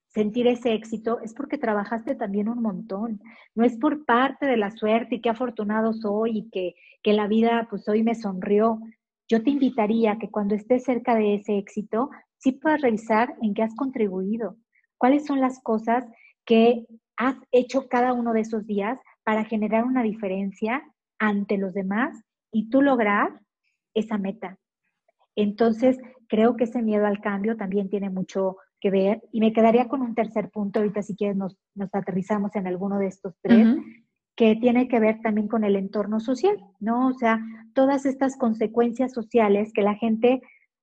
sentir 0.08 0.48
ese 0.48 0.74
éxito 0.74 1.20
es 1.20 1.34
porque 1.34 1.60
trabajaste 1.60 2.16
también 2.16 2.50
un 2.50 2.62
montón. 2.62 3.22
No 3.54 3.64
es 3.64 3.78
por 3.78 4.06
parte 4.06 4.48
de 4.48 4.58
la 4.58 4.72
suerte 4.72 5.16
y 5.16 5.22
qué 5.22 5.30
afortunado 5.30 5.94
soy 5.94 6.38
y 6.40 6.50
que, 6.50 6.76
que 7.04 7.14
la 7.14 7.28
vida 7.28 7.68
pues 7.70 7.88
hoy 7.88 8.02
me 8.02 8.16
sonrió. 8.16 8.80
Yo 9.28 9.44
te 9.44 9.52
invitaría 9.52 10.18
que 10.18 10.32
cuando 10.32 10.56
estés 10.56 10.84
cerca 10.84 11.14
de 11.16 11.36
ese 11.36 11.60
éxito, 11.60 12.10
sí 12.40 12.54
puedas 12.54 12.82
revisar 12.82 13.36
en 13.42 13.54
qué 13.54 13.64
has 13.64 13.76
contribuido, 13.76 14.58
cuáles 14.98 15.26
son 15.26 15.40
las 15.40 15.62
cosas 15.62 16.06
que 16.46 16.86
has 17.18 17.36
hecho 17.52 17.88
cada 17.88 18.14
uno 18.14 18.34
de 18.34 18.42
esos 18.42 18.66
días 18.66 18.98
para 19.24 19.46
generar 19.46 19.84
una 19.84 20.02
diferencia 20.02 20.84
ante 21.20 21.58
los 21.58 21.74
demás 21.74 22.24
y 22.52 22.70
tú 22.70 22.82
lograr 22.82 23.40
esa 23.94 24.18
meta. 24.18 24.58
Entonces, 25.36 26.00
creo 26.28 26.56
que 26.56 26.64
ese 26.64 26.82
miedo 26.82 27.06
al 27.06 27.22
cambio 27.22 27.58
también 27.58 27.90
tiene 27.90 28.10
mucho 28.10 28.58
que 28.80 28.90
ver 28.90 29.22
y 29.32 29.42
me 29.42 29.52
quedaría 29.52 29.88
con 29.88 30.02
un 30.02 30.16
tercer 30.16 30.50
punto, 30.50 30.80
ahorita 30.80 31.02
si 31.04 31.16
quieres 31.16 31.36
nos, 31.36 31.58
aterrizamos 31.92 32.56
en 32.56 32.68
alguno 32.68 32.98
de 32.98 33.08
estos 33.08 33.36
tres, 33.42 33.68
que 34.36 34.56
tiene 34.56 34.88
que 34.88 35.00
ver 35.00 35.20
también 35.22 35.50
con 35.50 35.66
el 35.66 35.76
entorno 35.76 36.22
social, 36.22 36.56
¿no? 36.80 37.08
O 37.08 37.14
sea, 37.14 37.42
todas 37.74 38.06
estas 38.06 38.38
consecuencias 38.38 39.12
sociales 39.12 39.74
que 39.74 39.82
la 39.82 39.96
gente 39.96 40.42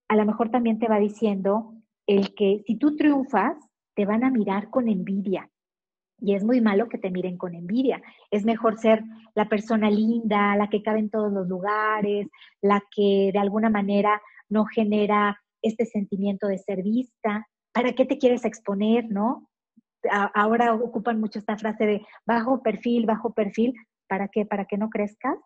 a 0.08 0.16
lo 0.16 0.24
mejor 0.24 0.50
también 0.50 0.78
te 0.78 0.88
va 0.88 0.98
diciendo 0.98 1.74
el 2.06 2.34
que 2.34 2.62
si 2.66 2.76
tú 2.76 2.96
triunfas, 2.96 3.56
te 3.94 4.04
van 4.04 4.24
a 4.24 4.30
mirar 4.30 4.70
con 4.70 4.88
envidia. 4.88 5.50
Y 6.18 6.34
es 6.34 6.44
muy 6.44 6.60
malo 6.60 6.88
que 6.88 6.98
te 6.98 7.10
miren 7.10 7.36
con 7.36 7.54
envidia. 7.54 8.00
Es 8.30 8.44
mejor 8.44 8.78
ser 8.78 9.02
la 9.34 9.48
persona 9.48 9.90
linda, 9.90 10.56
la 10.56 10.68
que 10.68 10.82
cabe 10.82 11.00
en 11.00 11.10
todos 11.10 11.32
los 11.32 11.46
lugares, 11.46 12.28
la 12.62 12.82
que 12.94 13.30
de 13.32 13.38
alguna 13.38 13.68
manera 13.68 14.20
no 14.48 14.64
genera 14.64 15.38
este 15.62 15.84
sentimiento 15.84 16.46
de 16.46 16.58
ser 16.58 16.82
vista. 16.82 17.46
¿Para 17.72 17.92
qué 17.92 18.06
te 18.06 18.18
quieres 18.18 18.44
exponer, 18.44 19.10
no? 19.10 19.48
ahora 20.34 20.72
ocupan 20.72 21.20
mucho 21.20 21.40
esta 21.40 21.56
frase 21.56 21.84
de 21.84 22.06
bajo 22.24 22.62
perfil, 22.62 23.06
bajo 23.06 23.32
perfil. 23.32 23.74
¿Para 24.08 24.28
qué? 24.28 24.46
¿Para 24.46 24.66
que 24.66 24.78
no 24.78 24.88
crezcas? 24.88 25.36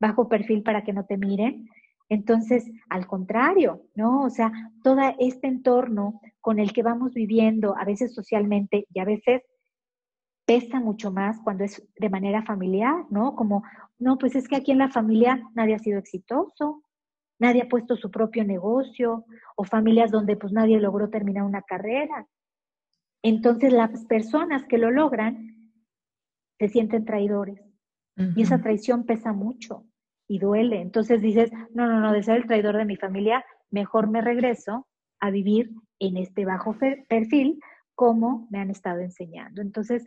Bajo 0.00 0.28
perfil 0.28 0.62
para 0.62 0.82
que 0.82 0.92
no 0.92 1.04
te 1.04 1.18
miren. 1.18 1.68
Entonces, 2.08 2.70
al 2.88 3.06
contrario, 3.06 3.82
¿no? 3.94 4.22
O 4.22 4.30
sea, 4.30 4.50
todo 4.82 5.00
este 5.18 5.46
entorno 5.46 6.20
con 6.40 6.58
el 6.58 6.72
que 6.72 6.82
vamos 6.82 7.12
viviendo, 7.12 7.76
a 7.76 7.84
veces 7.84 8.14
socialmente 8.14 8.86
y 8.92 9.00
a 9.00 9.04
veces 9.04 9.42
pesa 10.46 10.80
mucho 10.80 11.12
más 11.12 11.38
cuando 11.44 11.64
es 11.64 11.86
de 11.96 12.08
manera 12.08 12.42
familiar, 12.42 13.04
¿no? 13.10 13.34
Como, 13.34 13.62
no, 13.98 14.16
pues 14.16 14.34
es 14.34 14.48
que 14.48 14.56
aquí 14.56 14.72
en 14.72 14.78
la 14.78 14.88
familia 14.88 15.42
nadie 15.54 15.74
ha 15.74 15.78
sido 15.78 15.98
exitoso, 15.98 16.82
nadie 17.38 17.62
ha 17.62 17.68
puesto 17.68 17.96
su 17.96 18.10
propio 18.10 18.44
negocio, 18.44 19.26
o 19.56 19.64
familias 19.64 20.10
donde 20.10 20.36
pues 20.36 20.52
nadie 20.52 20.80
logró 20.80 21.10
terminar 21.10 21.44
una 21.44 21.60
carrera. 21.60 22.26
Entonces 23.22 23.72
las 23.72 24.06
personas 24.06 24.64
que 24.64 24.78
lo 24.78 24.90
logran 24.90 25.72
se 26.58 26.68
sienten 26.68 27.04
traidores. 27.04 27.60
Y 28.34 28.42
esa 28.42 28.60
traición 28.60 29.04
pesa 29.04 29.32
mucho 29.32 29.84
y 30.28 30.38
duele. 30.38 30.80
Entonces 30.80 31.20
dices, 31.20 31.50
no, 31.74 31.88
no, 31.88 32.00
no, 32.00 32.12
de 32.12 32.22
ser 32.22 32.36
el 32.36 32.46
traidor 32.46 32.76
de 32.76 32.84
mi 32.84 32.96
familia, 32.96 33.44
mejor 33.70 34.08
me 34.08 34.20
regreso 34.20 34.86
a 35.20 35.30
vivir 35.30 35.70
en 35.98 36.16
este 36.18 36.44
bajo 36.44 36.76
perfil 37.08 37.58
como 37.94 38.46
me 38.50 38.60
han 38.60 38.70
estado 38.70 39.00
enseñando. 39.00 39.60
Entonces, 39.60 40.04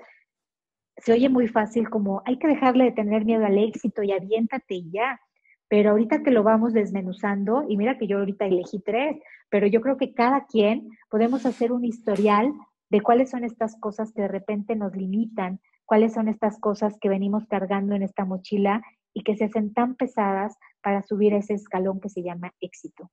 se 0.97 1.11
oye 1.11 1.27
muy 1.27 1.47
fácil 1.47 1.89
como 1.89 2.21
hay 2.25 2.37
que 2.37 2.47
dejarle 2.47 2.85
de 2.85 2.91
tener 2.91 3.25
miedo 3.25 3.45
al 3.45 3.57
éxito 3.57 4.03
y 4.03 4.11
aviéntate 4.11 4.75
y 4.75 4.91
ya. 4.91 5.19
Pero 5.67 5.91
ahorita 5.91 6.21
que 6.21 6.31
lo 6.31 6.43
vamos 6.43 6.73
desmenuzando, 6.73 7.65
y 7.67 7.77
mira 7.77 7.97
que 7.97 8.07
yo 8.07 8.19
ahorita 8.19 8.45
elegí 8.45 8.79
tres, 8.79 9.17
pero 9.49 9.67
yo 9.67 9.81
creo 9.81 9.97
que 9.97 10.13
cada 10.13 10.45
quien 10.45 10.89
podemos 11.09 11.45
hacer 11.45 11.71
un 11.71 11.83
historial 11.83 12.53
de 12.89 13.01
cuáles 13.01 13.29
son 13.31 13.43
estas 13.43 13.79
cosas 13.79 14.11
que 14.13 14.21
de 14.21 14.27
repente 14.27 14.75
nos 14.75 14.95
limitan, 14.95 15.59
cuáles 15.85 16.13
son 16.13 16.27
estas 16.27 16.59
cosas 16.59 16.97
que 16.99 17.09
venimos 17.09 17.45
cargando 17.47 17.95
en 17.95 18.03
esta 18.03 18.25
mochila 18.25 18.81
y 19.13 19.23
que 19.23 19.35
se 19.35 19.45
hacen 19.45 19.73
tan 19.73 19.95
pesadas 19.95 20.55
para 20.81 21.01
subir 21.03 21.33
ese 21.33 21.53
escalón 21.53 21.99
que 21.99 22.09
se 22.09 22.23
llama 22.23 22.53
éxito. 22.59 23.11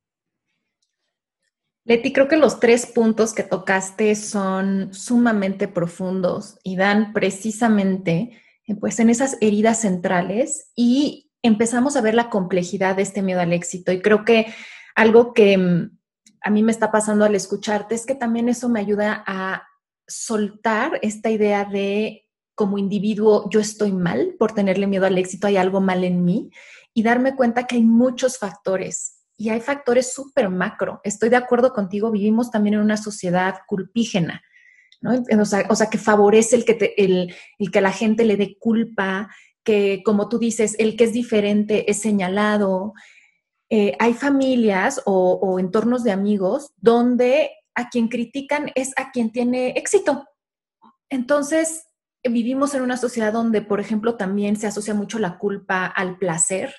Leti, 1.85 2.13
creo 2.13 2.29
que 2.29 2.37
los 2.37 2.61
tres 2.61 2.85
puntos 2.85 3.33
que 3.33 3.43
tocaste 3.43 4.15
son 4.15 4.93
sumamente 4.93 5.69
profundos 5.69 6.59
y 6.63 6.77
dan 6.77 7.15
precisamente 7.15 8.39
eh, 8.67 8.75
pues 8.75 9.01
en 9.01 9.09
esas 9.09 9.39
heridas 9.41 9.81
centrales 9.81 10.71
y 10.77 11.31
empezamos 11.43 11.97
a 11.97 12.03
ver 12.03 12.15
la 12.15 12.29
complejidad 12.29 12.97
de 12.97 13.03
este 13.03 13.23
miedo 13.23 13.41
al 13.41 13.55
éxito 13.55 13.91
y 13.91 14.03
creo 14.03 14.27
que 14.27 14.53
algo 14.95 15.33
que 15.33 15.57
mm, 15.57 15.99
a 16.43 16.51
mí 16.51 16.63
me 16.63 16.73
está 16.73 16.93
pasando 16.93 17.25
al 17.25 17.35
escucharte 17.35 17.95
es 17.95 18.05
que 18.05 18.15
también 18.15 18.51
eso 18.51 18.69
me 18.69 18.81
ayuda 18.81 19.25
a 19.27 19.67
soltar 20.07 20.99
esta 21.01 21.31
idea 21.31 21.65
de 21.65 22.28
como 22.59 22.77
individuo 22.77 23.49
yo 23.51 23.61
estoy 23.61 23.93
mal 23.93 24.35
por 24.37 24.53
tenerle 24.53 24.89
miedo 24.89 25.07
al 25.07 25.17
éxito, 25.17 25.47
hay 25.47 25.57
algo 25.57 25.81
mal 25.81 26.03
en 26.03 26.25
mí 26.25 26.51
y 26.93 27.05
darme 27.05 27.37
cuenta 27.37 27.69
que 27.69 27.77
hay 27.77 27.85
muchos 27.85 28.37
factores 28.37 29.21
y 29.37 29.51
hay 29.51 29.61
factores 29.61 30.13
súper 30.13 30.51
macro. 30.51 31.01
Estoy 31.05 31.29
de 31.29 31.37
acuerdo 31.37 31.73
contigo, 31.73 32.11
vivimos 32.11 32.51
también 32.51 32.75
en 32.75 32.81
una 32.81 32.97
sociedad 32.97 33.61
culpígena, 33.69 34.43
¿no? 35.01 35.23
O 35.39 35.45
sea, 35.77 35.89
que 35.89 35.99
favorece 35.99 36.57
el 36.57 36.65
que, 36.65 36.95
el, 36.97 37.33
que 37.71 37.81
la 37.81 37.93
gente 37.93 38.25
le 38.25 38.37
dé 38.37 38.59
culpa, 38.59 39.31
que 39.63 40.03
como 40.05 40.29
tú 40.29 40.41
dices, 40.41 40.75
el 40.81 40.97
que 40.97 41.05
es 41.05 41.13
diferente 41.13 41.89
es 41.89 42.01
señalado. 42.01 42.93
Eh, 43.71 43.93
hay 44.01 44.15
familias 44.15 45.01
o, 45.07 45.39
o 45.41 45.61
entornos 45.61 46.03
de 46.03 46.11
amigos 46.11 46.73
donde 46.77 47.53
a 47.77 47.89
quien 47.89 48.09
critican 48.09 48.73
es 48.75 48.91
a 48.97 49.13
quien 49.13 49.31
tiene 49.31 49.69
éxito. 49.77 50.25
Entonces, 51.09 51.88
vivimos 52.25 52.75
en 52.75 52.83
una 52.83 52.97
sociedad 52.97 53.33
donde, 53.33 53.63
por 53.63 53.81
ejemplo, 53.81 54.17
también 54.17 54.57
se 54.57 54.67
asocia 54.67 54.95
mucho 54.95 55.19
la 55.19 55.39
culpa 55.39 55.87
al 55.87 56.19
placer. 56.19 56.75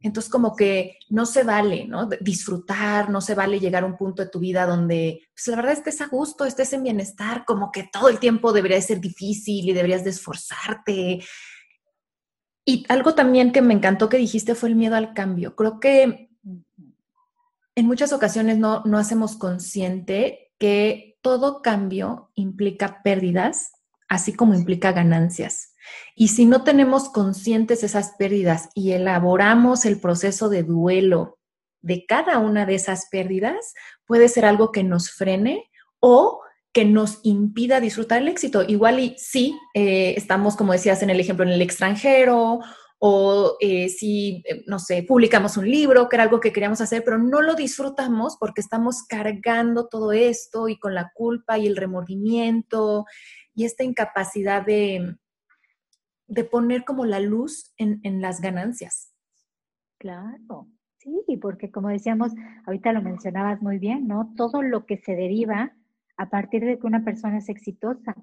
Entonces, 0.00 0.30
como 0.30 0.54
que 0.54 0.98
no 1.08 1.26
se 1.26 1.42
vale, 1.42 1.86
¿no? 1.86 2.08
Disfrutar, 2.20 3.10
no 3.10 3.20
se 3.20 3.34
vale 3.34 3.58
llegar 3.58 3.82
a 3.82 3.86
un 3.86 3.96
punto 3.96 4.22
de 4.22 4.30
tu 4.30 4.38
vida 4.38 4.64
donde, 4.64 5.22
pues 5.34 5.48
la 5.48 5.56
verdad, 5.56 5.72
estés 5.72 6.00
a 6.00 6.06
gusto, 6.06 6.44
estés 6.44 6.72
en 6.72 6.84
bienestar, 6.84 7.44
como 7.44 7.72
que 7.72 7.88
todo 7.92 8.08
el 8.08 8.20
tiempo 8.20 8.52
debería 8.52 8.80
ser 8.80 9.00
difícil 9.00 9.68
y 9.68 9.72
deberías 9.72 10.04
de 10.04 10.10
esforzarte. 10.10 11.24
Y 12.64 12.84
algo 12.88 13.14
también 13.14 13.50
que 13.50 13.62
me 13.62 13.74
encantó 13.74 14.08
que 14.08 14.18
dijiste 14.18 14.54
fue 14.54 14.68
el 14.68 14.76
miedo 14.76 14.94
al 14.94 15.14
cambio. 15.14 15.56
Creo 15.56 15.80
que 15.80 16.30
en 17.74 17.86
muchas 17.86 18.12
ocasiones 18.12 18.58
no, 18.58 18.82
no 18.84 18.98
hacemos 18.98 19.36
consciente 19.36 20.52
que 20.58 21.18
todo 21.22 21.62
cambio 21.62 22.30
implica 22.34 23.02
pérdidas, 23.02 23.72
así 24.08 24.32
como 24.32 24.54
implica 24.54 24.92
ganancias. 24.92 25.74
Y 26.14 26.28
si 26.28 26.46
no 26.46 26.64
tenemos 26.64 27.08
conscientes 27.08 27.82
esas 27.84 28.12
pérdidas 28.18 28.70
y 28.74 28.92
elaboramos 28.92 29.84
el 29.84 30.00
proceso 30.00 30.48
de 30.48 30.62
duelo 30.62 31.38
de 31.80 32.04
cada 32.06 32.38
una 32.38 32.66
de 32.66 32.74
esas 32.74 33.08
pérdidas, 33.10 33.74
puede 34.06 34.28
ser 34.28 34.44
algo 34.44 34.72
que 34.72 34.82
nos 34.82 35.10
frene 35.10 35.70
o 36.00 36.40
que 36.72 36.84
nos 36.84 37.20
impida 37.22 37.80
disfrutar 37.80 38.22
el 38.22 38.28
éxito. 38.28 38.62
Igual 38.62 39.00
y 39.00 39.14
sí, 39.18 39.56
eh, 39.74 40.14
estamos, 40.16 40.56
como 40.56 40.72
decías 40.72 41.02
en 41.02 41.10
el 41.10 41.20
ejemplo, 41.20 41.44
en 41.44 41.52
el 41.52 41.62
extranjero 41.62 42.60
o 43.00 43.56
eh, 43.60 43.88
si, 43.88 44.42
eh, 44.44 44.64
no 44.66 44.78
sé, 44.78 45.04
publicamos 45.04 45.56
un 45.56 45.70
libro, 45.70 46.08
que 46.08 46.16
era 46.16 46.24
algo 46.24 46.40
que 46.40 46.52
queríamos 46.52 46.80
hacer, 46.80 47.04
pero 47.04 47.18
no 47.18 47.42
lo 47.42 47.54
disfrutamos 47.54 48.36
porque 48.38 48.60
estamos 48.60 49.04
cargando 49.04 49.86
todo 49.86 50.12
esto 50.12 50.68
y 50.68 50.78
con 50.78 50.94
la 50.94 51.12
culpa 51.14 51.58
y 51.58 51.68
el 51.68 51.76
remordimiento 51.76 53.06
y 53.58 53.64
esta 53.64 53.82
incapacidad 53.82 54.64
de, 54.64 55.16
de 56.28 56.44
poner 56.44 56.84
como 56.84 57.06
la 57.06 57.18
luz 57.18 57.74
en, 57.76 57.98
en 58.04 58.20
las 58.20 58.40
ganancias. 58.40 59.12
Claro, 59.98 60.68
sí, 60.98 61.24
porque 61.42 61.72
como 61.72 61.88
decíamos, 61.88 62.30
ahorita 62.66 62.92
lo 62.92 63.02
mencionabas 63.02 63.60
muy 63.60 63.78
bien, 63.78 64.06
¿no? 64.06 64.32
Todo 64.36 64.62
lo 64.62 64.86
que 64.86 64.98
se 64.98 65.16
deriva 65.16 65.72
a 66.16 66.30
partir 66.30 66.64
de 66.64 66.78
que 66.78 66.86
una 66.86 67.04
persona 67.04 67.38
es 67.38 67.48
exitosa. 67.48 68.14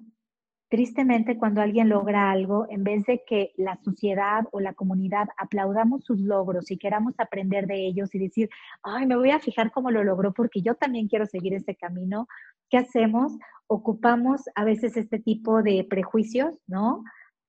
Tristemente, 0.68 1.38
cuando 1.38 1.60
alguien 1.60 1.88
logra 1.88 2.30
algo, 2.30 2.66
en 2.68 2.82
vez 2.82 3.04
de 3.06 3.22
que 3.24 3.52
la 3.56 3.76
sociedad 3.84 4.46
o 4.50 4.58
la 4.58 4.74
comunidad 4.74 5.28
aplaudamos 5.38 6.04
sus 6.04 6.20
logros 6.20 6.72
y 6.72 6.76
queramos 6.78 7.14
aprender 7.18 7.68
de 7.68 7.86
ellos 7.86 8.12
y 8.14 8.18
decir, 8.18 8.50
ay, 8.82 9.06
me 9.06 9.16
voy 9.16 9.30
a 9.30 9.38
fijar 9.38 9.70
cómo 9.70 9.92
lo 9.92 10.02
logró 10.02 10.32
porque 10.32 10.62
yo 10.62 10.74
también 10.74 11.06
quiero 11.06 11.26
seguir 11.26 11.54
ese 11.54 11.76
camino, 11.76 12.26
¿qué 12.68 12.78
hacemos? 12.78 13.32
Ocupamos 13.68 14.42
a 14.56 14.64
veces 14.64 14.96
este 14.96 15.20
tipo 15.20 15.62
de 15.62 15.86
prejuicios, 15.88 16.54
¿no? 16.66 17.04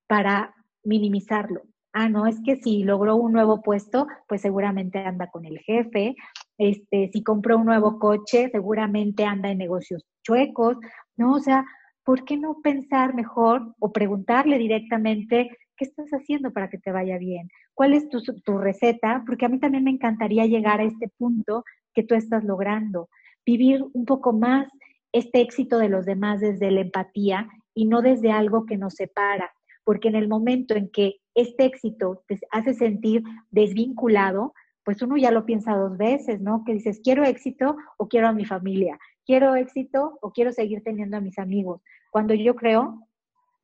Para 0.06 0.53
minimizarlo. 0.84 1.63
Ah, 1.93 2.10
no, 2.10 2.27
es 2.27 2.39
que 2.45 2.58
si 2.58 2.84
logró 2.84 3.15
un 3.15 3.34
nuevo 3.34 3.63
puesto, 3.63 4.08
pues 4.27 4.41
seguramente 4.41 4.99
anda 4.99 5.32
con 5.32 5.45
el 5.45 5.58
jefe. 5.60 6.15
Este, 6.60 7.10
si 7.12 7.23
compró 7.23 7.58
un 7.58 7.65
nuevo 7.65 7.97
coche, 7.97 8.49
seguramente 8.51 9.25
anda 9.25 9.49
en 9.49 9.58
negocios 9.58 10.06
chuecos, 10.21 10.77
¿no? 11.15 11.34
O 11.34 11.39
sea, 11.39 11.65
¿por 12.08 12.24
qué 12.24 12.38
no 12.38 12.62
pensar 12.63 13.13
mejor 13.13 13.76
o 13.80 13.91
preguntarle 13.91 14.58
directamente 14.58 15.50
qué 15.76 15.84
estás 15.84 16.10
haciendo 16.12 16.54
para 16.54 16.70
que 16.70 16.78
te 16.78 16.93
vaya 16.93 17.17
bien? 17.17 17.50
¿Cuál 17.74 17.93
es 17.93 18.08
tu, 18.08 18.58
receta? 18.60 19.24
Porque 19.26 19.46
a 19.46 19.50
mí 19.50 19.60
también 19.60 19.84
me 19.84 19.91
encantaría 19.91 20.46
llegar 20.46 20.80
a 20.80 20.86
este 20.86 21.10
punto 21.17 21.65
que 21.93 22.04
tú 22.04 22.15
estás 22.15 22.46
logrando, 22.46 23.10
vivir 23.46 23.84
un 23.91 24.06
poco 24.06 24.32
más 24.32 24.70
este 25.12 25.41
éxito 25.41 25.80
de 25.80 25.89
los 25.89 26.06
demás 26.06 26.39
desde 26.39 26.72
la 26.72 26.80
empatía 26.80 27.50
y 27.74 27.88
no 27.88 28.02
desde 28.02 28.32
algo 28.32 28.65
que 28.65 28.78
nos 28.78 28.93
separa, 28.93 29.52
porque 29.84 30.08
en 30.08 30.15
el 30.15 30.30
momento 30.30 30.76
en 30.76 30.89
que 30.89 31.17
este 31.36 31.65
éxito 31.65 32.24
te 32.26 32.39
hace 32.52 32.74
sentir 32.74 33.22
desvinculado, 33.52 34.54
pues 34.86 35.02
uno 35.02 35.17
ya 35.17 35.32
lo 35.32 35.46
piensa 35.46 35.76
dos 35.76 35.98
veces, 35.98 36.39
¿no? 36.39 36.63
Que 36.65 36.72
dices, 36.72 37.02
quiero 37.04 37.26
éxito 37.26 37.76
o 37.98 38.08
quiero 38.08 38.30
a 38.30 38.32
mi 38.32 38.46
familia, 38.46 38.98
quiero 39.28 39.56
éxito 39.56 40.18
o 40.22 40.32
quiero 40.32 40.52
seguir 40.52 40.82
teniendo 40.84 41.18
a 41.18 41.22
mis 41.22 41.38
amigos. 41.38 41.82
Cuando 42.10 42.34
yo 42.34 42.56
creo 42.56 43.08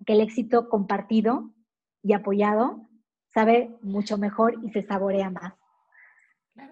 que 0.05 0.13
el 0.13 0.21
éxito 0.21 0.69
compartido 0.69 1.51
y 2.03 2.13
apoyado 2.13 2.89
sabe 3.33 3.73
mucho 3.81 4.17
mejor 4.17 4.59
y 4.61 4.69
se 4.71 4.83
saborea 4.83 5.29
más. 5.29 5.53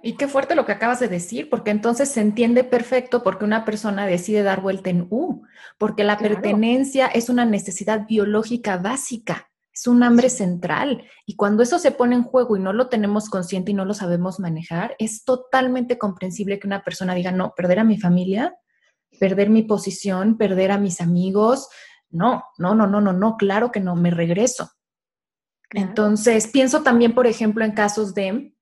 Y 0.03 0.13
qué 0.13 0.27
fuerte 0.27 0.53
lo 0.53 0.65
que 0.65 0.73
acabas 0.73 0.99
de 0.99 1.07
decir, 1.07 1.49
porque 1.49 1.71
entonces 1.71 2.09
se 2.09 2.21
entiende 2.21 2.63
perfecto 2.63 3.23
porque 3.23 3.45
una 3.45 3.65
persona 3.65 4.05
decide 4.05 4.43
dar 4.43 4.61
vuelta 4.61 4.91
en 4.91 5.07
U, 5.09 5.41
porque 5.79 6.03
la 6.03 6.19
pertenencia 6.19 7.07
es 7.07 7.29
una 7.29 7.45
necesidad 7.45 8.05
biológica 8.07 8.77
básica. 8.77 9.47
Es 9.73 9.87
un 9.87 10.03
hambre 10.03 10.29
central 10.29 11.05
y 11.25 11.37
cuando 11.37 11.63
eso 11.63 11.79
se 11.79 11.91
pone 11.91 12.15
en 12.15 12.23
juego 12.23 12.57
y 12.57 12.59
no 12.59 12.73
lo 12.73 12.89
tenemos 12.89 13.29
consciente 13.29 13.71
y 13.71 13.73
no 13.73 13.85
lo 13.85 13.93
sabemos 13.93 14.39
manejar, 14.39 14.95
es 14.99 15.23
totalmente 15.23 15.97
comprensible 15.97 16.59
que 16.59 16.67
una 16.67 16.83
persona 16.83 17.15
diga, 17.15 17.31
no, 17.31 17.53
perder 17.55 17.79
a 17.79 17.85
mi 17.85 17.97
familia, 17.97 18.53
perder 19.21 19.51
mi 19.51 19.61
posición, 19.61 20.35
perder 20.35 20.71
a 20.71 20.79
mis 20.79 20.99
amigos. 20.99 21.69
No, 22.09 22.43
no, 22.57 22.73
no, 22.73 22.87
no, 22.87 22.99
no, 23.01 23.13
no, 23.13 23.37
claro 23.37 23.71
que 23.71 23.79
no, 23.79 23.95
me 23.95 24.09
regreso. 24.09 24.71
Entonces, 25.69 26.47
pienso 26.47 26.81
también, 26.81 27.13
por 27.13 27.27
ejemplo, 27.27 27.63
en 27.63 27.73
casos 27.73 28.15
de 28.15 28.55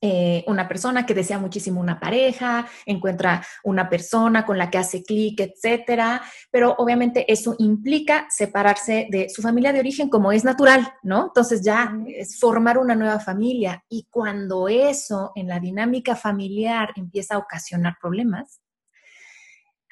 eh, 0.00 0.42
una 0.48 0.66
persona 0.66 1.06
que 1.06 1.14
desea 1.14 1.38
muchísimo 1.38 1.80
una 1.80 2.00
pareja, 2.00 2.66
encuentra 2.84 3.46
una 3.62 3.88
persona 3.88 4.44
con 4.44 4.58
la 4.58 4.68
que 4.68 4.78
hace 4.78 5.04
clic, 5.04 5.38
etcétera, 5.38 6.20
pero 6.50 6.74
obviamente 6.78 7.32
eso 7.32 7.54
implica 7.60 8.26
separarse 8.28 9.06
de 9.08 9.28
su 9.28 9.40
familia 9.40 9.72
de 9.72 9.78
origen 9.78 10.08
como 10.08 10.32
es 10.32 10.42
natural, 10.42 10.92
¿no? 11.04 11.26
Entonces 11.26 11.62
ya 11.64 11.96
es 12.08 12.40
formar 12.40 12.78
una 12.78 12.96
nueva 12.96 13.20
familia 13.20 13.84
y 13.88 14.08
cuando 14.10 14.66
eso 14.66 15.30
en 15.36 15.46
la 15.46 15.60
dinámica 15.60 16.16
familiar 16.16 16.90
empieza 16.96 17.36
a 17.36 17.38
ocasionar 17.38 17.94
problemas, 18.00 18.61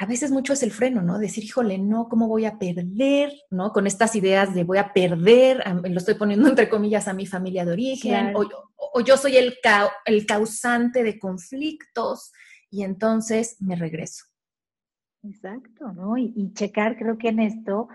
a 0.01 0.07
veces 0.07 0.31
mucho 0.31 0.55
es 0.55 0.63
el 0.63 0.71
freno, 0.71 1.03
¿no? 1.03 1.19
Decir, 1.19 1.45
híjole, 1.45 1.77
no, 1.77 2.09
¿cómo 2.09 2.27
voy 2.27 2.47
a 2.47 2.59
perder? 2.59 3.35
¿No? 3.51 3.71
Con 3.71 3.87
estas 3.87 4.17
ideas 4.17 4.55
de 4.55 4.65
voy 4.65 4.79
a 4.79 4.95
perder, 4.95 5.63
lo 5.85 5.99
estoy 5.99 6.15
poniendo 6.15 6.49
entre 6.49 6.71
comillas 6.71 7.07
a 7.07 7.13
mi 7.13 7.27
familia 7.27 7.67
de 7.67 7.73
origen, 7.73 8.33
o, 8.35 9.01
yo 9.03 9.19
soy 9.19 9.37
el, 9.37 9.59
el 10.07 10.25
causante 10.25 11.03
de 11.03 11.19
conflictos 11.19 12.33
y 12.71 12.83
entonces 12.83 13.61
me 13.61 13.77
regreso. 13.77 14.25
Exacto, 15.23 15.93
¿no? 15.93 16.17
Y, 16.17 16.33
y, 16.35 16.51
checar, 16.55 16.97
creo 16.97 17.19
que 17.19 17.29
en 17.29 17.41
esto 17.41 17.89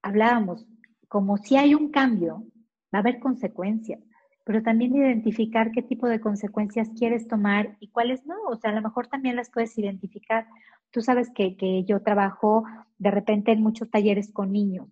hablábamos, 0.00 0.66
como 1.08 1.36
si 1.36 1.58
hay 1.58 1.74
un 1.74 1.90
cambio, 1.90 2.46
va 2.92 3.00
a 3.00 3.02
haber 3.02 3.20
consecuencias, 3.20 4.00
pero 4.46 4.62
también 4.62 4.96
identificar 4.96 5.72
qué 5.72 5.82
tipo 5.82 6.06
de 6.06 6.20
consecuencias 6.20 6.88
quieres 6.96 7.28
tomar 7.28 7.76
y 7.80 7.90
cuáles 7.90 8.24
no. 8.24 8.36
O 8.48 8.56
sea, 8.56 8.70
a 8.70 8.74
lo 8.74 8.80
mejor 8.80 9.08
también 9.08 9.36
las 9.36 9.50
puedes 9.50 9.76
identificar. 9.76 10.46
Tú 10.90 11.02
sabes 11.02 11.30
que, 11.34 11.56
que 11.56 11.84
yo 11.84 12.02
trabajo 12.02 12.64
de 12.98 13.10
repente 13.10 13.52
en 13.52 13.62
muchos 13.62 13.90
talleres 13.90 14.32
con 14.32 14.52
niños 14.52 14.88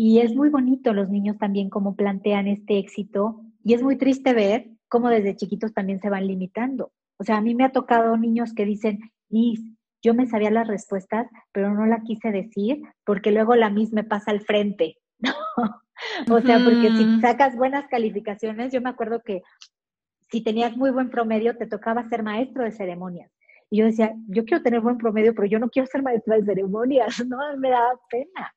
y 0.00 0.20
es 0.20 0.32
muy 0.32 0.48
bonito 0.48 0.92
los 0.92 1.10
niños 1.10 1.38
también 1.38 1.70
cómo 1.70 1.96
plantean 1.96 2.46
este 2.46 2.78
éxito 2.78 3.40
y 3.64 3.74
es 3.74 3.82
muy 3.82 3.96
triste 3.96 4.32
ver 4.32 4.68
cómo 4.88 5.08
desde 5.08 5.34
chiquitos 5.34 5.74
también 5.74 6.00
se 6.00 6.08
van 6.08 6.28
limitando. 6.28 6.92
O 7.18 7.24
sea, 7.24 7.38
a 7.38 7.40
mí 7.40 7.56
me 7.56 7.64
ha 7.64 7.72
tocado 7.72 8.16
niños 8.16 8.54
que 8.54 8.64
dicen, 8.64 9.00
y 9.28 9.76
yo 10.00 10.14
me 10.14 10.28
sabía 10.28 10.52
las 10.52 10.68
respuestas, 10.68 11.26
pero 11.50 11.74
no 11.74 11.84
la 11.84 12.02
quise 12.02 12.30
decir 12.30 12.80
porque 13.04 13.32
luego 13.32 13.56
la 13.56 13.70
misma 13.70 14.02
me 14.02 14.08
pasa 14.08 14.30
al 14.30 14.40
frente. 14.42 14.98
o 16.30 16.40
sea, 16.42 16.60
porque 16.64 16.90
si 16.96 17.20
sacas 17.20 17.56
buenas 17.56 17.88
calificaciones, 17.88 18.72
yo 18.72 18.80
me 18.80 18.90
acuerdo 18.90 19.20
que 19.24 19.42
si 20.30 20.42
tenías 20.42 20.76
muy 20.76 20.92
buen 20.92 21.10
promedio, 21.10 21.56
te 21.56 21.66
tocaba 21.66 22.08
ser 22.08 22.22
maestro 22.22 22.62
de 22.62 22.70
ceremonias. 22.70 23.32
Y 23.70 23.78
yo 23.78 23.86
decía, 23.86 24.14
yo 24.28 24.44
quiero 24.44 24.62
tener 24.62 24.80
buen 24.80 24.98
promedio, 24.98 25.34
pero 25.34 25.46
yo 25.46 25.58
no 25.58 25.68
quiero 25.68 25.86
ser 25.86 26.02
maestra 26.02 26.36
de 26.36 26.44
ceremonias, 26.44 27.06
¿no? 27.26 27.38
Me 27.58 27.70
daba 27.70 27.98
pena. 28.10 28.54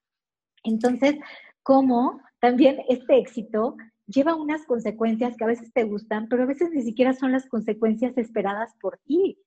Entonces, 0.64 1.16
¿cómo 1.64 2.22
también 2.40 2.82
este 2.88 3.18
éxito 3.18 3.76
lleva 4.08 4.36
unas 4.36 4.66
consecuencias 4.66 5.36
que 5.38 5.44
a 5.44 5.48
veces 5.48 5.72
te 5.74 5.84
gustan, 5.84 6.28
pero 6.28 6.44
a 6.44 6.48
veces 6.48 6.72
ni 6.72 6.82
siquiera 6.82 7.14
son 7.14 7.32
las 7.32 7.48
consecuencias 7.48 8.18
esperadas 8.18 8.74
por 8.82 8.98
ti. 9.06 9.38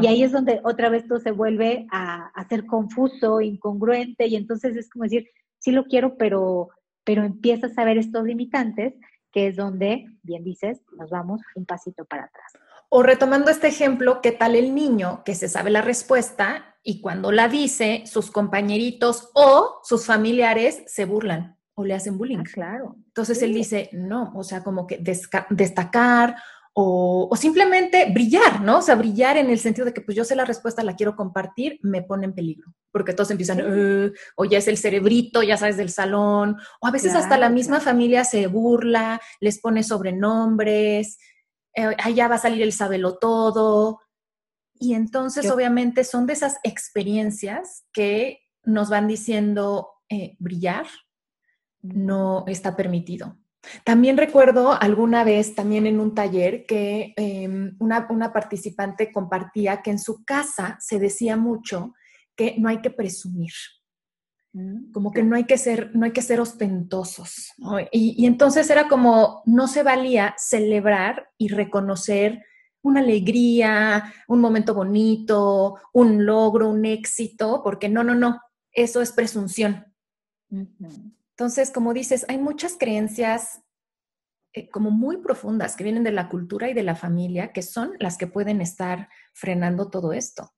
Y 0.00 0.06
ahí 0.06 0.22
es 0.22 0.32
donde 0.32 0.60
otra 0.64 0.88
vez 0.88 1.06
todo 1.06 1.20
se 1.20 1.32
vuelve 1.32 1.86
a, 1.90 2.28
a, 2.28 2.48
ser 2.48 2.66
confuso, 2.66 3.40
incongruente, 3.40 4.26
y 4.26 4.36
entonces 4.36 4.76
es 4.76 4.88
como 4.88 5.04
decir, 5.04 5.28
sí 5.58 5.70
lo 5.70 5.84
quiero, 5.84 6.16
pero, 6.16 6.70
pero 7.04 7.24
empiezas 7.24 7.76
a 7.76 7.84
ver 7.84 7.98
estos 7.98 8.24
limitantes, 8.24 8.94
que 9.32 9.48
es 9.48 9.56
donde, 9.56 10.06
bien 10.22 10.44
dices, 10.44 10.80
nos 10.96 11.10
vamos 11.10 11.42
un 11.54 11.66
pasito 11.66 12.04
para 12.06 12.24
atrás. 12.24 12.52
O 12.88 13.02
retomando 13.02 13.50
este 13.50 13.66
ejemplo, 13.68 14.20
¿qué 14.22 14.32
tal 14.32 14.54
el 14.54 14.74
niño 14.74 15.22
que 15.24 15.34
se 15.34 15.48
sabe 15.48 15.70
la 15.70 15.82
respuesta 15.82 16.76
y 16.82 17.00
cuando 17.00 17.32
la 17.32 17.48
dice, 17.48 18.04
sus 18.06 18.30
compañeritos 18.30 19.30
o 19.34 19.80
sus 19.82 20.06
familiares 20.06 20.82
se 20.86 21.04
burlan 21.04 21.58
o 21.74 21.84
le 21.84 21.94
hacen 21.94 22.16
bullying? 22.16 22.38
Ah, 22.38 22.50
claro. 22.52 22.96
Entonces 23.06 23.42
él 23.42 23.54
dice, 23.54 23.90
no, 23.92 24.32
o 24.36 24.44
sea, 24.44 24.62
como 24.62 24.86
que 24.86 25.02
destacar 25.50 26.36
o, 26.78 27.34
simplemente 27.36 28.12
brillar, 28.12 28.60
¿no? 28.60 28.78
O 28.78 28.82
sea, 28.82 28.96
brillar 28.96 29.38
en 29.38 29.48
el 29.48 29.58
sentido 29.58 29.86
de 29.86 29.94
que 29.94 30.02
pues 30.02 30.14
yo 30.14 30.24
sé 30.24 30.36
la 30.36 30.44
respuesta, 30.44 30.84
la 30.84 30.94
quiero 30.94 31.16
compartir, 31.16 31.80
me 31.82 32.02
pone 32.02 32.26
en 32.26 32.34
peligro, 32.34 32.70
porque 32.92 33.14
todos 33.14 33.30
empiezan, 33.30 33.62
o 34.36 34.44
ya 34.44 34.58
es 34.58 34.68
el 34.68 34.76
cerebrito, 34.76 35.42
ya 35.42 35.56
sabes, 35.56 35.78
del 35.78 35.88
salón, 35.88 36.58
o 36.82 36.86
a 36.86 36.90
veces 36.90 37.14
hasta 37.14 37.38
la 37.38 37.48
misma 37.48 37.80
familia 37.80 38.24
se 38.24 38.46
burla, 38.46 39.22
les 39.40 39.58
pone 39.58 39.82
sobrenombres, 39.82 41.16
eh, 41.76 41.94
allá 42.02 42.28
va 42.28 42.36
a 42.36 42.38
salir 42.38 42.62
el 42.62 42.72
sabelo 42.72 43.18
todo. 43.18 44.00
Y 44.78 44.94
entonces, 44.94 45.50
obviamente, 45.50 46.04
son 46.04 46.26
de 46.26 46.34
esas 46.34 46.58
experiencias 46.62 47.86
que 47.92 48.40
nos 48.64 48.90
van 48.90 49.06
diciendo, 49.06 49.90
eh, 50.08 50.36
brillar 50.38 50.86
no 51.82 52.44
está 52.46 52.76
permitido. 52.76 53.38
También 53.84 54.16
recuerdo 54.16 54.72
alguna 54.80 55.24
vez, 55.24 55.54
también 55.54 55.86
en 55.86 56.00
un 56.00 56.14
taller, 56.14 56.66
que 56.66 57.14
em, 57.16 57.76
una, 57.78 58.32
participante 58.32 59.12
compartía 59.12 59.82
que 59.82 59.90
en 59.90 59.98
su 59.98 60.24
casa 60.24 60.76
se 60.80 60.98
decía 60.98 61.36
mucho 61.36 61.94
que 62.36 62.56
no 62.58 62.68
hay 62.68 62.80
que 62.80 62.90
presumir, 62.90 63.52
como 64.92 65.12
que 65.12 65.22
no 65.22 65.36
hay 65.36 65.44
que 65.44 65.58
ser, 65.58 65.94
no 65.94 66.04
hay 66.04 66.12
que 66.12 66.22
ser 66.22 66.40
ostentosos. 66.40 67.52
Y, 67.92 68.14
y, 68.16 68.26
entonces 68.26 68.70
era 68.70 68.88
como, 68.88 69.42
no 69.44 69.68
se 69.68 69.82
valía 69.82 70.34
celebrar 70.38 71.30
y 71.36 71.48
reconocer 71.48 72.42
una 72.82 73.00
alegría, 73.00 74.14
un 74.28 74.40
momento 74.40 74.74
bonito, 74.74 75.76
un 75.92 76.24
logro, 76.24 76.70
un 76.70 76.86
éxito, 76.86 77.60
porque 77.62 77.88
no, 77.88 78.04
no, 78.04 78.14
no, 78.14 78.40
eso 78.72 79.02
es 79.02 79.12
presunción. 79.12 79.84
Entonces, 80.50 81.70
como 81.70 81.92
dices, 81.92 82.24
hay 82.28 82.38
muchas 82.38 82.76
creencias 82.78 83.60
eh, 84.52 84.70
como 84.70 84.90
muy 84.90 85.18
profundas 85.18 85.76
que 85.76 85.84
vienen 85.84 86.04
de 86.04 86.12
la 86.12 86.28
cultura 86.28 86.70
y 86.70 86.74
de 86.74 86.82
la 86.82 86.94
familia, 86.94 87.52
que 87.52 87.62
son 87.62 87.92
las 87.98 88.16
que 88.16 88.26
pueden 88.26 88.60
estar 88.60 89.08
frenando 89.34 89.90
todo 89.90 90.12
esto. 90.12 90.52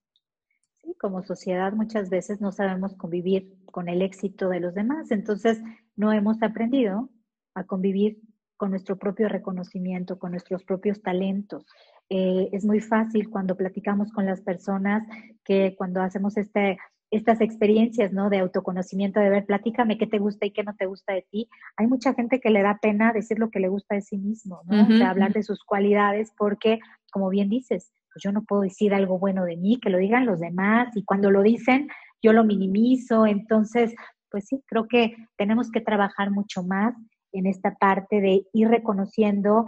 Como 0.98 1.22
sociedad 1.22 1.72
muchas 1.72 2.10
veces 2.10 2.40
no 2.40 2.52
sabemos 2.52 2.94
convivir 2.94 3.54
con 3.66 3.88
el 3.88 4.02
éxito 4.02 4.48
de 4.48 4.60
los 4.60 4.74
demás, 4.74 5.10
entonces 5.10 5.60
no 5.96 6.12
hemos 6.12 6.42
aprendido 6.42 7.08
a 7.54 7.64
convivir 7.64 8.20
con 8.56 8.70
nuestro 8.70 8.98
propio 8.98 9.28
reconocimiento, 9.28 10.18
con 10.18 10.32
nuestros 10.32 10.64
propios 10.64 11.00
talentos. 11.00 11.64
Eh, 12.10 12.48
es 12.52 12.64
muy 12.64 12.80
fácil 12.80 13.30
cuando 13.30 13.56
platicamos 13.56 14.10
con 14.12 14.26
las 14.26 14.40
personas 14.40 15.06
que 15.44 15.74
cuando 15.76 16.02
hacemos 16.02 16.36
este 16.36 16.78
estas 17.10 17.40
experiencias, 17.40 18.12
¿no? 18.12 18.28
De 18.28 18.38
autoconocimiento, 18.38 19.20
de 19.20 19.30
ver, 19.30 19.46
platícame 19.46 19.96
qué 19.96 20.06
te 20.06 20.18
gusta 20.18 20.46
y 20.46 20.50
qué 20.50 20.62
no 20.62 20.74
te 20.74 20.86
gusta 20.86 21.14
de 21.14 21.22
ti. 21.30 21.48
Hay 21.76 21.86
mucha 21.86 22.14
gente 22.14 22.40
que 22.40 22.50
le 22.50 22.62
da 22.62 22.78
pena 22.80 23.12
decir 23.12 23.38
lo 23.38 23.50
que 23.50 23.60
le 23.60 23.68
gusta 23.68 23.94
de 23.94 24.02
sí 24.02 24.18
mismo, 24.18 24.60
¿no? 24.66 24.82
o 24.82 24.86
sea, 24.98 25.10
hablar 25.10 25.32
de 25.32 25.42
sus 25.42 25.64
cualidades 25.64 26.32
porque, 26.36 26.80
como 27.10 27.30
bien 27.30 27.48
dices, 27.48 27.90
pues 28.12 28.22
yo 28.22 28.32
no 28.32 28.42
puedo 28.42 28.62
decir 28.62 28.94
algo 28.94 29.18
bueno 29.18 29.44
de 29.44 29.56
mí, 29.56 29.78
que 29.80 29.90
lo 29.90 29.98
digan 29.98 30.26
los 30.26 30.40
demás 30.40 30.96
y 30.96 31.04
cuando 31.04 31.30
lo 31.30 31.42
dicen 31.42 31.88
yo 32.22 32.32
lo 32.32 32.44
minimizo. 32.44 33.26
Entonces, 33.26 33.94
pues 34.30 34.46
sí, 34.46 34.62
creo 34.66 34.88
que 34.88 35.16
tenemos 35.36 35.70
que 35.70 35.80
trabajar 35.80 36.30
mucho 36.30 36.62
más 36.62 36.94
en 37.32 37.46
esta 37.46 37.74
parte 37.74 38.20
de 38.20 38.42
ir 38.52 38.68
reconociendo 38.68 39.66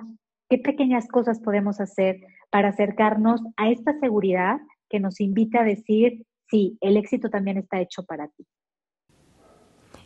qué 0.48 0.58
pequeñas 0.58 1.06
cosas 1.08 1.40
podemos 1.40 1.80
hacer 1.80 2.20
para 2.50 2.70
acercarnos 2.70 3.40
a 3.56 3.70
esta 3.70 3.98
seguridad 4.00 4.58
que 4.88 5.00
nos 5.00 5.20
invita 5.20 5.60
a 5.60 5.64
decir, 5.64 6.24
sí, 6.50 6.76
el 6.80 6.96
éxito 6.96 7.30
también 7.30 7.58
está 7.58 7.80
hecho 7.80 8.04
para 8.04 8.26
ti. 8.28 8.46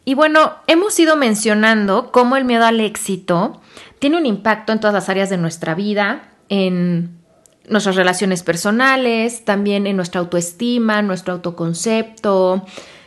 Y 0.05 0.15
bueno, 0.15 0.53
hemos 0.67 0.99
ido 1.01 1.17
mencionando 1.17 2.13
cómo 2.13 2.37
el 2.37 2.45
miedo 2.45 2.67
al 2.67 2.81
éxito 2.81 3.63
tiene 3.99 4.19
un 4.19 4.27
impacto 4.27 4.73
en 4.73 4.81
todas 4.81 4.93
las 4.93 5.09
áreas 5.09 5.31
de 5.31 5.39
nuestra 5.39 5.75
vida, 5.75 6.35
en 6.51 7.24
nuestras 7.69 7.97
relaciones 7.97 8.43
personales, 8.43 9.45
también 9.45 9.87
en 9.87 9.97
nuestra 9.97 10.21
autoestima, 10.21 11.03
nuestro 11.03 11.35
autoconcepto, 11.35 12.65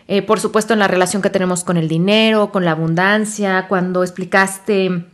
eh, 0.07 0.21
por 0.21 0.39
supuesto 0.39 0.73
en 0.73 0.79
la 0.79 0.87
relación 0.87 1.21
que 1.21 1.29
tenemos 1.29 1.63
con 1.63 1.77
el 1.77 1.87
dinero, 1.87 2.51
con 2.51 2.65
la 2.65 2.71
abundancia, 2.71 3.67
cuando 3.67 4.03
explicaste 4.03 5.05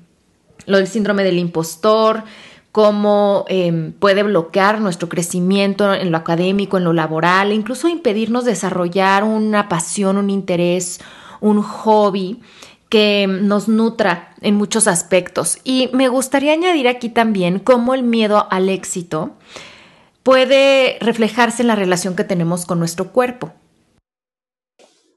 lo 0.66 0.78
del 0.78 0.88
síndrome 0.88 1.24
del 1.24 1.40
impostor, 1.40 2.24
cómo 2.72 3.46
em, 3.50 3.92
puede 3.92 4.24
bloquear 4.24 4.82
nuestro 4.82 5.10
crecimiento 5.10 5.94
en 5.94 6.12
lo 6.12 6.18
académico, 6.18 6.78
en 6.78 6.84
lo 6.86 6.94
laboral, 6.94 7.52
e 7.52 7.56
incluso 7.56 7.88
impedirnos 7.88 8.46
desarrollar 8.46 9.24
una 9.24 9.68
pasión, 9.68 10.18
un 10.18 10.30
interés, 10.30 11.00
un 11.40 11.62
hobby 11.62 12.42
que 12.94 13.26
nos 13.28 13.68
nutra 13.68 14.36
en 14.42 14.54
muchos 14.54 14.86
aspectos. 14.86 15.58
Y 15.64 15.90
me 15.94 16.10
gustaría 16.10 16.54
añadir 16.54 16.88
aquí 16.88 17.10
también 17.10 17.58
cómo 17.58 17.96
el 17.96 18.04
miedo 18.04 18.46
al 18.52 18.70
éxito 18.70 19.32
puede 20.22 21.00
reflejarse 21.02 21.64
en 21.64 21.70
la 21.70 21.76
relación 21.76 22.16
que 22.16 22.24
tenemos 22.24 22.68
con 22.68 22.78
nuestro 22.78 23.12
cuerpo. 23.12 23.52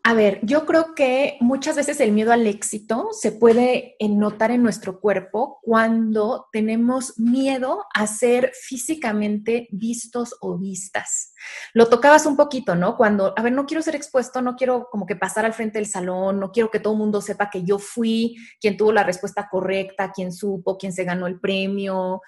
A 0.09 0.15
ver, 0.15 0.39
yo 0.45 0.67
creo 0.67 0.95
que 0.95 1.37
muchas 1.41 1.75
veces 1.75 1.99
el 1.99 2.13
miedo 2.13 2.31
al 2.33 2.47
éxito 2.47 3.09
se 3.11 3.33
puede 3.33 3.97
notar 3.99 4.53
en 4.53 4.63
nuestro 4.63 5.01
cuerpo 5.01 5.59
cuando 5.63 6.47
tenemos 6.53 7.19
miedo 7.19 7.87
a 7.93 8.07
ser 8.07 8.53
físicamente 8.55 9.67
vistos 9.73 10.37
o 10.41 10.59
vistas. 10.59 11.35
Lo 11.75 11.89
tocabas 11.89 12.25
un 12.25 12.37
poquito, 12.37 12.77
¿no? 12.77 12.97
Cuando, 12.97 13.35
a 13.37 13.43
ver, 13.43 13.53
no 13.53 13.67
quiero 13.67 13.83
ser 13.83 13.97
expuesto, 13.97 14.41
no 14.43 14.55
quiero 14.55 14.87
como 14.93 15.07
que 15.07 15.17
pasar 15.17 15.45
al 15.45 15.55
frente 15.55 15.81
del 15.81 15.89
salón, 15.89 16.39
no 16.39 16.53
quiero 16.53 16.71
que 16.71 16.79
todo 16.79 16.93
el 16.93 17.01
mundo 17.01 17.21
sepa 17.21 17.51
que 17.51 17.65
yo 17.65 17.81
fui 17.81 18.37
quien 18.61 18.77
tuvo 18.77 18.93
la 18.93 19.03
respuesta 19.03 19.49
correcta, 19.51 20.13
quien 20.13 20.33
supo, 20.33 20.79
quien 20.79 20.93
se 20.93 21.03
ganó 21.03 21.27
el 21.27 21.41
premio. 21.41 22.21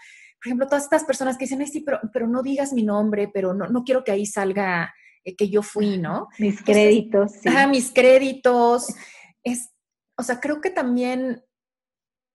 Por 0.43 0.47
ejemplo, 0.49 0.67
todas 0.67 0.83
estas 0.83 1.05
personas 1.05 1.39
que 1.39 1.45
dicen, 1.45 1.61
ay, 1.61 1.69
sí, 1.69 1.83
pero, 1.83 2.01
pero 2.13 2.27
no 2.27 2.43
digas 2.43 2.73
mi 2.73 2.83
nombre, 2.83 3.31
pero 3.33 3.55
no, 3.55 3.69
no 3.69 3.85
quiero 3.85 4.03
que 4.03 4.11
ahí 4.11 4.27
salga 4.27 4.93
que 5.23 5.49
yo 5.49 5.63
fui, 5.63 5.99
¿no? 5.99 6.29
Mis 6.39 6.63
créditos. 6.63 7.33
Sí. 7.43 7.49
mis 7.69 7.93
créditos. 7.93 8.87
Es, 9.43 9.71
o 10.17 10.23
sea, 10.23 10.41
creo 10.41 10.61
que 10.61 10.71
también, 10.71 11.45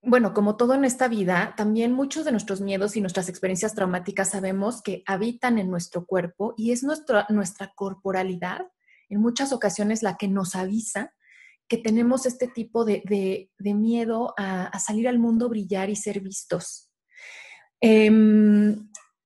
bueno, 0.02 0.34
como 0.34 0.58
todo 0.58 0.74
en 0.74 0.86
esta 0.86 1.08
vida, 1.08 1.54
también 1.58 1.94
muchos 1.94 2.26
de 2.26 2.32
nuestros 2.32 2.62
miedos 2.62 2.96
y 2.96 3.02
nuestras 3.02 3.30
experiencias 3.30 3.76
traumáticas 3.76 4.30
sabemos 4.30 4.82
que 4.82 5.04
habitan 5.06 5.58
en 5.58 5.70
nuestro 5.70 6.06
cuerpo 6.06 6.54
y 6.58 6.72
es 6.72 6.84
nuestra, 6.84 7.26
nuestra 7.30 7.74
corporalidad, 7.76 8.62
en 9.10 9.20
muchas 9.20 9.54
ocasiones 9.54 10.04
la 10.04 10.18
que 10.18 10.28
nos 10.28 10.56
avisa 10.56 11.14
que 11.68 11.78
tenemos 11.78 12.26
este 12.26 12.48
tipo 12.48 12.86
de, 12.86 13.50
miedo 13.60 14.34
a, 14.38 14.66
a, 14.66 14.80
salir 14.80 15.08
al 15.08 15.18
mundo, 15.18 15.50
brillar 15.50 15.90
y 15.90 15.96
ser 15.96 16.20
vistos. 16.20 16.92
Eh, 17.82 18.12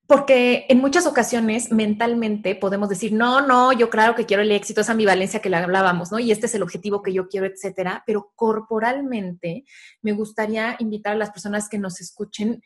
porque 0.08 0.66
en 0.70 0.80
muchas 0.80 1.06
ocasiones 1.06 1.72
mentalmente 1.72 2.56
podemos 2.56 2.88
decir, 2.88 3.12
no, 3.12 3.46
no, 3.46 3.74
yo 3.74 3.90
claro 3.90 4.16
que 4.16 4.26
quiero 4.26 4.42
el 4.42 4.52
éxito, 4.52 4.80
esa 4.80 4.94
ambivalencia 4.94 5.42
que 5.42 5.50
le 5.50 5.58
hablábamos, 5.58 6.12
¿no? 6.14 6.20
Y 6.20 6.32
este 6.32 6.46
es 6.46 6.56
el 6.56 6.64
objetivo 6.64 7.04
que 7.04 7.12
yo 7.12 7.28
quiero, 7.28 7.46
etcétera. 7.46 8.04
Pero 8.08 8.32
corporalmente 8.36 9.66
me 10.02 10.14
gustaría 10.14 10.78
invitar 10.80 11.14
a 11.14 11.18
las 11.18 11.32
personas 11.32 11.68
que 11.68 11.78
nos 11.78 12.00
escuchen 12.00 12.64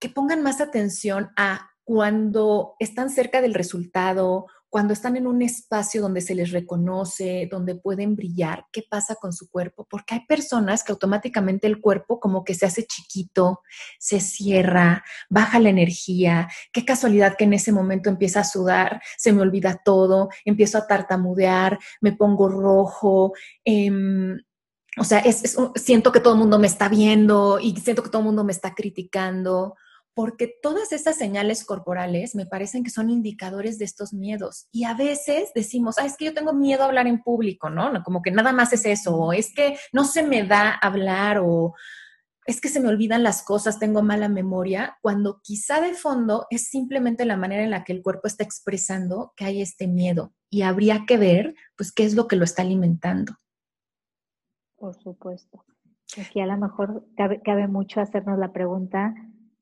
que 0.00 0.08
pongan 0.08 0.42
más 0.42 0.60
atención 0.60 1.30
a 1.36 1.70
cuando 1.84 2.74
están 2.80 3.10
cerca 3.10 3.40
del 3.40 3.54
resultado 3.54 4.46
cuando 4.72 4.94
están 4.94 5.18
en 5.18 5.26
un 5.26 5.42
espacio 5.42 6.00
donde 6.00 6.22
se 6.22 6.34
les 6.34 6.50
reconoce, 6.50 7.46
donde 7.50 7.74
pueden 7.74 8.16
brillar, 8.16 8.64
¿qué 8.72 8.82
pasa 8.88 9.16
con 9.16 9.34
su 9.34 9.50
cuerpo? 9.50 9.86
Porque 9.86 10.14
hay 10.14 10.24
personas 10.26 10.82
que 10.82 10.92
automáticamente 10.92 11.66
el 11.66 11.78
cuerpo 11.78 12.18
como 12.18 12.42
que 12.42 12.54
se 12.54 12.64
hace 12.64 12.86
chiquito, 12.86 13.60
se 13.98 14.18
cierra, 14.18 15.04
baja 15.28 15.60
la 15.60 15.68
energía. 15.68 16.48
Qué 16.72 16.86
casualidad 16.86 17.36
que 17.36 17.44
en 17.44 17.52
ese 17.52 17.70
momento 17.70 18.08
empieza 18.08 18.40
a 18.40 18.44
sudar, 18.44 19.02
se 19.18 19.34
me 19.34 19.42
olvida 19.42 19.78
todo, 19.84 20.30
empiezo 20.46 20.78
a 20.78 20.86
tartamudear, 20.86 21.78
me 22.00 22.12
pongo 22.12 22.48
rojo. 22.48 23.34
Em, 23.66 24.40
o 24.96 25.04
sea, 25.04 25.22
siento 25.74 26.12
que 26.12 26.20
todo 26.20 26.32
el 26.32 26.40
mundo 26.40 26.58
me 26.58 26.66
está 26.66 26.88
viendo 26.88 27.58
y 27.60 27.76
siento 27.76 28.02
que 28.02 28.08
todo 28.08 28.22
el 28.22 28.26
mundo 28.28 28.42
me 28.42 28.52
está 28.52 28.74
criticando 28.74 29.74
porque 30.14 30.54
todas 30.62 30.92
estas 30.92 31.16
señales 31.16 31.64
corporales 31.64 32.34
me 32.34 32.46
parecen 32.46 32.84
que 32.84 32.90
son 32.90 33.10
indicadores 33.10 33.78
de 33.78 33.84
estos 33.84 34.12
miedos. 34.12 34.68
Y 34.70 34.84
a 34.84 34.94
veces 34.94 35.52
decimos, 35.54 35.96
ah, 35.98 36.06
es 36.06 36.16
que 36.16 36.26
yo 36.26 36.34
tengo 36.34 36.52
miedo 36.52 36.82
a 36.82 36.86
hablar 36.86 37.06
en 37.06 37.22
público, 37.22 37.70
¿no? 37.70 37.90
Como 38.04 38.22
que 38.22 38.30
nada 38.30 38.52
más 38.52 38.72
es 38.72 38.84
eso, 38.84 39.16
o 39.16 39.32
es 39.32 39.54
que 39.54 39.76
no 39.92 40.04
se 40.04 40.22
me 40.22 40.44
da 40.44 40.70
hablar, 40.70 41.38
o 41.42 41.74
es 42.44 42.60
que 42.60 42.68
se 42.68 42.80
me 42.80 42.88
olvidan 42.88 43.22
las 43.22 43.42
cosas, 43.42 43.78
tengo 43.78 44.02
mala 44.02 44.28
memoria, 44.28 44.98
cuando 45.00 45.40
quizá 45.42 45.80
de 45.80 45.94
fondo 45.94 46.46
es 46.50 46.68
simplemente 46.68 47.24
la 47.24 47.36
manera 47.36 47.62
en 47.62 47.70
la 47.70 47.84
que 47.84 47.92
el 47.92 48.02
cuerpo 48.02 48.26
está 48.26 48.44
expresando 48.44 49.32
que 49.36 49.44
hay 49.44 49.62
este 49.62 49.86
miedo. 49.86 50.34
Y 50.50 50.62
habría 50.62 51.04
que 51.06 51.16
ver, 51.16 51.54
pues, 51.76 51.92
qué 51.92 52.04
es 52.04 52.14
lo 52.14 52.28
que 52.28 52.36
lo 52.36 52.44
está 52.44 52.62
alimentando. 52.62 53.34
Por 54.76 54.94
supuesto. 55.00 55.64
Aquí 56.20 56.40
a 56.40 56.46
lo 56.46 56.58
mejor 56.58 57.06
cabe, 57.16 57.40
cabe 57.40 57.68
mucho 57.68 58.00
hacernos 58.00 58.38
la 58.38 58.52
pregunta, 58.52 59.14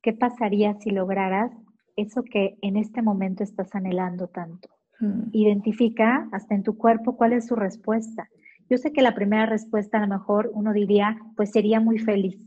¿qué 0.02 0.12
pasaría 0.12 0.74
si 0.80 0.90
lograras 0.90 1.52
eso 2.00 2.22
que 2.22 2.58
en 2.62 2.76
este 2.76 3.02
momento 3.02 3.42
estás 3.42 3.74
anhelando 3.74 4.28
tanto. 4.28 4.68
Mm. 5.00 5.30
Identifica 5.32 6.28
hasta 6.32 6.54
en 6.54 6.62
tu 6.62 6.76
cuerpo 6.76 7.16
cuál 7.16 7.32
es 7.32 7.46
su 7.46 7.56
respuesta. 7.56 8.28
Yo 8.68 8.78
sé 8.78 8.92
que 8.92 9.02
la 9.02 9.14
primera 9.14 9.46
respuesta 9.46 9.98
a 9.98 10.06
lo 10.06 10.08
mejor 10.08 10.50
uno 10.54 10.72
diría, 10.72 11.18
pues 11.36 11.50
sería 11.50 11.80
muy 11.80 11.98
feliz. 11.98 12.38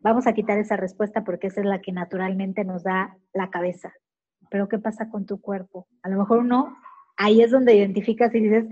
Vamos 0.00 0.26
a 0.26 0.34
quitar 0.34 0.58
esa 0.58 0.76
respuesta 0.76 1.24
porque 1.24 1.48
esa 1.48 1.60
es 1.60 1.66
la 1.66 1.80
que 1.80 1.92
naturalmente 1.92 2.64
nos 2.64 2.82
da 2.82 3.16
la 3.32 3.50
cabeza. 3.50 3.92
Pero 4.50 4.68
¿qué 4.68 4.78
pasa 4.78 5.08
con 5.08 5.26
tu 5.26 5.40
cuerpo? 5.40 5.86
A 6.02 6.08
lo 6.08 6.18
mejor 6.18 6.38
uno, 6.38 6.76
ahí 7.16 7.42
es 7.42 7.50
donde 7.50 7.76
identificas 7.76 8.34
y 8.34 8.40
dices, 8.40 8.66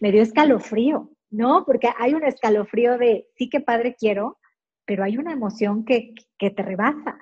me 0.00 0.12
dio 0.12 0.22
escalofrío, 0.22 1.10
¿no? 1.30 1.64
Porque 1.64 1.88
hay 1.98 2.14
un 2.14 2.24
escalofrío 2.24 2.98
de, 2.98 3.26
sí 3.36 3.48
que 3.48 3.60
padre 3.60 3.96
quiero, 3.98 4.38
pero 4.84 5.02
hay 5.02 5.18
una 5.18 5.32
emoción 5.32 5.84
que, 5.84 6.14
que 6.38 6.50
te 6.50 6.62
rebasa. 6.62 7.18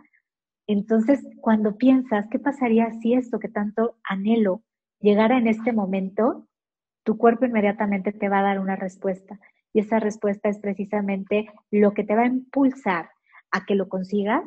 Entonces, 0.67 1.21
cuando 1.41 1.77
piensas, 1.77 2.27
¿qué 2.31 2.39
pasaría 2.39 2.91
si 3.01 3.15
esto 3.15 3.39
que 3.39 3.49
tanto 3.49 3.97
anhelo 4.03 4.63
llegara 5.01 5.39
en 5.39 5.47
este 5.47 5.73
momento? 5.73 6.47
Tu 7.05 7.19
cuerpo 7.19 7.45
inmediatamente 7.45 8.13
te 8.13 8.29
va 8.29 8.39
a 8.39 8.45
dar 8.45 8.61
una 8.61 8.77
respuesta. 8.77 9.39
Y 9.73 9.81
esa 9.81 9.99
respuesta 9.99 10.49
es 10.49 10.59
precisamente 10.59 11.49
lo 11.71 11.93
que 11.93 12.05
te 12.05 12.15
va 12.15 12.23
a 12.23 12.27
impulsar 12.27 13.11
a 13.51 13.65
que 13.67 13.75
lo 13.75 13.89
consigas 13.89 14.43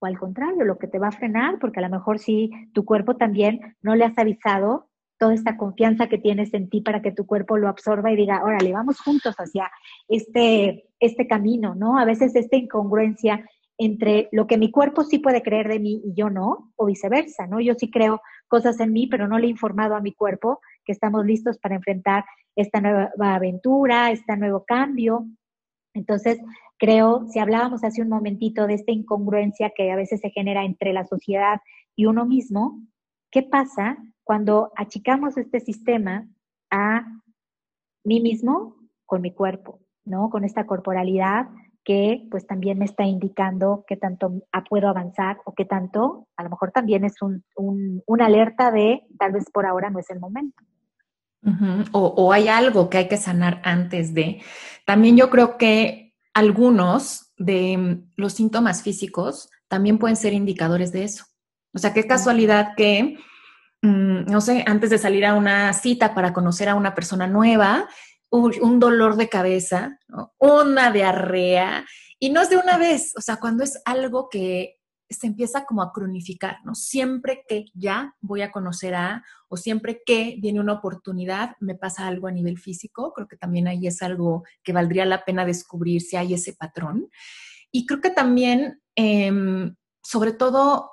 o 0.00 0.06
al 0.06 0.18
contrario, 0.18 0.64
lo 0.64 0.78
que 0.78 0.86
te 0.86 0.98
va 0.98 1.08
a 1.08 1.12
frenar, 1.12 1.58
porque 1.58 1.80
a 1.80 1.82
lo 1.82 1.90
mejor 1.90 2.18
si 2.18 2.50
tu 2.72 2.84
cuerpo 2.84 3.16
también 3.16 3.76
no 3.82 3.96
le 3.96 4.04
has 4.04 4.16
avisado 4.16 4.88
toda 5.18 5.34
esta 5.34 5.56
confianza 5.56 6.08
que 6.08 6.18
tienes 6.18 6.54
en 6.54 6.70
ti 6.70 6.80
para 6.80 7.02
que 7.02 7.10
tu 7.10 7.26
cuerpo 7.26 7.58
lo 7.58 7.68
absorba 7.68 8.12
y 8.12 8.16
diga, 8.16 8.42
órale, 8.44 8.72
vamos 8.72 9.00
juntos 9.00 9.34
hacia 9.36 9.70
este, 10.06 10.88
este 11.00 11.26
camino, 11.26 11.74
¿no? 11.74 11.98
A 11.98 12.04
veces 12.04 12.36
esta 12.36 12.56
incongruencia 12.56 13.44
entre 13.78 14.28
lo 14.32 14.48
que 14.48 14.58
mi 14.58 14.72
cuerpo 14.72 15.04
sí 15.04 15.20
puede 15.20 15.42
creer 15.42 15.68
de 15.68 15.78
mí 15.78 16.02
y 16.04 16.12
yo 16.14 16.30
no, 16.30 16.72
o 16.76 16.86
viceversa, 16.86 17.46
¿no? 17.46 17.60
Yo 17.60 17.74
sí 17.74 17.90
creo 17.90 18.20
cosas 18.48 18.80
en 18.80 18.92
mí, 18.92 19.06
pero 19.06 19.28
no 19.28 19.38
le 19.38 19.46
he 19.46 19.50
informado 19.50 19.94
a 19.94 20.00
mi 20.00 20.12
cuerpo 20.12 20.60
que 20.84 20.92
estamos 20.92 21.24
listos 21.24 21.58
para 21.58 21.76
enfrentar 21.76 22.24
esta 22.56 22.80
nueva 22.80 23.34
aventura, 23.34 24.10
este 24.10 24.36
nuevo 24.36 24.64
cambio. 24.64 25.26
Entonces, 25.94 26.40
creo, 26.76 27.26
si 27.28 27.38
hablábamos 27.38 27.84
hace 27.84 28.02
un 28.02 28.08
momentito 28.08 28.66
de 28.66 28.74
esta 28.74 28.90
incongruencia 28.90 29.70
que 29.76 29.92
a 29.92 29.96
veces 29.96 30.20
se 30.20 30.30
genera 30.30 30.64
entre 30.64 30.92
la 30.92 31.06
sociedad 31.06 31.60
y 31.94 32.06
uno 32.06 32.26
mismo, 32.26 32.82
¿qué 33.30 33.44
pasa 33.44 33.96
cuando 34.24 34.72
achicamos 34.76 35.36
este 35.36 35.60
sistema 35.60 36.26
a 36.70 37.06
mí 38.04 38.20
mismo 38.20 38.74
con 39.06 39.22
mi 39.22 39.32
cuerpo, 39.32 39.80
¿no? 40.04 40.30
Con 40.30 40.44
esta 40.44 40.66
corporalidad 40.66 41.48
que 41.88 42.26
pues 42.30 42.46
también 42.46 42.78
me 42.78 42.84
está 42.84 43.04
indicando 43.04 43.82
qué 43.88 43.96
tanto 43.96 44.42
puedo 44.68 44.88
avanzar 44.88 45.38
o 45.46 45.54
qué 45.54 45.64
tanto, 45.64 46.28
a 46.36 46.42
lo 46.42 46.50
mejor 46.50 46.70
también 46.70 47.02
es 47.02 47.14
un, 47.22 47.42
una 48.04 48.26
alerta 48.26 48.70
de 48.70 49.04
tal 49.18 49.32
vez 49.32 49.46
por 49.50 49.64
ahora 49.64 49.88
no 49.88 49.98
es 49.98 50.10
el 50.10 50.20
momento. 50.20 50.62
o, 51.92 52.00
o, 52.00 52.30
hay 52.34 52.48
algo 52.48 52.90
que 52.90 52.98
hay 52.98 53.08
que 53.08 53.16
sanar 53.16 53.62
antes 53.64 54.12
de. 54.12 54.42
También 54.84 55.16
yo 55.16 55.30
creo 55.30 55.56
que 55.56 56.12
algunos 56.34 57.32
de 57.38 58.02
los 58.16 58.34
síntomas 58.34 58.82
físicos 58.82 59.48
también 59.66 59.96
pueden 59.96 60.16
ser 60.16 60.34
indicadores 60.34 60.92
de 60.92 61.04
eso. 61.04 61.24
O 61.72 61.78
sea, 61.78 61.94
qué 61.94 62.06
casualidad 62.06 62.74
que, 62.76 63.16
mm, 63.80 64.30
no 64.30 64.42
sé, 64.42 64.62
antes 64.66 64.90
de 64.90 64.98
salir 64.98 65.24
a 65.24 65.32
una 65.32 65.72
cita 65.72 66.14
para 66.14 66.34
conocer 66.34 66.68
a 66.68 66.74
una 66.74 66.94
persona 66.94 67.26
nueva, 67.26 67.88
un 68.30 68.78
dolor 68.80 69.16
de 69.16 69.28
cabeza, 69.28 69.98
una 70.38 70.92
diarrea, 70.92 71.86
y 72.18 72.30
no 72.30 72.42
es 72.42 72.50
de 72.50 72.56
una 72.56 72.76
vez, 72.76 73.12
o 73.16 73.20
sea, 73.20 73.36
cuando 73.36 73.62
es 73.62 73.80
algo 73.84 74.28
que 74.28 74.78
se 75.10 75.26
empieza 75.26 75.64
como 75.64 75.82
a 75.82 75.92
cronificar, 75.92 76.58
¿no? 76.64 76.74
Siempre 76.74 77.44
que 77.48 77.66
ya 77.74 78.14
voy 78.20 78.42
a 78.42 78.52
conocer 78.52 78.94
a, 78.94 79.24
o 79.48 79.56
siempre 79.56 80.02
que 80.04 80.36
viene 80.38 80.60
una 80.60 80.74
oportunidad, 80.74 81.56
me 81.60 81.74
pasa 81.74 82.06
algo 82.06 82.26
a 82.26 82.32
nivel 82.32 82.58
físico, 82.58 83.12
creo 83.14 83.26
que 83.26 83.36
también 83.36 83.68
ahí 83.68 83.86
es 83.86 84.02
algo 84.02 84.44
que 84.62 84.72
valdría 84.72 85.06
la 85.06 85.24
pena 85.24 85.46
descubrir 85.46 86.02
si 86.02 86.16
hay 86.16 86.34
ese 86.34 86.52
patrón. 86.52 87.08
Y 87.70 87.86
creo 87.86 88.00
que 88.00 88.10
también, 88.10 88.82
em, 88.96 89.76
sobre 90.02 90.32
todo, 90.32 90.90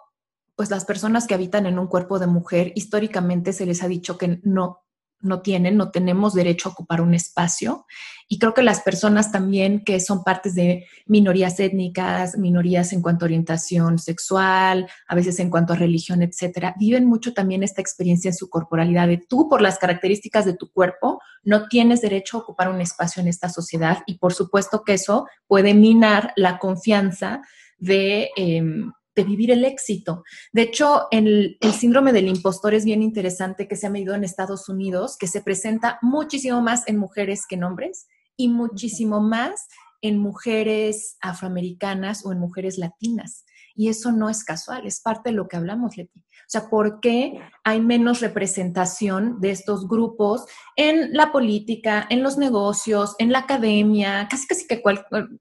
pues 0.56 0.70
las 0.70 0.86
personas 0.86 1.28
que 1.28 1.34
habitan 1.34 1.66
en 1.66 1.78
un 1.78 1.88
cuerpo 1.88 2.18
de 2.18 2.28
mujer, 2.28 2.72
históricamente 2.76 3.52
se 3.52 3.66
les 3.66 3.84
ha 3.84 3.90
dicho 3.90 4.18
que 4.18 4.40
no 4.44 4.85
no 5.20 5.42
tienen, 5.42 5.78
no 5.78 5.92
tenemos 5.92 6.34
derecho 6.34 6.70
a 6.70 6.72
ocupar 6.72 7.02
un 7.02 7.14
espacio. 7.14 7.86
Y 8.28 8.40
creo 8.40 8.54
que 8.54 8.64
las 8.64 8.82
personas 8.82 9.32
también 9.32 9.84
que 9.84 10.00
son 10.00 10.24
partes 10.24 10.56
de 10.56 10.88
minorías 11.06 11.60
étnicas, 11.60 12.38
minorías 12.38 12.94
en 12.94 13.02
cuanto 13.02 13.26
a 13.26 13.28
orientación 13.28 14.00
sexual, 14.00 14.88
a 15.08 15.16
veces 15.16 15.40
en 15.40 15.50
cuanto 15.50 15.74
a 15.74 15.76
religión, 15.76 16.22
etcétera, 16.22 16.76
viven 16.80 17.06
mucho 17.06 17.34
también 17.34 17.64
esta 17.64 17.82
experiencia 17.82 18.30
en 18.30 18.36
su 18.36 18.50
corporalidad 18.50 19.08
de 19.08 19.18
tú, 19.18 19.48
por 19.48 19.62
las 19.62 19.78
características 19.78 20.46
de 20.46 20.56
tu 20.56 20.72
cuerpo, 20.72 21.22
no 21.44 21.68
tienes 21.68 22.02
derecho 22.02 22.38
a 22.38 22.42
ocupar 22.42 22.70
un 22.70 22.82
espacio 22.82 23.22
en 23.22 23.28
esta 23.28 23.50
sociedad. 23.50 24.00
Y 24.08 24.18
por 24.18 24.34
supuesto 24.34 24.84
que 24.84 24.94
eso 24.94 25.28
puede 25.48 25.74
minar 25.74 26.34
la 26.36 26.58
confianza 26.60 27.42
de. 27.78 28.30
Em, 28.36 28.92
de 29.16 29.24
vivir 29.24 29.52
el 29.52 29.66
éxito. 29.66 30.24
De 30.52 30.64
hecho, 30.64 31.08
el, 31.12 31.58
el, 31.62 31.74
síndrome 31.74 32.14
del 32.14 32.28
impostor 32.28 32.74
es 32.74 32.86
bien 32.86 33.02
interesante 33.02 33.68
que 33.68 33.76
se 33.76 33.88
ha 33.88 33.90
medido 33.90 34.14
en 34.14 34.24
Estados 34.24 34.70
Unidos, 34.70 35.18
que 35.18 35.28
se 35.28 35.42
presenta 35.42 36.00
muchísimo 36.02 36.62
más 36.62 36.88
en 36.88 36.98
mujeres 36.98 37.46
que 37.48 37.56
en 37.56 37.64
hombres 37.64 38.08
y 38.38 38.50
muchísimo 38.50 39.22
más 39.22 39.68
en 40.02 40.20
mujeres 40.20 41.18
afroamericanas 41.22 42.26
o 42.26 42.32
en 42.32 42.40
mujeres 42.40 42.78
latinas. 42.78 43.46
Y 43.78 43.90
eso 43.90 44.12
no 44.12 44.30
es 44.30 44.44
casual, 44.44 44.88
es 44.88 45.02
parte 45.02 45.30
de 45.30 45.36
lo 45.36 45.48
que 45.48 45.58
hablamos, 45.58 45.98
Leti. 45.98 46.20
O 46.20 46.48
sea, 46.48 46.70
¿por 46.70 47.00
qué 47.02 47.42
hay 47.64 47.82
menos 47.82 48.22
representación 48.22 49.42
de 49.42 49.52
estos 49.52 49.88
grupos 49.88 50.46
en 50.76 51.12
la 51.14 51.32
política, 51.32 52.06
en 52.10 52.24
los 52.24 52.38
negocios, 52.38 53.16
en 53.20 53.32
la 53.32 53.40
academia, 53.40 54.28
casi 54.30 54.48
casi 54.48 54.68
que 54.68 54.82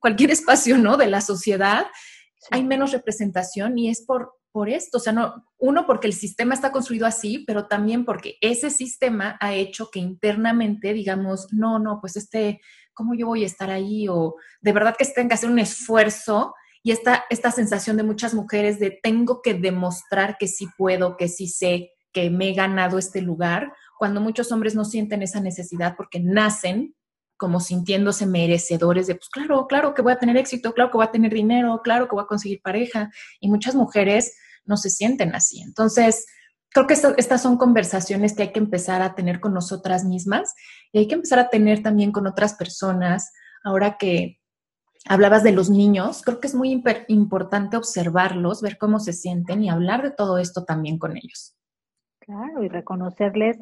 cualquier 0.01 0.31
espacio, 0.31 0.79
¿no? 0.79 0.97
De 0.97 1.07
la 1.07 1.21
sociedad 1.21 1.87
hay 2.51 2.65
menos 2.65 2.93
representación 2.93 3.79
y 3.79 3.89
es 3.89 4.03
por, 4.03 4.33
por 4.53 4.69
esto. 4.69 4.99
O 4.99 5.01
sea, 5.01 5.13
no, 5.13 5.47
uno, 5.59 5.87
porque 5.87 6.07
el 6.07 6.13
sistema 6.13 6.55
está 6.55 6.73
construido 6.73 7.07
así, 7.07 7.45
pero 7.47 7.67
también 7.67 8.05
porque 8.05 8.37
ese 8.41 8.71
sistema 8.71 9.37
ha 9.41 9.55
hecho 9.55 9.91
que 9.91 9.99
internamente 9.99 10.93
digamos, 10.93 11.53
no, 11.53 11.79
no, 11.79 12.01
pues 12.01 12.17
este, 12.17 12.61
¿cómo 12.93 13.15
yo 13.15 13.27
voy 13.27 13.45
a 13.45 13.47
estar 13.47 13.71
ahí? 13.71 14.07
O 14.09 14.37
de 14.61 14.73
verdad 14.73 14.97
que 14.97 15.05
tengan 15.05 15.29
que 15.29 15.35
hacer 15.35 15.51
un 15.51 15.59
esfuerzo 15.59 16.55
y 16.83 16.93
esta, 16.93 17.25
esta 17.31 17.51
sensación 17.51 17.97
de 17.97 18.03
muchas 18.03 18.35
mujeres 18.35 18.79
de 18.79 18.99
tengo 19.03 19.41
que 19.43 19.55
demostrar 19.55 20.37
que 20.39 20.47
sí 20.47 20.69
puedo, 20.77 21.17
que 21.17 21.29
sí 21.29 21.49
sé, 21.49 21.93
que 22.13 22.31
me 22.31 22.51
he 22.51 22.55
ganado 22.55 22.99
este 22.99 23.23
lugar, 23.23 23.73
cuando 23.99 24.21
muchos 24.21 24.53
hombres 24.53 24.75
no 24.75 24.85
sienten 24.85 25.23
esa 25.23 25.41
necesidad 25.41 25.95
porque 25.97 26.21
nacen 26.21 26.95
como 27.37 27.61
sintiéndose 27.61 28.27
merecedores 28.27 29.07
de, 29.07 29.15
pues 29.15 29.29
claro, 29.29 29.67
claro 29.67 29.95
que 29.95 30.03
voy 30.03 30.13
a 30.13 30.19
tener 30.19 30.37
éxito, 30.37 30.73
claro 30.73 30.91
que 30.91 30.97
voy 30.97 31.07
a 31.07 31.13
tener 31.13 31.33
dinero, 31.33 31.81
claro 31.83 32.09
que 32.09 32.15
voy 32.15 32.25
a 32.25 32.29
conseguir 32.29 32.61
pareja. 32.63 33.11
Y 33.41 33.49
muchas 33.49 33.75
mujeres 33.75 34.37
no 34.65 34.77
se 34.77 34.91
sienten 34.91 35.35
así. 35.35 35.61
Entonces, 35.61 36.27
creo 36.71 36.87
que 36.87 36.95
estas 36.95 37.43
son 37.43 37.57
conversaciones 37.57 38.35
que 38.35 38.43
hay 38.43 38.53
que 38.53 38.59
empezar 38.59 39.03
a 39.03 39.15
tener 39.15 39.41
con 39.41 39.55
nosotras 39.55 40.05
mismas 40.05 40.55
y 40.93 40.99
hay 40.99 41.09
que 41.09 41.15
empezar 41.15 41.39
a 41.39 41.49
tener 41.49 41.83
también 41.83 42.13
con 42.13 42.27
otras 42.27 42.55
personas. 42.55 43.33
Ahora 43.63 43.97
que 43.99 44.41
hablabas 45.07 45.43
de 45.43 45.53
los 45.53 45.71
niños, 45.71 46.23
creo 46.23 46.41
que 46.41 46.47
es 46.47 46.55
muy 46.55 46.71
importante 47.09 47.77
observarlos, 47.77 48.63
ver 48.63 48.79
cómo 48.79 48.99
se 49.01 49.13
sienten 49.13 49.63
y 49.63 49.71
hablar 49.71 50.03
de 50.03 50.11
todo 50.11 50.39
esto 50.39 50.65
también 50.65 50.99
con 50.99 51.17
ellos. 51.17 51.57
Claro, 52.21 52.63
y 52.63 52.69
reconocerles 52.69 53.59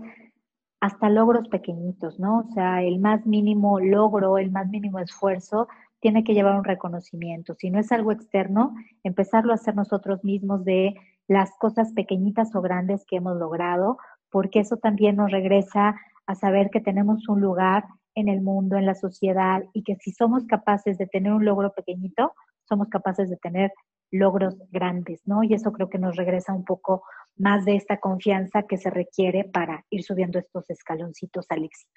hasta 0.82 1.08
logros 1.08 1.46
pequeñitos, 1.46 2.18
¿no? 2.18 2.40
O 2.40 2.52
sea, 2.54 2.82
el 2.82 2.98
más 2.98 3.24
mínimo 3.24 3.78
logro, 3.78 4.36
el 4.36 4.50
más 4.50 4.68
mínimo 4.68 4.98
esfuerzo 4.98 5.68
tiene 6.00 6.24
que 6.24 6.34
llevar 6.34 6.56
un 6.56 6.64
reconocimiento. 6.64 7.54
Si 7.54 7.70
no 7.70 7.78
es 7.78 7.92
algo 7.92 8.10
externo, 8.10 8.74
empezarlo 9.04 9.52
a 9.52 9.54
hacer 9.54 9.76
nosotros 9.76 10.24
mismos 10.24 10.64
de 10.64 10.96
las 11.28 11.52
cosas 11.60 11.92
pequeñitas 11.92 12.52
o 12.56 12.62
grandes 12.62 13.04
que 13.06 13.18
hemos 13.18 13.36
logrado, 13.36 13.96
porque 14.28 14.58
eso 14.58 14.76
también 14.76 15.14
nos 15.14 15.30
regresa 15.30 15.94
a 16.26 16.34
saber 16.34 16.68
que 16.70 16.80
tenemos 16.80 17.28
un 17.28 17.40
lugar 17.40 17.84
en 18.16 18.28
el 18.28 18.40
mundo, 18.40 18.76
en 18.76 18.84
la 18.84 18.96
sociedad, 18.96 19.62
y 19.72 19.84
que 19.84 19.94
si 20.00 20.10
somos 20.10 20.46
capaces 20.46 20.98
de 20.98 21.06
tener 21.06 21.32
un 21.32 21.44
logro 21.44 21.72
pequeñito, 21.72 22.32
somos 22.64 22.88
capaces 22.88 23.30
de 23.30 23.36
tener 23.36 23.72
logros 24.10 24.58
grandes, 24.72 25.22
¿no? 25.26 25.44
Y 25.44 25.54
eso 25.54 25.70
creo 25.70 25.88
que 25.88 25.98
nos 25.98 26.16
regresa 26.16 26.52
un 26.52 26.64
poco 26.64 27.04
más 27.36 27.64
de 27.64 27.76
esta 27.76 27.98
confianza 27.98 28.64
que 28.64 28.78
se 28.78 28.90
requiere 28.90 29.44
para 29.44 29.84
ir 29.90 30.02
subiendo 30.04 30.38
estos 30.38 30.68
escaloncitos 30.70 31.46
al 31.50 31.64
éxito. 31.64 31.92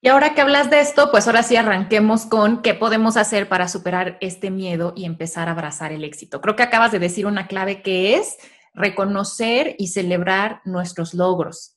Y 0.00 0.08
ahora 0.08 0.34
que 0.34 0.40
hablas 0.40 0.70
de 0.70 0.80
esto, 0.80 1.10
pues 1.10 1.26
ahora 1.26 1.42
sí 1.42 1.56
arranquemos 1.56 2.26
con 2.26 2.62
qué 2.62 2.74
podemos 2.74 3.16
hacer 3.16 3.48
para 3.48 3.66
superar 3.66 4.16
este 4.20 4.50
miedo 4.50 4.92
y 4.94 5.04
empezar 5.04 5.48
a 5.48 5.52
abrazar 5.52 5.90
el 5.90 6.04
éxito. 6.04 6.40
Creo 6.40 6.54
que 6.54 6.62
acabas 6.62 6.92
de 6.92 7.00
decir 7.00 7.26
una 7.26 7.48
clave 7.48 7.82
que 7.82 8.14
es 8.14 8.38
reconocer 8.74 9.74
y 9.76 9.88
celebrar 9.88 10.60
nuestros 10.64 11.14
logros. 11.14 11.76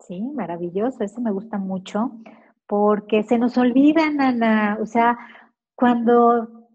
Sí, 0.00 0.22
maravilloso, 0.34 1.04
eso 1.04 1.20
me 1.20 1.30
gusta 1.30 1.58
mucho, 1.58 2.12
porque 2.66 3.22
se 3.22 3.38
nos 3.38 3.58
olvida, 3.58 4.06
Ana, 4.06 4.78
o 4.80 4.86
sea, 4.86 5.18
cuando 5.74 6.68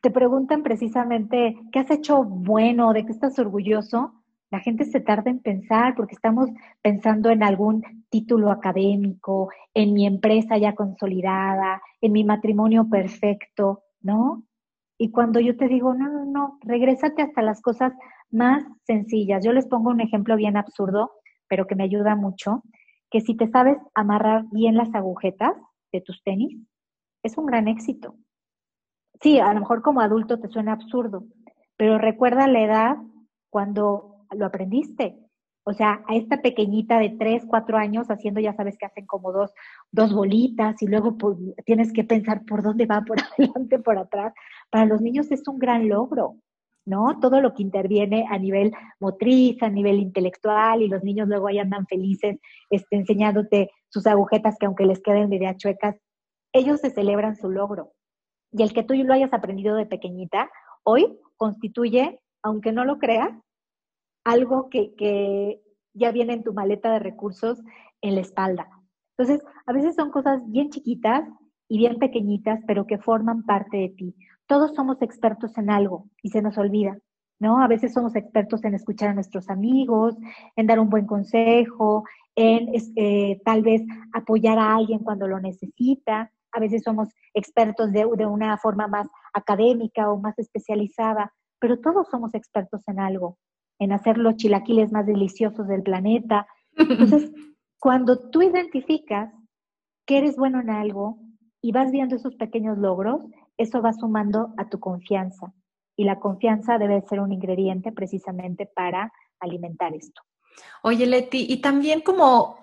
te 0.00 0.10
preguntan 0.10 0.62
precisamente 0.62 1.56
qué 1.72 1.80
has 1.80 1.90
hecho 1.90 2.22
bueno, 2.22 2.92
de 2.92 3.04
qué 3.04 3.12
estás 3.12 3.38
orgulloso, 3.38 4.17
La 4.50 4.60
gente 4.60 4.84
se 4.84 5.00
tarda 5.00 5.30
en 5.30 5.40
pensar 5.40 5.94
porque 5.94 6.14
estamos 6.14 6.48
pensando 6.80 7.30
en 7.30 7.42
algún 7.42 7.82
título 8.08 8.50
académico, 8.50 9.50
en 9.74 9.92
mi 9.92 10.06
empresa 10.06 10.56
ya 10.56 10.74
consolidada, 10.74 11.82
en 12.00 12.12
mi 12.12 12.24
matrimonio 12.24 12.88
perfecto, 12.88 13.82
¿no? 14.00 14.44
Y 14.96 15.10
cuando 15.10 15.38
yo 15.38 15.56
te 15.56 15.68
digo, 15.68 15.94
no, 15.94 16.08
no, 16.08 16.24
no, 16.24 16.58
regrésate 16.62 17.22
hasta 17.22 17.42
las 17.42 17.60
cosas 17.60 17.92
más 18.30 18.64
sencillas. 18.84 19.44
Yo 19.44 19.52
les 19.52 19.66
pongo 19.66 19.90
un 19.90 20.00
ejemplo 20.00 20.34
bien 20.36 20.56
absurdo, 20.56 21.12
pero 21.46 21.66
que 21.66 21.76
me 21.76 21.84
ayuda 21.84 22.16
mucho, 22.16 22.62
que 23.10 23.20
si 23.20 23.36
te 23.36 23.48
sabes 23.48 23.78
amarrar 23.94 24.44
bien 24.50 24.76
las 24.76 24.94
agujetas 24.94 25.52
de 25.92 26.00
tus 26.00 26.22
tenis, 26.22 26.58
es 27.22 27.36
un 27.38 27.46
gran 27.46 27.68
éxito. 27.68 28.16
Sí, 29.20 29.38
a 29.38 29.52
lo 29.52 29.60
mejor 29.60 29.82
como 29.82 30.00
adulto 30.00 30.38
te 30.38 30.48
suena 30.48 30.72
absurdo, 30.72 31.24
pero 31.76 31.98
recuerda 31.98 32.46
la 32.46 32.60
edad 32.60 32.96
cuando 33.50 34.17
lo 34.36 34.46
aprendiste. 34.46 35.16
O 35.64 35.74
sea, 35.74 36.02
a 36.08 36.16
esta 36.16 36.40
pequeñita 36.40 36.98
de 36.98 37.10
3, 37.10 37.44
4 37.46 37.76
años 37.76 38.08
haciendo, 38.08 38.40
ya 38.40 38.54
sabes 38.54 38.78
que 38.78 38.86
hacen 38.86 39.04
como 39.04 39.32
dos, 39.32 39.52
dos 39.92 40.14
bolitas 40.14 40.80
y 40.80 40.86
luego 40.86 41.18
pues, 41.18 41.36
tienes 41.66 41.92
que 41.92 42.04
pensar 42.04 42.46
por 42.46 42.62
dónde 42.62 42.86
va, 42.86 43.02
por 43.02 43.18
adelante, 43.38 43.78
por 43.78 43.98
atrás. 43.98 44.32
Para 44.70 44.86
los 44.86 45.02
niños 45.02 45.30
es 45.30 45.46
un 45.46 45.58
gran 45.58 45.86
logro, 45.86 46.36
¿no? 46.86 47.20
Todo 47.20 47.42
lo 47.42 47.52
que 47.52 47.62
interviene 47.62 48.26
a 48.30 48.38
nivel 48.38 48.72
motriz, 48.98 49.62
a 49.62 49.68
nivel 49.68 49.98
intelectual 49.98 50.80
y 50.80 50.88
los 50.88 51.04
niños 51.04 51.28
luego 51.28 51.48
ahí 51.48 51.58
andan 51.58 51.86
felices 51.86 52.38
este, 52.70 52.96
enseñándote 52.96 53.70
sus 53.90 54.06
agujetas 54.06 54.56
que 54.58 54.64
aunque 54.64 54.86
les 54.86 55.02
queden 55.02 55.28
media 55.28 55.54
chuecas, 55.54 55.96
ellos 56.54 56.80
se 56.80 56.88
celebran 56.88 57.36
su 57.36 57.50
logro. 57.50 57.92
Y 58.52 58.62
el 58.62 58.72
que 58.72 58.84
tú 58.84 58.94
lo 58.94 59.12
hayas 59.12 59.34
aprendido 59.34 59.76
de 59.76 59.84
pequeñita, 59.84 60.50
hoy 60.82 61.18
constituye, 61.36 62.20
aunque 62.42 62.72
no 62.72 62.86
lo 62.86 62.98
creas, 62.98 63.32
algo 64.28 64.68
que, 64.68 65.62
ya 65.94 66.12
viene 66.12 66.34
en 66.34 66.44
tu 66.44 66.52
maleta 66.52 66.92
de 66.92 66.98
recursos 67.00 67.60
en 68.02 68.14
la 68.14 68.20
espalda. 68.20 68.68
Entonces, 69.16 69.44
a 69.66 69.72
veces 69.72 69.96
son 69.96 70.10
cosas 70.10 70.40
bien 70.46 70.70
chiquitas 70.70 71.24
y 71.66 71.78
bien 71.78 71.98
pequeñitas, 71.98 72.60
pero 72.66 72.86
que 72.86 72.98
forman 72.98 73.42
parte 73.42 73.78
de 73.78 73.88
ti. 73.88 74.14
Todos 74.46 74.74
somos 74.74 75.02
expertos 75.02 75.58
en 75.58 75.70
algo 75.70 76.08
y 76.22 76.28
se 76.28 76.40
nos 76.40 76.56
olvida, 76.56 76.98
¿no? 77.40 77.60
A 77.60 77.66
veces 77.66 77.92
somos 77.92 78.14
expertos 78.14 78.64
en 78.64 78.74
escuchar 78.74 79.08
a 79.08 79.14
nuestros 79.14 79.50
amigos, 79.50 80.16
en 80.54 80.66
dar 80.68 80.78
un 80.78 80.88
buen 80.88 81.06
consejo, 81.06 82.04
en 82.36 82.68
eh, 82.96 83.40
tal 83.44 83.62
vez 83.62 83.82
apoyar 84.12 84.58
a 84.58 84.76
alguien 84.76 85.00
cuando 85.00 85.26
lo 85.26 85.40
necesita. 85.40 86.30
A 86.52 86.60
veces 86.60 86.82
somos 86.84 87.08
expertos 87.34 87.90
de, 87.92 88.06
de 88.16 88.26
una 88.26 88.56
forma 88.58 88.86
más 88.86 89.08
académica 89.32 90.12
o 90.12 90.20
más 90.20 90.38
especializada, 90.38 91.32
pero 91.58 91.80
todos 91.80 92.06
somos 92.08 92.34
expertos 92.34 92.86
en 92.86 93.00
algo 93.00 93.36
en 93.78 93.92
hacer 93.92 94.18
los 94.18 94.36
chilaquiles 94.36 94.92
más 94.92 95.06
deliciosos 95.06 95.68
del 95.68 95.82
planeta. 95.82 96.46
Entonces, 96.76 97.32
cuando 97.78 98.30
tú 98.30 98.42
identificas 98.42 99.32
que 100.06 100.18
eres 100.18 100.36
bueno 100.36 100.60
en 100.60 100.70
algo 100.70 101.18
y 101.60 101.72
vas 101.72 101.90
viendo 101.90 102.16
esos 102.16 102.34
pequeños 102.36 102.78
logros, 102.78 103.24
eso 103.56 103.82
va 103.82 103.92
sumando 103.92 104.54
a 104.56 104.68
tu 104.68 104.80
confianza. 104.80 105.52
Y 105.96 106.04
la 106.04 106.20
confianza 106.20 106.78
debe 106.78 107.02
ser 107.02 107.20
un 107.20 107.32
ingrediente 107.32 107.92
precisamente 107.92 108.66
para 108.66 109.12
alimentar 109.40 109.94
esto. 109.94 110.22
Oye, 110.82 111.06
Leti, 111.06 111.46
y 111.48 111.60
también 111.60 112.00
como 112.00 112.58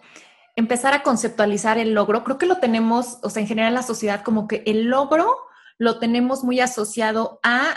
empezar 0.56 0.94
a 0.94 1.04
conceptualizar 1.04 1.78
el 1.78 1.94
logro, 1.94 2.24
creo 2.24 2.38
que 2.38 2.46
lo 2.46 2.58
tenemos, 2.58 3.20
o 3.24 3.30
sea, 3.30 3.42
en 3.42 3.48
general 3.48 3.74
la 3.74 3.84
sociedad, 3.84 4.24
como 4.24 4.48
que 4.48 4.64
el 4.66 4.86
logro 4.86 5.36
lo 5.78 6.00
tenemos 6.00 6.44
muy 6.44 6.62
asociado 6.62 7.40
a 7.44 7.76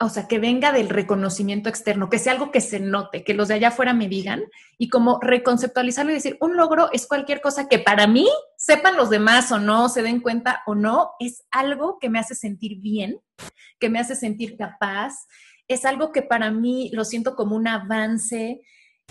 o 0.00 0.08
sea, 0.08 0.26
que 0.26 0.38
venga 0.38 0.72
del 0.72 0.88
reconocimiento 0.88 1.68
externo, 1.68 2.10
que 2.10 2.18
sea 2.18 2.32
algo 2.32 2.50
que 2.50 2.60
se 2.60 2.80
note, 2.80 3.22
que 3.22 3.34
los 3.34 3.48
de 3.48 3.54
allá 3.54 3.68
afuera 3.68 3.94
me 3.94 4.08
digan 4.08 4.42
y 4.76 4.88
como 4.88 5.20
reconceptualizarlo 5.20 6.10
y 6.10 6.14
decir, 6.14 6.36
un 6.40 6.56
logro 6.56 6.90
es 6.92 7.06
cualquier 7.06 7.40
cosa 7.40 7.68
que 7.68 7.78
para 7.78 8.06
mí, 8.06 8.28
sepan 8.56 8.96
los 8.96 9.08
demás 9.08 9.52
o 9.52 9.60
no, 9.60 9.88
se 9.88 10.02
den 10.02 10.20
cuenta 10.20 10.62
o 10.66 10.74
no, 10.74 11.12
es 11.20 11.44
algo 11.50 11.98
que 12.00 12.10
me 12.10 12.18
hace 12.18 12.34
sentir 12.34 12.80
bien, 12.80 13.20
que 13.78 13.88
me 13.88 14.00
hace 14.00 14.16
sentir 14.16 14.56
capaz, 14.56 15.14
es 15.68 15.84
algo 15.84 16.12
que 16.12 16.22
para 16.22 16.50
mí 16.50 16.90
lo 16.92 17.04
siento 17.04 17.36
como 17.36 17.56
un 17.56 17.68
avance. 17.68 18.62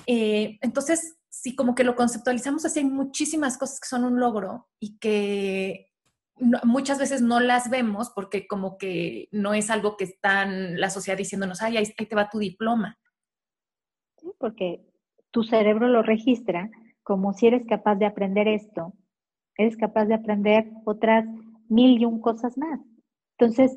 Eh, 0.06 0.58
entonces, 0.62 1.16
sí, 1.30 1.56
como 1.56 1.76
que 1.76 1.84
lo 1.84 1.96
conceptualizamos 1.96 2.66
así, 2.66 2.80
hay 2.80 2.86
muchísimas 2.86 3.58
cosas 3.58 3.80
que 3.80 3.88
son 3.88 4.04
un 4.04 4.20
logro 4.20 4.68
y 4.80 4.98
que 5.00 5.93
muchas 6.38 7.00
veces 7.00 7.22
no 7.22 7.40
las 7.40 7.70
vemos 7.70 8.10
porque 8.10 8.48
como 8.48 8.78
que 8.78 9.28
no 9.32 9.54
es 9.54 9.70
algo 9.70 9.98
que 9.98 10.06
está 10.06 10.46
la 10.46 10.90
sociedad 10.90 11.18
diciéndonos, 11.18 11.62
ay, 11.62 11.78
ahí, 11.78 11.86
te 11.86 12.16
va 12.16 12.30
tu 12.30 12.40
diploma. 12.40 12.98
Sí, 14.18 14.32
porque 14.40 14.82
tu 15.32 15.44
cerebro 15.44 15.88
lo 15.88 16.02
registra 16.02 16.70
como 17.04 17.34
si 17.34 17.48
eres 17.48 17.66
capaz 17.66 17.96
de 17.96 18.06
aprender 18.06 18.48
esto, 18.48 18.94
eres 19.58 19.78
capaz 19.78 20.06
de 20.06 20.16
aprender 20.16 20.72
otras 20.86 21.26
mil 21.70 22.02
y 22.02 22.06
un 22.06 22.22
cosas 22.22 22.58
más. 22.58 22.80
Entonces, 23.38 23.74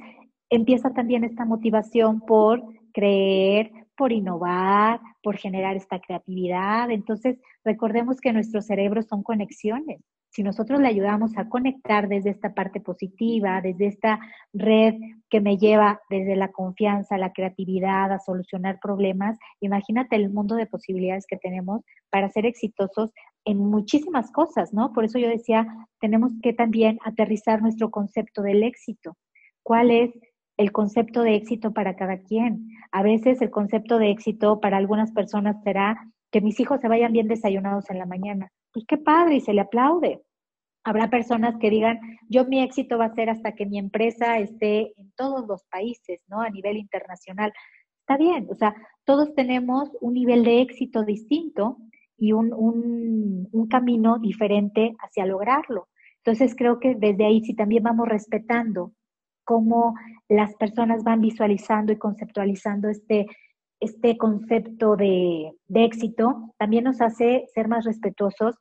empieza 0.49 0.93
también 0.93 1.25
esta 1.25 1.45
motivación 1.45 2.21
por 2.21 2.63
creer, 2.93 3.73
por 3.97 4.13
innovar, 4.13 5.01
por 5.23 5.37
generar 5.37 5.77
esta 5.77 6.01
creatividad. 6.01 6.91
Entonces, 6.91 7.39
recordemos 7.65 8.21
que 8.21 8.33
nuestros 8.33 8.67
cerebros 8.67 9.07
son 9.07 9.23
conexiones 9.23 10.01
si 10.37 10.43
nosotros 10.43 10.81
le 10.81 10.89
ayudamos 10.89 11.39
a 11.39 11.49
conectar 11.49 12.09
desde 12.09 12.29
esta 12.29 12.53
parte 12.53 12.79
positiva, 12.79 13.63
desde 13.63 13.87
esta 13.87 14.21
red 14.53 14.93
que 15.31 15.41
me 15.41 15.57
lleva 15.57 16.03
desde 16.11 16.37
la 16.37 16.53
confianza, 16.53 17.17
la 17.17 17.33
creatividad, 17.33 18.13
a 18.13 18.19
solucionar 18.19 18.79
problemas, 18.79 19.39
imagínate 19.61 20.15
el 20.15 20.29
mundo 20.29 20.55
de 20.55 20.67
posibilidades 20.67 21.25
que 21.27 21.39
tenemos 21.39 21.81
para 22.11 22.29
ser 22.29 22.45
exitosos 22.45 23.13
en 23.47 23.57
muchísimas 23.57 24.31
cosas, 24.31 24.75
¿no? 24.75 24.93
Por 24.93 25.07
eso 25.07 25.19
yo 25.19 25.31
decía, 25.31 25.67
tenemos 26.01 26.33
que 26.43 26.53
también 26.53 26.99
aterrizar 27.03 27.63
nuestro 27.63 27.91
concepto 27.91 28.43
del 28.43 28.63
éxito. 28.63 29.17
¿Cuál 29.63 29.91
es 29.91 30.11
el 30.59 30.71
concepto 30.71 31.23
de 31.23 31.37
éxito 31.37 31.73
para 31.73 31.97
cada 31.97 32.19
quien? 32.19 32.69
A 32.93 33.03
veces 33.03 33.41
el 33.41 33.49
concepto 33.49 33.99
de 33.99 34.11
éxito 34.11 34.61
para 34.61 34.77
algunas 34.77 35.13
personas 35.13 35.57
será 35.65 36.13
que 36.31 36.43
mis 36.43 36.61
hijos 36.61 36.83
se 36.83 36.89
vayan 36.89 37.13
bien 37.13 37.27
desayunados 37.27 37.89
en 37.89 37.99
la 37.99 38.05
mañana. 38.05 38.53
Pues 38.75 38.85
qué 38.87 38.99
padre 38.99 39.37
y 39.37 39.41
se 39.41 39.55
le 39.55 39.63
aplaude. 39.63 40.26
Habrá 40.87 41.11
personas 41.11 41.57
que 41.57 41.69
digan, 41.69 41.99
yo 42.29 42.45
mi 42.45 42.63
éxito 42.63 42.97
va 42.97 43.07
a 43.07 43.15
ser 43.15 43.29
hasta 43.29 43.57
que 43.57 43.67
mi 43.67 43.77
empresa 43.77 44.39
esté 44.39 44.93
en 44.97 45.11
todos 45.17 45.45
los 45.49 45.65
países, 45.65 46.21
¿no? 46.29 46.41
A 46.43 46.49
nivel 46.49 46.77
internacional. 46.77 47.53
Está 48.03 48.17
bien, 48.17 48.47
o 48.49 48.55
sea, 48.55 48.73
todos 49.05 49.35
tenemos 49.35 49.91
un 50.01 50.15
nivel 50.15 50.45
de 50.45 50.61
éxito 50.61 51.03
distinto 51.03 51.79
y 52.17 52.31
un, 52.31 52.53
un, 52.53 53.67
camino 53.69 54.21
diferente 54.21 54.95
hacia 55.01 55.27
lograrlo. 55.27 55.89
Entonces 56.19 56.55
creo 56.57 56.79
que 56.79 56.95
desde 56.95 57.27
ahí, 57.27 57.41
si 57.41 57.55
también 57.55 57.83
vamos 57.83 58.07
respetando 58.09 58.93
cómo 59.43 59.97
las 60.29 60.55
personas 60.55 61.03
van 61.03 61.21
visualizando 61.21 61.93
y 61.93 61.99
conceptualizando 61.99 62.89
este, 62.89 63.27
este 63.81 64.17
concepto 64.17 64.95
de, 64.95 65.51
de 65.67 65.85
éxito, 65.85 66.55
también 66.59 66.85
nos 66.85 67.01
hace 67.01 67.47
ser 67.53 67.67
más 67.67 67.85
respetuosos 67.85 68.55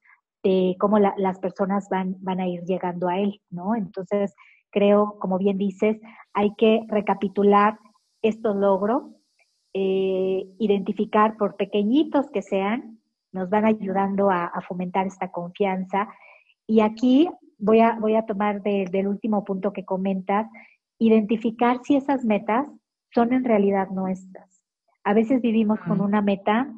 de 0.45 0.75
cómo 0.79 0.99
las 0.99 1.39
personas 1.39 1.89
van, 1.89 2.17
van 2.19 2.39
a 2.39 2.47
ir 2.47 2.61
llegando 2.65 3.07
a 3.07 3.17
él, 3.17 3.41
¿no? 3.49 3.73
Entonces, 3.73 4.35
creo, 4.69 5.17
como 5.19 5.39
bien 5.39 5.57
dices, 5.57 5.99
hay 6.33 6.53
que 6.55 6.85
recapitular 6.87 7.79
estos 8.21 8.55
logros, 8.55 9.03
eh, 9.73 10.45
identificar 10.59 11.35
por 11.37 11.55
pequeñitos 11.55 12.29
que 12.29 12.43
sean, 12.43 12.99
nos 13.31 13.49
van 13.49 13.65
ayudando 13.65 14.29
a, 14.29 14.51
fomentar 14.67 15.07
esta 15.07 15.31
confianza. 15.31 16.09
Y 16.67 16.81
aquí 16.81 17.27
voy 17.57 17.79
a, 17.79 17.97
voy 17.99 18.15
a 18.15 18.27
tomar 18.27 18.61
del 18.61 19.07
último 19.07 19.43
punto 19.43 19.73
que 19.73 19.83
comentas, 19.83 20.47
identificar 20.99 21.79
si 21.83 21.95
esas 21.95 22.23
metas 22.23 22.67
son 23.15 23.33
en 23.33 23.43
realidad 23.43 23.89
nuestras. 23.89 24.61
A 25.03 25.15
veces 25.15 25.41
vivimos 25.41 25.79
con 25.79 26.01
una 26.01 26.21
meta 26.21 26.71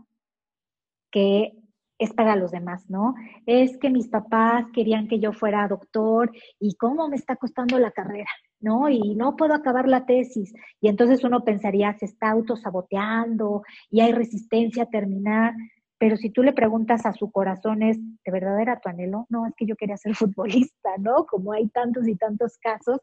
que 1.11 1.51
es 1.99 2.13
para 2.13 2.35
los 2.35 2.51
demás, 2.51 2.89
¿no? 2.89 3.15
Es 3.45 3.77
que 3.77 3.89
mis 3.89 4.07
papás 4.07 4.65
querían 4.73 5.07
que 5.07 5.19
yo 5.19 5.33
fuera 5.33 5.67
doctor 5.67 6.31
y 6.59 6.75
cómo 6.75 7.07
me 7.07 7.15
está 7.15 7.35
costando 7.35 7.79
la 7.79 7.91
carrera, 7.91 8.29
¿no? 8.59 8.89
Y 8.89 9.15
no 9.15 9.35
puedo 9.35 9.53
acabar 9.53 9.87
la 9.87 10.05
tesis. 10.05 10.53
Y 10.79 10.89
entonces 10.89 11.23
uno 11.23 11.43
pensaría, 11.43 11.93
se 11.97 12.05
está 12.05 12.31
autosaboteando 12.31 13.63
y 13.89 14.01
hay 14.01 14.11
resistencia 14.11 14.83
a 14.83 14.89
terminar. 14.89 15.53
Pero 15.99 16.15
si 16.17 16.29
tú 16.29 16.43
le 16.43 16.53
preguntas 16.53 17.05
a 17.07 17.13
su 17.13 17.31
corazón, 17.31 17.81
¿es 17.81 17.97
de 17.99 18.31
verdad 18.31 18.61
era 18.61 18.79
tu 18.79 18.89
anhelo? 18.89 19.25
No, 19.29 19.47
es 19.47 19.55
que 19.55 19.65
yo 19.65 19.75
quería 19.75 19.97
ser 19.97 20.13
futbolista, 20.15 20.91
¿no? 20.99 21.25
Como 21.25 21.53
hay 21.53 21.67
tantos 21.69 22.07
y 22.07 22.15
tantos 22.15 22.57
casos, 22.59 23.01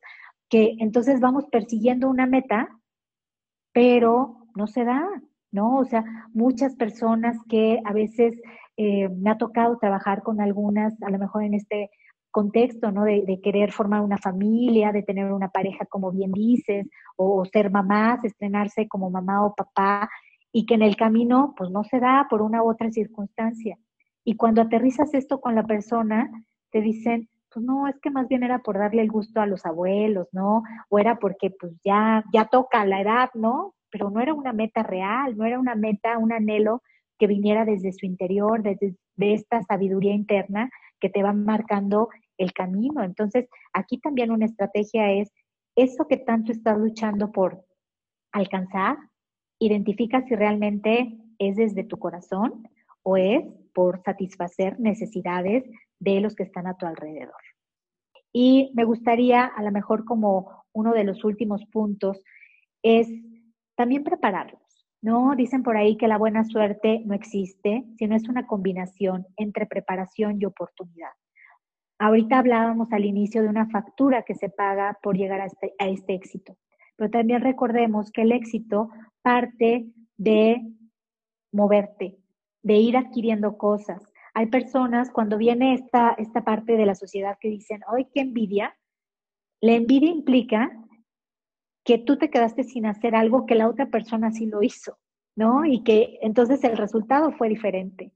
que 0.49 0.77
entonces 0.79 1.21
vamos 1.21 1.47
persiguiendo 1.51 2.09
una 2.09 2.27
meta, 2.27 2.69
pero 3.73 4.37
no 4.55 4.69
se 4.69 4.85
da, 4.85 5.05
¿no? 5.51 5.79
O 5.79 5.85
sea, 5.85 6.05
muchas 6.33 6.77
personas 6.77 7.37
que 7.49 7.81
a 7.85 7.93
veces 7.93 8.41
eh, 8.77 9.09
me 9.09 9.31
ha 9.31 9.39
tocado 9.39 9.79
trabajar 9.79 10.23
con 10.23 10.41
algunas, 10.41 11.01
a 11.03 11.11
lo 11.11 11.19
mejor 11.19 11.45
en 11.45 11.55
este 11.55 11.91
contexto, 12.35 12.91
¿no? 12.91 13.05
De, 13.05 13.41
querer 13.43 13.71
formar 13.71 14.01
una 14.01 14.19
familia, 14.19 14.91
de 14.91 15.05
tener 15.05 15.33
una 15.33 15.51
pareja, 15.51 15.87
como 15.87 16.11
bien 16.11 16.33
dices, 16.33 16.89
o, 17.17 17.45
ser 17.45 17.71
mamás, 17.71 18.25
estrenarse 18.25 18.89
como 18.89 19.09
mamá 19.09 19.45
o 19.47 19.55
papá, 19.55 20.11
y 20.51 20.67
que 20.67 20.75
en 20.75 20.83
el 20.83 20.97
camino 20.97 21.55
pues 21.57 21.71
no 21.71 21.85
se 21.85 22.01
da 22.01 22.27
por 22.29 22.43
una 22.43 22.63
u 22.63 22.71
otra 22.71 22.91
circunstancia. 22.91 23.79
Y 24.25 24.37
cuando 24.37 24.63
aterrizas 24.63 25.15
esto 25.15 25.41
con 25.41 25.55
la 25.55 25.65
persona, 25.65 26.29
te 26.71 26.81
dicen, 26.81 27.29
pues 27.53 27.65
no, 27.65 27.87
es 27.87 28.01
que 28.01 28.11
más 28.11 28.27
bien 28.27 28.43
era 28.43 28.59
por 28.59 28.79
darle 28.79 29.03
el 29.03 29.13
gusto 29.13 29.41
a 29.41 29.47
los 29.47 29.65
abuelos, 29.65 30.27
¿no? 30.33 30.65
O 30.89 30.99
era 30.99 31.21
porque 31.21 31.51
pues 31.51 31.73
ya, 31.85 32.25
ya 32.33 32.47
toca 32.47 32.85
la 32.85 33.01
edad, 33.01 33.31
¿no? 33.35 33.75
Pero 33.91 34.11
no 34.11 34.21
era 34.21 34.35
una 34.35 34.53
meta 34.53 34.83
real, 34.83 35.37
no 35.37 35.45
era 35.45 35.61
una 35.61 35.77
meta, 35.77 36.19
un 36.19 36.33
anhelo 36.33 36.83
que 37.19 37.27
viniera 37.27 37.65
desde 37.65 37.93
su 37.93 38.07
interior, 38.07 38.63
desde 38.63 38.97
de 39.17 39.35
esta 39.35 39.63
sabiduría 39.63 40.15
interna 40.15 40.71
que 41.01 41.09
te 41.09 41.23
va 41.23 41.33
marcando 41.33 42.09
el 42.39 42.53
camino. 42.53 43.03
Entonces, 43.03 43.49
aquí 43.73 43.99
también 43.99 44.31
una 44.31 44.47
estrategia 44.47 45.13
es 45.13 45.31
eso 45.77 46.07
que 46.09 46.17
tanto 46.17 46.53
estás 46.53 46.79
luchando 46.79 47.33
por 47.33 47.65
alcanzar, 48.33 48.97
identifica 49.59 50.23
si 50.23 50.35
realmente 50.35 51.17
es 51.39 51.57
desde 51.57 51.85
tu 51.85 51.99
corazón 51.99 52.69
o 53.03 53.17
es 53.17 53.45
por 53.73 54.03
satisfacer 54.03 54.79
necesidades 54.81 55.65
de 55.99 56.21
los 56.21 56.35
que 56.35 56.45
están 56.45 56.67
a 56.67 56.77
tu 56.77 56.87
alrededor. 56.87 57.35
Y 58.33 58.73
me 58.75 58.85
gustaría, 58.85 59.45
a 59.45 59.63
lo 59.63 59.71
mejor 59.71 60.05
como 60.05 60.65
uno 60.73 60.93
de 60.93 61.05
los 61.05 61.25
últimos 61.25 61.65
puntos, 61.67 62.23
es 62.83 63.09
también 63.77 64.05
prepararlos, 64.05 64.61
¿no? 65.05 65.37
Dicen 65.37 65.63
por 65.63 65.77
ahí 65.77 65.99
que 65.99 66.09
la 66.09 66.17
buena 66.17 66.45
suerte 66.45 67.03
no 67.05 67.15
existe, 67.15 67.85
sino 67.99 68.17
es 68.17 68.27
una 68.27 68.47
combinación 68.47 69.27
entre 69.37 69.67
preparación 69.67 70.41
y 70.41 70.47
oportunidad. 70.47 71.11
Ahorita 71.99 72.39
hablábamos 72.39 72.91
al 72.91 73.05
inicio 73.05 73.43
de 73.43 73.49
una 73.49 73.69
factura 73.69 74.23
que 74.23 74.35
se 74.35 74.49
paga 74.49 74.99
por 75.03 75.19
llegar 75.19 75.43
a 75.43 75.45
este, 75.45 75.75
a 75.79 75.89
este 75.89 76.15
éxito, 76.15 76.57
pero 76.97 77.11
también 77.11 77.43
recordemos 77.43 78.11
que 78.11 78.23
el 78.23 78.33
éxito 78.33 78.89
parte 79.21 79.87
de 80.17 80.63
moverte, 81.53 82.17
de 82.63 82.75
ir 82.75 82.97
adquiriendo 82.97 83.59
cosas. 83.59 84.03
Hay 84.33 84.47
personas, 84.47 85.11
cuando 85.11 85.37
viene 85.37 85.75
esta, 85.75 86.15
esta 86.17 86.45
parte 86.45 86.79
de 86.79 86.87
la 86.87 86.95
sociedad 86.95 87.37
que 87.39 87.51
dicen, 87.51 87.83
¡ay, 87.95 88.09
qué 88.15 88.23
envidia! 88.23 88.75
La 89.61 89.75
envidia 89.75 90.09
implica 90.09 90.73
que 91.85 91.99
tú 91.99 92.17
te 92.17 92.31
quedaste 92.31 92.65
sin 92.65 92.87
hacer 92.87 93.15
algo 93.15 93.47
que 93.47 93.55
la 93.55 93.69
otra 93.69 93.87
persona 93.87 94.31
sí 94.31 94.47
lo 94.47 94.63
hizo, 94.63 94.99
¿no? 95.37 95.65
Y 95.65 95.83
que 95.83 96.19
entonces 96.23 96.65
el 96.65 96.77
resultado 96.77 97.33
fue 97.33 97.49
diferente. 97.49 98.13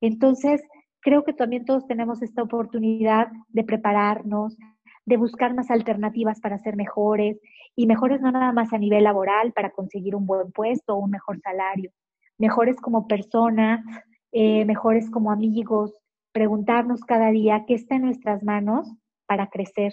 Entonces, 0.00 0.62
creo 1.00 1.24
que 1.24 1.32
también 1.32 1.64
todos 1.64 1.86
tenemos 1.86 2.22
esta 2.22 2.42
oportunidad 2.42 3.28
de 3.48 3.64
prepararnos, 3.64 4.56
de 5.04 5.16
buscar 5.16 5.54
más 5.54 5.70
alternativas 5.70 6.40
para 6.40 6.58
ser 6.58 6.76
mejores 6.76 7.40
y 7.74 7.86
mejores 7.86 8.20
no 8.20 8.30
nada 8.30 8.52
más 8.52 8.72
a 8.72 8.78
nivel 8.78 9.04
laboral 9.04 9.52
para 9.52 9.70
conseguir 9.70 10.14
un 10.14 10.26
buen 10.26 10.52
puesto 10.52 10.94
o 10.94 10.98
un 10.98 11.10
mejor 11.10 11.40
salario, 11.40 11.90
mejores 12.38 12.76
como 12.80 13.06
persona, 13.06 13.84
eh, 14.32 14.64
mejores 14.64 15.10
como 15.10 15.30
amigos, 15.30 15.94
preguntarnos 16.32 17.02
cada 17.02 17.30
día 17.30 17.64
qué 17.66 17.74
está 17.74 17.96
en 17.96 18.02
nuestras 18.02 18.42
manos 18.42 18.88
para 19.26 19.48
crecer. 19.48 19.92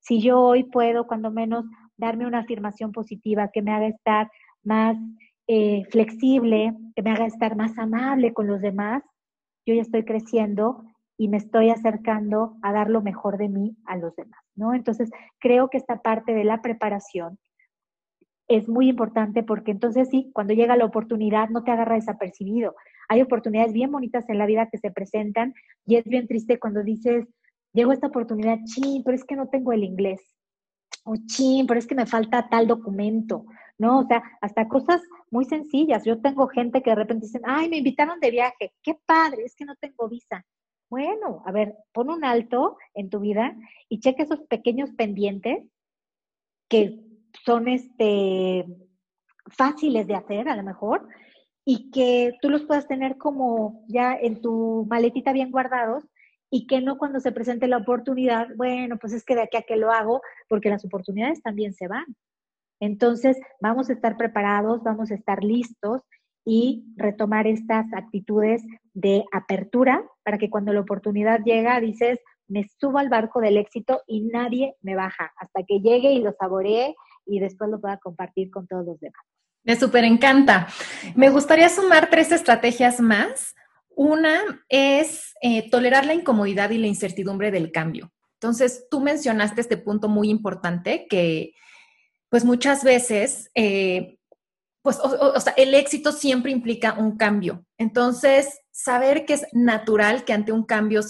Si 0.00 0.20
yo 0.20 0.40
hoy 0.40 0.64
puedo, 0.64 1.06
cuando 1.06 1.30
menos, 1.30 1.64
darme 2.00 2.26
una 2.26 2.40
afirmación 2.40 2.92
positiva 2.92 3.50
que 3.52 3.62
me 3.62 3.72
haga 3.72 3.86
estar 3.86 4.30
más 4.64 4.96
eh, 5.46 5.84
flexible, 5.90 6.74
que 6.96 7.02
me 7.02 7.10
haga 7.10 7.26
estar 7.26 7.56
más 7.56 7.78
amable 7.78 8.32
con 8.32 8.46
los 8.46 8.60
demás, 8.60 9.02
yo 9.66 9.74
ya 9.74 9.82
estoy 9.82 10.04
creciendo 10.04 10.84
y 11.16 11.28
me 11.28 11.36
estoy 11.36 11.70
acercando 11.70 12.56
a 12.62 12.72
dar 12.72 12.88
lo 12.88 13.02
mejor 13.02 13.36
de 13.36 13.48
mí 13.48 13.76
a 13.84 13.96
los 13.96 14.16
demás, 14.16 14.40
¿no? 14.56 14.74
Entonces, 14.74 15.10
creo 15.38 15.68
que 15.68 15.76
esta 15.76 16.00
parte 16.00 16.32
de 16.32 16.44
la 16.44 16.62
preparación 16.62 17.38
es 18.48 18.68
muy 18.68 18.88
importante 18.88 19.42
porque 19.42 19.70
entonces 19.70 20.08
sí, 20.08 20.30
cuando 20.32 20.54
llega 20.54 20.76
la 20.76 20.86
oportunidad 20.86 21.50
no 21.50 21.62
te 21.62 21.70
agarra 21.70 21.94
desapercibido. 21.94 22.74
Hay 23.08 23.22
oportunidades 23.22 23.72
bien 23.72 23.92
bonitas 23.92 24.28
en 24.28 24.38
la 24.38 24.46
vida 24.46 24.68
que 24.70 24.78
se 24.78 24.90
presentan 24.90 25.54
y 25.86 25.96
es 25.96 26.04
bien 26.04 26.26
triste 26.26 26.58
cuando 26.58 26.82
dices, 26.82 27.28
llegó 27.72 27.92
esta 27.92 28.08
oportunidad, 28.08 28.58
chin, 28.64 29.02
pero 29.04 29.14
es 29.14 29.24
que 29.24 29.36
no 29.36 29.48
tengo 29.48 29.72
el 29.72 29.84
inglés. 29.84 30.20
O 31.04 31.14
chin, 31.26 31.66
pero 31.66 31.78
es 31.78 31.86
que 31.86 31.94
me 31.94 32.06
falta 32.06 32.48
tal 32.48 32.66
documento, 32.66 33.46
¿no? 33.78 34.00
O 34.00 34.06
sea, 34.06 34.22
hasta 34.40 34.68
cosas 34.68 35.02
muy 35.30 35.44
sencillas. 35.44 36.04
Yo 36.04 36.20
tengo 36.20 36.48
gente 36.48 36.82
que 36.82 36.90
de 36.90 36.96
repente 36.96 37.26
dicen, 37.26 37.42
ay, 37.44 37.68
me 37.68 37.78
invitaron 37.78 38.20
de 38.20 38.30
viaje, 38.30 38.74
qué 38.82 38.96
padre, 39.06 39.44
es 39.44 39.54
que 39.56 39.64
no 39.64 39.76
tengo 39.76 40.08
visa. 40.08 40.44
Bueno, 40.90 41.42
a 41.46 41.52
ver, 41.52 41.76
pon 41.92 42.10
un 42.10 42.24
alto 42.24 42.76
en 42.94 43.10
tu 43.10 43.20
vida 43.20 43.56
y 43.88 44.00
cheque 44.00 44.24
esos 44.24 44.40
pequeños 44.40 44.90
pendientes 44.92 45.64
que 46.68 47.00
son 47.44 47.68
este, 47.68 48.66
fáciles 49.46 50.06
de 50.06 50.14
hacer 50.14 50.48
a 50.48 50.56
lo 50.56 50.62
mejor 50.62 51.08
y 51.64 51.90
que 51.90 52.32
tú 52.42 52.50
los 52.50 52.64
puedas 52.64 52.88
tener 52.88 53.18
como 53.18 53.84
ya 53.88 54.14
en 54.14 54.40
tu 54.40 54.86
maletita 54.88 55.32
bien 55.32 55.50
guardados 55.50 56.04
y 56.50 56.66
que 56.66 56.80
no 56.80 56.98
cuando 56.98 57.20
se 57.20 57.32
presente 57.32 57.68
la 57.68 57.78
oportunidad, 57.78 58.48
bueno, 58.56 58.98
pues 58.98 59.12
es 59.12 59.24
que 59.24 59.36
de 59.36 59.42
aquí 59.42 59.56
a 59.56 59.62
que 59.62 59.76
lo 59.76 59.92
hago, 59.92 60.20
porque 60.48 60.68
las 60.68 60.84
oportunidades 60.84 61.40
también 61.42 61.72
se 61.72 61.86
van. 61.86 62.04
Entonces, 62.80 63.38
vamos 63.60 63.88
a 63.88 63.92
estar 63.92 64.16
preparados, 64.16 64.82
vamos 64.82 65.10
a 65.10 65.14
estar 65.14 65.44
listos 65.44 66.02
y 66.44 66.84
retomar 66.96 67.46
estas 67.46 67.86
actitudes 67.92 68.62
de 68.94 69.24
apertura 69.32 70.02
para 70.24 70.38
que 70.38 70.50
cuando 70.50 70.72
la 70.72 70.80
oportunidad 70.80 71.40
llega, 71.44 71.78
dices, 71.78 72.18
me 72.48 72.66
subo 72.80 72.98
al 72.98 73.08
barco 73.08 73.40
del 73.40 73.56
éxito 73.56 74.02
y 74.06 74.22
nadie 74.22 74.74
me 74.80 74.96
baja 74.96 75.30
hasta 75.36 75.62
que 75.62 75.80
llegue 75.80 76.12
y 76.12 76.20
lo 76.20 76.32
saboree 76.32 76.96
y 77.26 77.38
después 77.38 77.70
lo 77.70 77.80
pueda 77.80 77.98
compartir 77.98 78.50
con 78.50 78.66
todos 78.66 78.84
los 78.84 78.98
demás. 78.98 79.22
Me 79.62 79.76
súper 79.76 80.04
encanta. 80.04 80.66
Me 81.14 81.28
gustaría 81.28 81.68
sumar 81.68 82.08
tres 82.08 82.32
estrategias 82.32 82.98
más 82.98 83.54
una 84.00 84.64
es 84.70 85.34
eh, 85.42 85.68
tolerar 85.68 86.06
la 86.06 86.14
incomodidad 86.14 86.70
y 86.70 86.78
la 86.78 86.86
incertidumbre 86.86 87.50
del 87.50 87.70
cambio. 87.70 88.10
Entonces, 88.40 88.86
tú 88.90 88.98
mencionaste 89.00 89.60
este 89.60 89.76
punto 89.76 90.08
muy 90.08 90.30
importante 90.30 91.06
que, 91.06 91.52
pues 92.30 92.46
muchas 92.46 92.82
veces, 92.82 93.50
eh, 93.54 94.16
pues, 94.80 94.98
o, 95.02 95.38
sea, 95.38 95.52
el 95.58 95.74
éxito 95.74 96.12
siempre 96.12 96.50
implica 96.50 96.94
un 96.94 97.18
cambio. 97.18 97.66
Entonces, 97.80 98.60
saber 98.72 99.24
que 99.24 99.32
es 99.32 99.46
natural 99.52 100.26
que 100.26 100.34
ante 100.34 100.52
un 100.52 100.64
cambio 100.64 101.00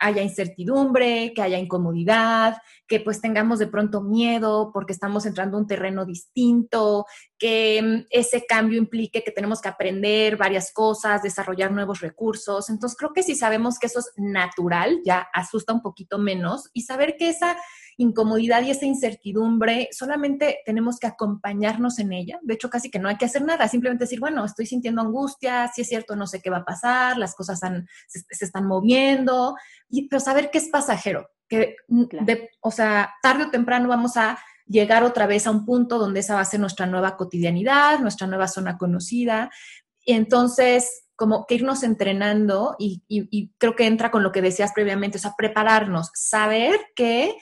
haya 0.00 0.22
incertidumbre, 0.22 1.34
que 1.34 1.42
haya 1.42 1.58
incomodidad, 1.58 2.56
que 2.86 3.00
pues 3.00 3.20
tengamos 3.20 3.58
de 3.58 3.66
pronto 3.66 4.00
miedo 4.00 4.70
porque 4.72 4.94
estamos 4.94 5.26
entrando 5.26 5.58
a 5.58 5.60
un 5.60 5.66
terreno 5.66 6.06
distinto, 6.06 7.04
que 7.38 7.82
mm, 7.82 8.06
ese 8.08 8.46
cambio 8.46 8.78
implique 8.78 9.22
que 9.22 9.32
tenemos 9.32 9.60
que 9.60 9.68
aprender 9.68 10.38
varias 10.38 10.72
cosas, 10.72 11.22
desarrollar 11.22 11.72
nuevos 11.72 12.00
recursos. 12.00 12.70
Entonces 12.70 12.96
creo 12.96 13.12
que 13.12 13.22
si 13.22 13.34
sabemos 13.34 13.78
que 13.78 13.88
eso 13.88 13.98
es 13.98 14.10
natural, 14.16 15.02
ya 15.04 15.28
asusta 15.34 15.74
un 15.74 15.82
poquito 15.82 16.18
menos 16.18 16.70
y 16.72 16.82
saber 16.82 17.16
que 17.18 17.28
esa 17.28 17.58
incomodidad 17.96 18.62
y 18.62 18.70
esa 18.70 18.86
incertidumbre, 18.86 19.88
solamente 19.92 20.58
tenemos 20.64 20.98
que 20.98 21.06
acompañarnos 21.06 21.98
en 21.98 22.12
ella. 22.12 22.38
De 22.42 22.54
hecho, 22.54 22.70
casi 22.70 22.90
que 22.90 22.98
no 22.98 23.08
hay 23.08 23.16
que 23.16 23.24
hacer 23.24 23.42
nada, 23.42 23.68
simplemente 23.68 24.04
decir, 24.04 24.20
bueno, 24.20 24.44
estoy 24.44 24.66
sintiendo 24.66 25.00
angustia, 25.00 25.70
si 25.72 25.82
es 25.82 25.88
cierto, 25.88 26.13
no 26.16 26.26
sé 26.26 26.40
qué 26.40 26.50
va 26.50 26.58
a 26.58 26.64
pasar, 26.64 27.18
las 27.18 27.34
cosas 27.34 27.58
se, 27.58 28.44
están 28.44 28.66
moviendo, 28.66 29.56
y, 29.88 30.08
pero 30.08 30.20
saber 30.20 30.50
que 30.50 30.58
es 30.58 30.68
pasajero, 30.68 31.28
que, 31.48 31.76
o 32.60 32.70
sea, 32.70 33.14
tarde 33.22 33.44
o 33.44 33.50
temprano 33.50 33.88
vamos 33.88 34.16
a 34.16 34.38
llegar 34.66 35.04
otra 35.04 35.26
vez 35.26 35.46
a 35.46 35.50
un 35.50 35.64
punto 35.64 35.98
donde 35.98 36.20
esa 36.20 36.34
va 36.34 36.40
a 36.40 36.46
ser 36.46 36.60
nuestra 36.60 36.86
nueva 36.86 37.16
cotidianidad, 37.16 37.98
nuestra 38.00 38.26
nueva 38.26 38.48
zona 38.48 38.78
conocida. 38.78 39.50
Y 40.04 40.14
entonces, 40.14 41.04
como 41.16 41.46
que 41.46 41.56
irnos 41.56 41.82
entrenando 41.82 42.76
y, 42.78 43.02
y, 43.08 43.52
creo 43.58 43.76
que 43.76 43.86
entra 43.86 44.10
con 44.10 44.22
lo 44.22 44.32
que 44.32 44.42
decías 44.42 44.72
previamente, 44.72 45.18
o 45.18 45.20
sea, 45.20 45.34
prepararnos, 45.36 46.10
saber 46.14 46.78
que 46.96 47.36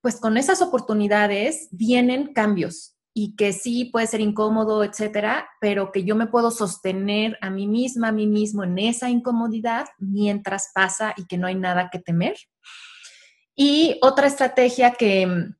pues 0.00 0.16
con 0.16 0.36
esas 0.36 0.62
oportunidades 0.62 1.68
vienen 1.72 2.32
cambios 2.32 2.96
y 3.22 3.36
que 3.36 3.52
sí 3.52 3.84
puede 3.84 4.06
ser 4.06 4.22
incómodo, 4.22 4.82
etcétera, 4.82 5.50
pero 5.60 5.92
que 5.92 6.04
yo 6.04 6.16
me 6.16 6.26
puedo 6.26 6.50
sostener 6.50 7.36
a 7.42 7.50
mí 7.50 7.68
misma, 7.68 8.08
a 8.08 8.12
mí 8.12 8.26
mismo 8.26 8.64
en 8.64 8.78
esa 8.78 9.10
incomodidad 9.10 9.88
mientras 9.98 10.70
pasa 10.74 11.12
y 11.18 11.26
que 11.26 11.36
no 11.36 11.46
hay 11.46 11.54
nada 11.54 11.90
que 11.92 11.98
temer. 11.98 12.34
Y 13.54 13.98
otra 14.00 14.26
estrategia 14.26 14.92
que, 14.92 15.50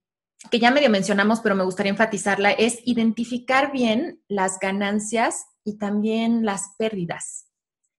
que 0.51 0.59
ya 0.59 0.71
medio 0.71 0.89
mencionamos, 0.89 1.41
pero 1.41 1.55
me 1.55 1.65
gustaría 1.65 1.91
enfatizarla, 1.91 2.51
es 2.53 2.79
identificar 2.87 3.73
bien 3.73 4.23
las 4.27 4.59
ganancias 4.59 5.45
y 5.63 5.77
también 5.77 6.47
las 6.47 6.71
pérdidas 6.79 7.45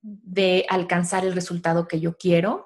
de 0.02 0.66
alcanzar 0.70 1.24
el 1.24 1.36
resultado 1.36 1.88
que 1.88 2.00
yo 2.00 2.18
quiero 2.18 2.66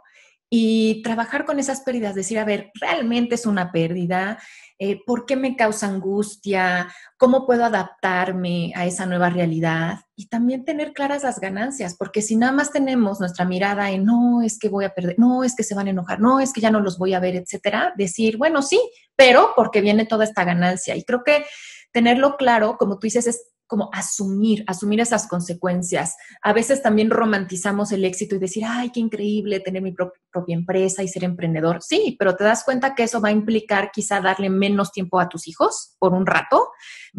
y 0.49 1.01
trabajar 1.01 1.45
con 1.45 1.59
esas 1.59 1.81
pérdidas, 1.81 2.15
decir, 2.15 2.39
a 2.39 2.45
ver, 2.45 2.71
realmente 2.79 3.35
es 3.35 3.45
una 3.45 3.71
pérdida, 3.71 4.39
eh, 4.77 4.99
¿por 5.05 5.25
qué 5.25 5.35
me 5.35 5.55
causa 5.55 5.87
angustia? 5.87 6.93
¿Cómo 7.17 7.45
puedo 7.45 7.63
adaptarme 7.63 8.73
a 8.75 8.85
esa 8.85 9.05
nueva 9.05 9.29
realidad? 9.29 9.99
Y 10.15 10.27
también 10.27 10.65
tener 10.65 10.93
claras 10.93 11.23
las 11.23 11.39
ganancias, 11.39 11.95
porque 11.97 12.21
si 12.21 12.35
nada 12.35 12.51
más 12.51 12.71
tenemos 12.71 13.19
nuestra 13.19 13.45
mirada 13.45 13.89
en, 13.91 14.05
no, 14.05 14.41
es 14.41 14.59
que 14.59 14.69
voy 14.69 14.85
a 14.85 14.93
perder, 14.93 15.15
no, 15.17 15.43
es 15.43 15.55
que 15.55 15.63
se 15.63 15.75
van 15.75 15.87
a 15.87 15.91
enojar, 15.91 16.19
no, 16.19 16.39
es 16.39 16.53
que 16.53 16.61
ya 16.61 16.71
no 16.71 16.81
los 16.81 16.97
voy 16.97 17.13
a 17.13 17.19
ver, 17.19 17.35
etcétera, 17.35 17.93
decir, 17.97 18.37
bueno, 18.37 18.61
sí, 18.61 18.79
pero 19.15 19.53
porque 19.55 19.81
viene 19.81 20.05
toda 20.05 20.25
esta 20.25 20.43
ganancia. 20.43 20.95
Y 20.95 21.03
creo 21.03 21.23
que 21.23 21.45
tenerlo 21.91 22.35
claro, 22.35 22.77
como 22.77 22.99
tú 22.99 23.07
dices, 23.07 23.27
es 23.27 23.54
como 23.67 23.89
asumir, 23.93 24.63
asumir 24.67 24.99
esas 24.99 25.27
consecuencias. 25.27 26.15
A 26.41 26.53
veces 26.53 26.81
también 26.81 27.09
romantizamos 27.09 27.91
el 27.91 28.05
éxito 28.05 28.35
y 28.35 28.39
decir, 28.39 28.63
ay, 28.65 28.91
qué 28.91 28.99
increíble 28.99 29.59
tener 29.59 29.81
mi 29.81 29.91
propia 29.93 30.55
empresa 30.55 31.01
y 31.01 31.07
ser 31.07 31.23
emprendedor. 31.23 31.81
Sí, 31.81 32.15
pero 32.19 32.35
te 32.35 32.43
das 32.43 32.63
cuenta 32.63 32.93
que 32.93 33.03
eso 33.03 33.21
va 33.21 33.29
a 33.29 33.33
implicar 33.33 33.91
quizá 33.91 34.21
darle 34.21 34.49
menos 34.49 34.91
tiempo 34.91 35.19
a 35.19 35.29
tus 35.29 35.47
hijos 35.47 35.95
por 35.99 36.13
un 36.13 36.25
rato. 36.25 36.69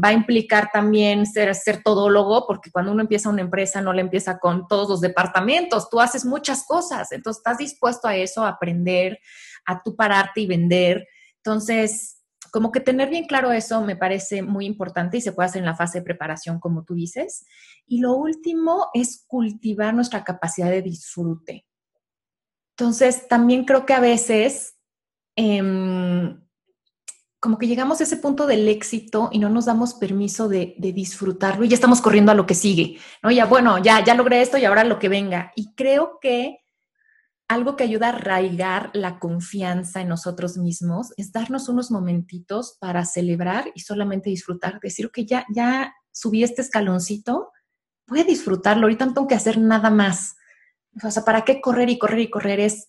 Va 0.03 0.09
a 0.09 0.13
implicar 0.13 0.71
también 0.73 1.27
ser, 1.27 1.55
ser 1.55 1.83
todólogo, 1.83 2.47
porque 2.47 2.71
cuando 2.71 2.93
uno 2.93 3.03
empieza 3.03 3.29
una 3.29 3.43
empresa 3.43 3.81
no 3.81 3.93
le 3.93 4.03
empieza 4.03 4.39
con 4.39 4.69
todos 4.69 4.89
los 4.89 5.01
departamentos, 5.01 5.91
tú 5.91 6.01
haces 6.01 6.25
muchas 6.25 6.65
cosas. 6.65 7.11
Entonces, 7.13 7.41
estás 7.41 7.59
dispuesto 7.59 8.07
a 8.07 8.17
eso, 8.17 8.45
a 8.45 8.51
aprender, 8.51 9.19
a 9.67 9.83
tú 9.83 9.97
pararte 9.97 10.43
y 10.43 10.47
vender. 10.47 11.07
Entonces, 11.39 12.16
como 12.57 12.73
que 12.73 12.81
tener 12.81 13.11
bien 13.11 13.27
claro 13.27 13.53
eso 13.53 13.83
me 13.83 13.97
parece 13.97 14.41
muy 14.41 14.65
importante 14.65 15.19
y 15.19 15.21
se 15.21 15.33
puede 15.33 15.51
hacer 15.51 15.59
en 15.59 15.67
la 15.67 15.77
fase 15.77 15.99
de 15.99 16.07
preparación, 16.07 16.59
como 16.59 16.85
tú 16.85 16.95
dices. 16.95 17.45
Y 17.87 18.01
lo 18.01 18.15
último 18.15 18.89
es 18.95 19.27
cultivar 19.27 19.93
nuestra 19.93 20.25
capacidad 20.25 20.71
de 20.71 20.81
disfrute. 20.81 21.67
Entonces, 22.71 23.29
también 23.29 23.67
creo 23.67 23.85
que 23.85 23.93
a 23.93 24.01
veces, 24.01 24.79
em, 25.37 26.43
como 27.41 27.59
que 27.59 27.67
llegamos 27.67 28.01
a 28.01 28.05
ese 28.05 28.17
punto 28.17 28.47
del 28.47 28.67
éxito 28.69 29.29
y 29.31 29.39
no 29.39 29.51
nos 29.51 29.67
damos 29.67 29.93
permiso 29.93 30.49
de, 30.49 30.77
de, 30.79 30.95
disfrutarlo 30.95 31.63
y 31.63 31.69
ya 31.69 31.75
estamos 31.75 32.01
corriendo 32.01 32.33
a 32.33 32.35
lo 32.35 32.47
que 32.47 32.55
sigue, 32.55 32.99
¿no? 33.23 33.31
Ya, 33.31 33.45
bueno, 33.45 33.77
ya, 33.77 34.03
ya 34.03 34.15
logré 34.15 34.41
esto 34.41 34.57
y 34.57 34.65
ahora 34.65 34.83
lo 34.83 34.99
que 34.99 35.11
venga. 35.11 35.53
Y 35.57 35.75
creo 35.75 36.21
que 36.23 36.66
algo 37.49 37.77
que 37.77 37.85
ayuda 37.85 38.07
a 38.07 38.11
arraigar 38.11 38.91
la 38.93 39.19
confianza 39.19 40.01
en 40.01 40.09
nosotros 40.09 40.57
mismos 40.57 41.13
es 41.17 41.33
darnos 41.33 41.69
unos 41.69 41.91
momentitos 41.91 42.77
para 42.81 43.05
celebrar 43.05 43.71
y 43.75 43.81
solamente 43.81 44.31
disfrutar, 44.31 44.81
decir 44.81 45.11
que 45.13 45.27
ya, 45.27 45.47
ya 45.55 45.95
subí 46.13 46.43
este 46.43 46.63
escaloncito, 46.63 47.53
voy 48.09 48.21
a 48.21 48.25
disfrutarlo, 48.25 48.85
ahorita 48.85 49.07
no 49.07 49.15
tengo 49.15 49.29
que 49.29 49.35
hacer 49.35 49.59
nada 49.59 49.91
más. 49.91 50.37
O 51.03 51.11
sea, 51.11 51.25
¿para 51.25 51.45
qué 51.45 51.61
correr 51.61 51.89
y 51.91 51.99
correr 51.99 52.21
y 52.21 52.31
correr? 52.31 52.61
Es, 52.61 52.89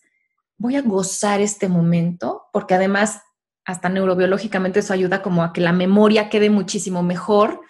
voy 0.58 0.76
a 0.76 0.82
gozar 0.82 1.39
este 1.41 1.68
momento, 1.68 2.43
porque 2.51 2.74
además, 2.74 3.22
hasta 3.66 3.89
neurobiológicamente 3.89 4.80
eso 4.80 4.93
ayuda 4.93 5.22
como 5.22 5.43
a 5.43 5.53
que 5.53 5.62
la 5.62 5.74
memoria 5.74 6.30
quede 6.30 6.49
muchísimo 6.49 7.03
mejor 7.03 7.62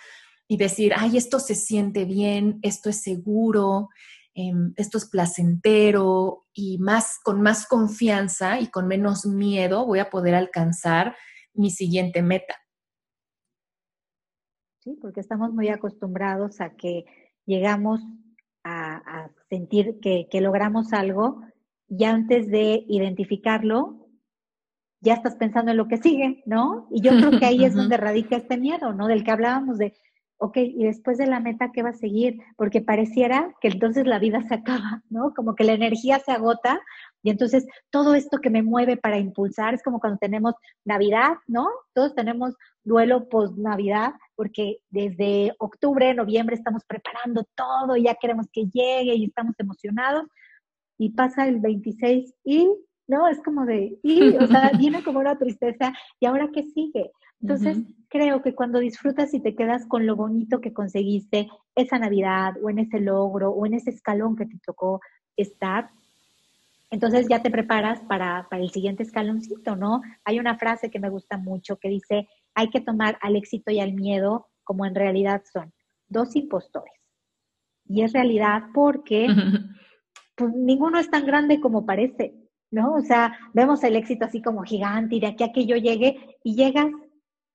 y 0.48 0.58
decir, 0.58 0.94
ay, 0.96 1.18
esto 1.18 1.40
se 1.40 1.56
siente 1.56 2.06
bien, 2.06 2.60
esto 2.62 2.90
es 2.90 3.02
seguro, 3.02 3.90
Em, 4.40 4.72
esto 4.76 5.00
es 5.00 5.10
placentero 5.10 6.46
y 6.54 6.78
más 6.78 7.20
con 7.24 7.42
más 7.42 7.66
confianza 7.66 8.60
y 8.60 8.68
con 8.68 8.88
menos 8.88 9.26
miedo 9.26 9.84
voy 9.84 9.98
a 9.98 10.12
poder 10.12 10.36
alcanzar 10.36 11.16
mi 11.56 11.72
siguiente 11.72 12.22
meta. 12.22 12.56
Sí, 14.84 14.96
porque 15.02 15.22
estamos 15.22 15.52
muy 15.54 15.70
acostumbrados 15.70 16.62
a 16.62 16.76
que 16.76 17.06
llegamos 17.48 18.00
a, 18.64 19.32
sentir 19.50 20.00
que, 20.02 20.28
que, 20.30 20.42
logramos 20.42 20.94
algo 20.94 21.42
y 21.90 22.04
antes 22.04 22.52
de 22.52 22.86
identificarlo, 22.90 24.08
ya 25.02 25.16
estás 25.16 25.36
pensando 25.36 25.72
en 25.72 25.78
lo 25.78 25.88
que 25.88 25.98
sigue, 25.98 26.44
¿no? 26.46 26.88
Y 26.92 27.02
yo 27.02 27.12
creo 27.12 27.40
que 27.40 27.46
ahí 27.48 27.66
es 27.66 27.74
donde 27.76 27.98
radica 27.98 28.36
este 28.36 28.58
miedo, 28.58 28.94
¿no? 28.94 29.08
Del 29.08 29.24
que 29.24 29.32
hablábamos 29.32 29.80
de 29.80 29.96
ok, 30.38 30.58
y 30.58 30.86
después 30.86 31.18
de 31.18 31.26
la 31.26 31.40
meta, 31.40 31.72
¿qué 31.74 31.84
va 31.84 31.90
a 31.90 31.94
seguir? 31.94 32.40
Porque 32.56 32.82
pareciera 32.82 33.56
que 33.60 33.70
entonces 33.70 34.06
la 34.06 34.20
vida 34.20 34.42
se 34.48 34.54
acaba, 34.56 35.02
¿no? 35.10 35.34
Como 35.34 35.56
que 35.56 35.64
la 35.64 35.74
energía 35.74 36.20
se 36.20 36.32
agota 36.32 36.80
y 37.24 37.32
entonces 37.32 37.66
todo 37.90 38.14
esto 38.16 38.40
que 38.40 38.50
me 38.50 38.62
mueve 38.62 38.98
para 38.98 39.18
impulsar 39.18 39.74
es 39.74 39.84
como 39.84 40.00
cuando 40.00 40.20
tenemos 40.20 40.54
Navidad, 40.86 41.38
¿no? 41.48 41.68
Todos 41.94 42.14
tenemos 42.14 42.56
duelo 42.84 43.28
post-Navidad 43.30 44.14
porque 44.36 44.78
desde 44.90 45.54
octubre, 45.60 46.14
noviembre 46.14 46.56
estamos 46.56 46.84
preparando 46.86 47.44
todo 47.56 47.98
y 47.98 48.04
ya 48.04 48.16
queremos 48.16 48.48
que 48.52 48.66
llegue 48.66 49.16
y 49.16 49.26
estamos 49.26 49.56
emocionados 49.58 50.28
y 50.98 51.12
pasa 51.12 51.48
el 51.48 51.60
26 51.60 52.34
y, 52.44 52.70
¿no? 53.08 53.28
Es 53.28 53.42
como 53.42 53.66
de, 53.66 53.98
y, 54.04 54.36
o 54.36 54.48
sea, 54.48 54.72
viene 54.78 55.04
como 55.04 55.20
una 55.20 55.38
tristeza 55.38 55.94
y 56.20 56.26
ahora 56.26 56.50
qué 56.54 56.64
sigue. 56.64 57.12
Entonces, 57.40 57.78
creo 58.10 58.42
que 58.42 58.56
cuando 58.56 58.80
disfrutas 58.80 59.32
y 59.34 59.40
te 59.40 59.56
quedas 59.56 59.86
con 59.86 60.08
lo 60.08 60.16
bonito 60.16 60.60
que 60.60 60.74
conseguiste 60.74 61.48
esa 61.76 62.00
Navidad 62.00 62.56
o 62.64 62.70
en 62.72 62.80
ese 62.80 63.00
logro 63.00 63.52
o 63.52 63.66
en 63.68 63.76
ese 63.76 63.92
escalón 63.92 64.36
que 64.36 64.48
te 64.48 64.58
tocó 64.66 65.02
estar, 65.36 65.92
entonces 66.90 67.28
ya 67.30 67.44
te 67.44 67.52
preparas 67.52 68.00
para, 68.02 68.48
para 68.50 68.64
el 68.64 68.72
siguiente 68.72 69.04
escaloncito, 69.04 69.76
¿no? 69.76 70.02
Hay 70.24 70.40
una 70.40 70.58
frase 70.58 70.90
que 70.90 71.00
me 71.00 71.10
gusta 71.10 71.38
mucho 71.38 71.78
que 71.78 71.90
dice, 71.90 72.28
hay 72.56 72.70
que 72.70 72.82
tomar 72.82 73.20
al 73.22 73.36
éxito 73.36 73.72
y 73.72 73.80
al 73.80 73.94
miedo 73.94 74.48
como 74.64 74.86
en 74.86 74.96
realidad 74.96 75.44
son 75.52 75.74
dos 76.08 76.36
impostores. 76.36 76.94
Y 77.86 78.02
es 78.02 78.14
realidad 78.14 78.64
porque 78.74 79.28
pues, 80.36 80.54
ninguno 80.54 81.00
es 81.00 81.10
tan 81.10 81.26
grande 81.26 81.60
como 81.60 81.86
parece, 81.86 82.34
¿no? 82.72 82.94
O 82.96 83.02
sea, 83.02 83.38
vemos 83.54 83.84
el 83.84 83.96
éxito 83.96 84.26
así 84.26 84.42
como 84.42 84.64
gigante 84.64 85.16
y 85.16 85.20
de 85.20 85.28
aquí 85.28 85.44
a 85.44 85.52
que 85.52 85.66
yo 85.66 85.76
llegue 85.76 86.38
y 86.44 86.56
llegas 86.56 86.92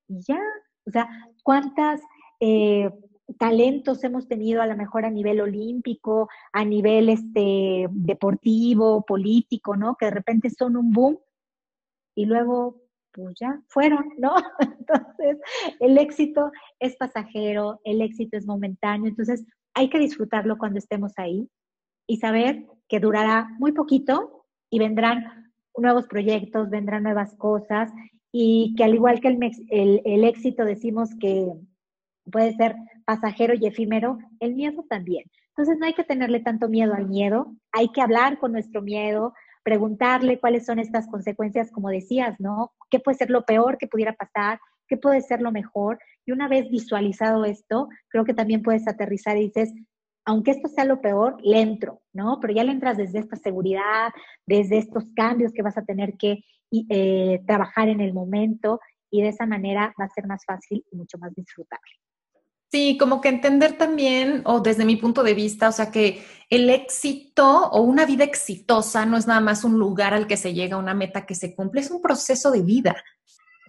y 0.08 0.20
ya. 0.22 0.40
O 0.86 0.90
sea, 0.90 1.08
¿cuántas 1.42 2.00
eh, 2.40 2.90
talentos 3.38 4.02
hemos 4.04 4.26
tenido 4.28 4.62
a 4.62 4.66
lo 4.66 4.76
mejor 4.76 5.04
a 5.04 5.10
nivel 5.10 5.40
olímpico, 5.40 6.28
a 6.52 6.64
nivel 6.64 7.08
este, 7.08 7.86
deportivo, 7.90 9.04
político, 9.04 9.76
¿no? 9.76 9.96
Que 9.96 10.06
de 10.06 10.12
repente 10.12 10.50
son 10.50 10.76
un 10.76 10.90
boom 10.90 11.18
y 12.14 12.26
luego 12.26 12.82
pues 13.12 13.34
ya 13.38 13.60
fueron, 13.68 14.06
¿no? 14.18 14.34
Entonces, 14.60 15.38
el 15.80 15.98
éxito 15.98 16.50
es 16.80 16.96
pasajero, 16.96 17.80
el 17.84 18.00
éxito 18.00 18.38
es 18.38 18.46
momentáneo, 18.46 19.08
entonces 19.08 19.44
hay 19.74 19.90
que 19.90 19.98
disfrutarlo 19.98 20.56
cuando 20.56 20.78
estemos 20.78 21.12
ahí 21.16 21.48
y 22.06 22.16
saber 22.16 22.66
que 22.88 23.00
durará 23.00 23.48
muy 23.58 23.72
poquito 23.72 24.41
y 24.72 24.78
vendrán 24.78 25.52
nuevos 25.76 26.06
proyectos, 26.06 26.70
vendrán 26.70 27.02
nuevas 27.02 27.36
cosas 27.36 27.92
y 28.32 28.74
que 28.74 28.84
al 28.84 28.94
igual 28.94 29.20
que 29.20 29.28
el, 29.28 30.00
el, 30.04 30.24
éxito 30.24 30.64
decimos 30.64 31.10
que 31.20 31.46
puede 32.30 32.54
ser 32.54 32.74
pasajero 33.04 33.52
y 33.54 33.66
efímero, 33.66 34.18
el 34.40 34.54
miedo 34.54 34.86
también. 34.88 35.24
Entonces 35.48 35.76
no 35.78 35.84
hay 35.84 35.92
que 35.92 36.04
tenerle 36.04 36.40
tanto 36.40 36.70
miedo 36.70 36.94
al 36.94 37.06
miedo, 37.06 37.54
hay 37.70 37.90
que 37.90 38.00
hablar 38.00 38.38
con 38.38 38.52
nuestro 38.52 38.80
miedo, 38.80 39.34
preguntarle 39.62 40.40
cuáles 40.40 40.64
son 40.64 40.78
estas 40.78 41.06
consecuencias, 41.06 41.70
como 41.70 41.90
decías, 41.90 42.40
¿no? 42.40 42.72
¿Qué 42.90 42.98
puede 42.98 43.18
ser 43.18 43.28
lo 43.28 43.44
peor 43.44 43.76
que 43.76 43.88
pudiera 43.88 44.14
pasar? 44.14 44.58
¿Qué 44.88 44.96
puede 44.96 45.20
ser 45.20 45.42
lo 45.42 45.52
mejor? 45.52 45.98
Y 46.24 46.32
una 46.32 46.48
vez 46.48 46.70
visualizado 46.70 47.44
esto, 47.44 47.88
creo 48.08 48.24
que 48.24 48.32
también 48.32 48.62
puedes 48.62 48.88
aterrizar 48.88 49.36
y 49.36 49.48
dices, 49.48 49.70
aunque 50.24 50.52
esto 50.52 50.68
sea 50.68 50.84
lo 50.84 51.00
peor, 51.00 51.36
le 51.42 51.60
entro, 51.60 52.02
¿no? 52.12 52.38
Pero 52.40 52.54
ya 52.54 52.64
le 52.64 52.72
entras 52.72 52.96
desde 52.96 53.18
esta 53.18 53.36
seguridad, 53.36 54.10
desde 54.46 54.78
estos 54.78 55.04
cambios 55.14 55.52
que 55.52 55.62
vas 55.62 55.76
a 55.76 55.84
tener 55.84 56.16
que 56.16 56.44
eh, 56.70 57.40
trabajar 57.46 57.88
en 57.88 58.00
el 58.00 58.14
momento 58.14 58.80
y 59.10 59.22
de 59.22 59.28
esa 59.28 59.46
manera 59.46 59.94
va 60.00 60.06
a 60.06 60.10
ser 60.10 60.26
más 60.26 60.44
fácil 60.44 60.84
y 60.90 60.96
mucho 60.96 61.18
más 61.18 61.34
disfrutable. 61.34 61.90
Sí, 62.70 62.96
como 62.96 63.20
que 63.20 63.28
entender 63.28 63.76
también, 63.76 64.40
o 64.46 64.60
desde 64.60 64.86
mi 64.86 64.96
punto 64.96 65.22
de 65.22 65.34
vista, 65.34 65.68
o 65.68 65.72
sea, 65.72 65.90
que 65.90 66.22
el 66.48 66.70
éxito 66.70 67.68
o 67.68 67.82
una 67.82 68.06
vida 68.06 68.24
exitosa 68.24 69.04
no 69.04 69.18
es 69.18 69.26
nada 69.26 69.40
más 69.40 69.64
un 69.64 69.78
lugar 69.78 70.14
al 70.14 70.26
que 70.26 70.38
se 70.38 70.54
llega, 70.54 70.78
una 70.78 70.94
meta 70.94 71.26
que 71.26 71.34
se 71.34 71.54
cumple, 71.54 71.82
es 71.82 71.90
un 71.90 72.00
proceso 72.00 72.50
de 72.50 72.62
vida 72.62 72.96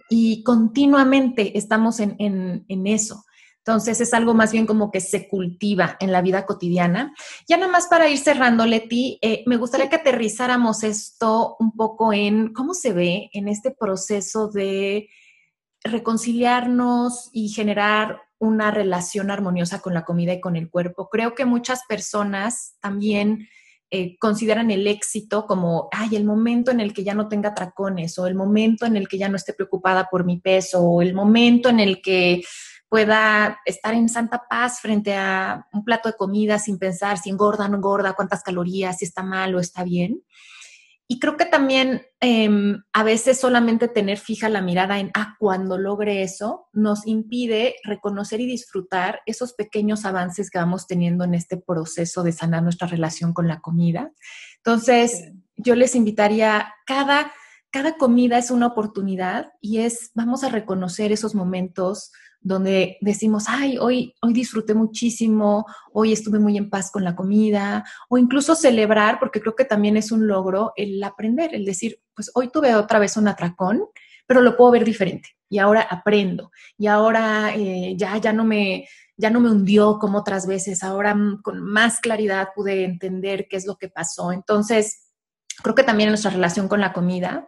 y 0.08 0.42
continuamente 0.42 1.58
estamos 1.58 2.00
en, 2.00 2.16
en 2.18 2.86
eso. 2.86 3.24
Entonces 3.66 4.02
es 4.02 4.12
algo 4.12 4.34
más 4.34 4.52
bien 4.52 4.66
como 4.66 4.90
que 4.90 5.00
se 5.00 5.26
cultiva 5.26 5.96
en 5.98 6.12
la 6.12 6.20
vida 6.20 6.44
cotidiana. 6.44 7.14
Ya 7.48 7.56
nada 7.56 7.72
más 7.72 7.86
para 7.86 8.10
ir 8.10 8.18
cerrando, 8.18 8.66
Leti, 8.66 9.18
eh, 9.22 9.42
me 9.46 9.56
gustaría 9.56 9.88
que 9.88 9.96
aterrizáramos 9.96 10.84
esto 10.84 11.56
un 11.58 11.72
poco 11.72 12.12
en 12.12 12.52
cómo 12.52 12.74
se 12.74 12.92
ve 12.92 13.30
en 13.32 13.48
este 13.48 13.70
proceso 13.70 14.48
de 14.48 15.08
reconciliarnos 15.82 17.30
y 17.32 17.48
generar 17.48 18.20
una 18.38 18.70
relación 18.70 19.30
armoniosa 19.30 19.80
con 19.80 19.94
la 19.94 20.04
comida 20.04 20.34
y 20.34 20.42
con 20.42 20.56
el 20.56 20.68
cuerpo. 20.68 21.08
Creo 21.08 21.34
que 21.34 21.46
muchas 21.46 21.84
personas 21.88 22.76
también 22.80 23.48
eh, 23.90 24.18
consideran 24.18 24.70
el 24.70 24.86
éxito 24.86 25.46
como, 25.46 25.88
ay, 25.90 26.16
el 26.16 26.24
momento 26.24 26.70
en 26.70 26.80
el 26.80 26.92
que 26.92 27.04
ya 27.04 27.14
no 27.14 27.28
tenga 27.28 27.54
tracones 27.54 28.18
o 28.18 28.26
el 28.26 28.34
momento 28.34 28.84
en 28.84 28.96
el 28.96 29.08
que 29.08 29.16
ya 29.16 29.30
no 29.30 29.36
esté 29.36 29.54
preocupada 29.54 30.08
por 30.10 30.26
mi 30.26 30.38
peso 30.38 30.82
o 30.82 31.00
el 31.00 31.14
momento 31.14 31.70
en 31.70 31.80
el 31.80 32.02
que 32.02 32.42
pueda 32.94 33.58
estar 33.64 33.92
en 33.92 34.08
santa 34.08 34.44
paz 34.48 34.78
frente 34.78 35.16
a 35.16 35.66
un 35.72 35.82
plato 35.82 36.08
de 36.08 36.14
comida 36.14 36.60
sin 36.60 36.78
pensar 36.78 37.18
si 37.18 37.28
engorda 37.28 37.64
o 37.64 37.68
no 37.68 37.78
engorda, 37.78 38.12
cuántas 38.12 38.44
calorías, 38.44 38.98
si 38.98 39.04
está 39.04 39.24
mal 39.24 39.52
o 39.56 39.58
está 39.58 39.82
bien. 39.82 40.22
Y 41.08 41.18
creo 41.18 41.36
que 41.36 41.44
también 41.44 42.02
em, 42.20 42.84
a 42.92 43.02
veces 43.02 43.40
solamente 43.40 43.88
tener 43.88 44.16
fija 44.16 44.48
la 44.48 44.62
mirada 44.62 45.00
en, 45.00 45.10
ah, 45.14 45.34
cuando 45.40 45.76
logre 45.76 46.22
eso, 46.22 46.68
nos 46.72 47.04
impide 47.08 47.74
reconocer 47.82 48.40
y 48.40 48.46
disfrutar 48.46 49.22
esos 49.26 49.54
pequeños 49.54 50.04
avances 50.04 50.48
que 50.48 50.58
vamos 50.58 50.86
teniendo 50.86 51.24
en 51.24 51.34
este 51.34 51.56
proceso 51.56 52.22
de 52.22 52.30
sanar 52.30 52.62
nuestra 52.62 52.86
relación 52.86 53.32
con 53.32 53.48
la 53.48 53.60
comida. 53.60 54.12
Entonces, 54.58 55.32
yo 55.56 55.74
les 55.74 55.96
invitaría, 55.96 56.72
cada, 56.86 57.32
cada 57.72 57.96
comida 57.96 58.38
es 58.38 58.52
una 58.52 58.68
oportunidad 58.68 59.52
y 59.60 59.78
es, 59.78 60.12
vamos 60.14 60.44
a 60.44 60.48
reconocer 60.48 61.10
esos 61.10 61.34
momentos 61.34 62.12
donde 62.44 62.98
decimos, 63.00 63.46
ay, 63.48 63.78
hoy, 63.78 64.14
hoy 64.20 64.34
disfruté 64.34 64.74
muchísimo, 64.74 65.64
hoy 65.92 66.12
estuve 66.12 66.38
muy 66.38 66.58
en 66.58 66.68
paz 66.68 66.90
con 66.92 67.02
la 67.02 67.16
comida, 67.16 67.84
o 68.10 68.18
incluso 68.18 68.54
celebrar, 68.54 69.18
porque 69.18 69.40
creo 69.40 69.56
que 69.56 69.64
también 69.64 69.96
es 69.96 70.12
un 70.12 70.26
logro 70.28 70.74
el 70.76 71.02
aprender, 71.02 71.54
el 71.54 71.64
decir, 71.64 72.00
pues 72.14 72.30
hoy 72.34 72.50
tuve 72.50 72.76
otra 72.76 72.98
vez 72.98 73.16
un 73.16 73.28
atracón, 73.28 73.84
pero 74.26 74.42
lo 74.42 74.58
puedo 74.58 74.72
ver 74.72 74.84
diferente 74.84 75.30
y 75.48 75.58
ahora 75.58 75.80
aprendo 75.82 76.50
y 76.76 76.86
ahora 76.86 77.54
eh, 77.54 77.94
ya, 77.96 78.18
ya, 78.18 78.32
no 78.34 78.44
me, 78.44 78.86
ya 79.16 79.30
no 79.30 79.40
me 79.40 79.50
hundió 79.50 79.98
como 79.98 80.18
otras 80.18 80.46
veces, 80.46 80.82
ahora 80.82 81.16
con 81.42 81.62
más 81.62 81.98
claridad 82.00 82.48
pude 82.54 82.84
entender 82.84 83.46
qué 83.48 83.56
es 83.56 83.66
lo 83.66 83.76
que 83.76 83.88
pasó. 83.88 84.32
Entonces, 84.32 85.12
creo 85.62 85.74
que 85.74 85.82
también 85.82 86.08
en 86.08 86.12
nuestra 86.12 86.30
relación 86.30 86.68
con 86.68 86.80
la 86.80 86.92
comida 86.92 87.46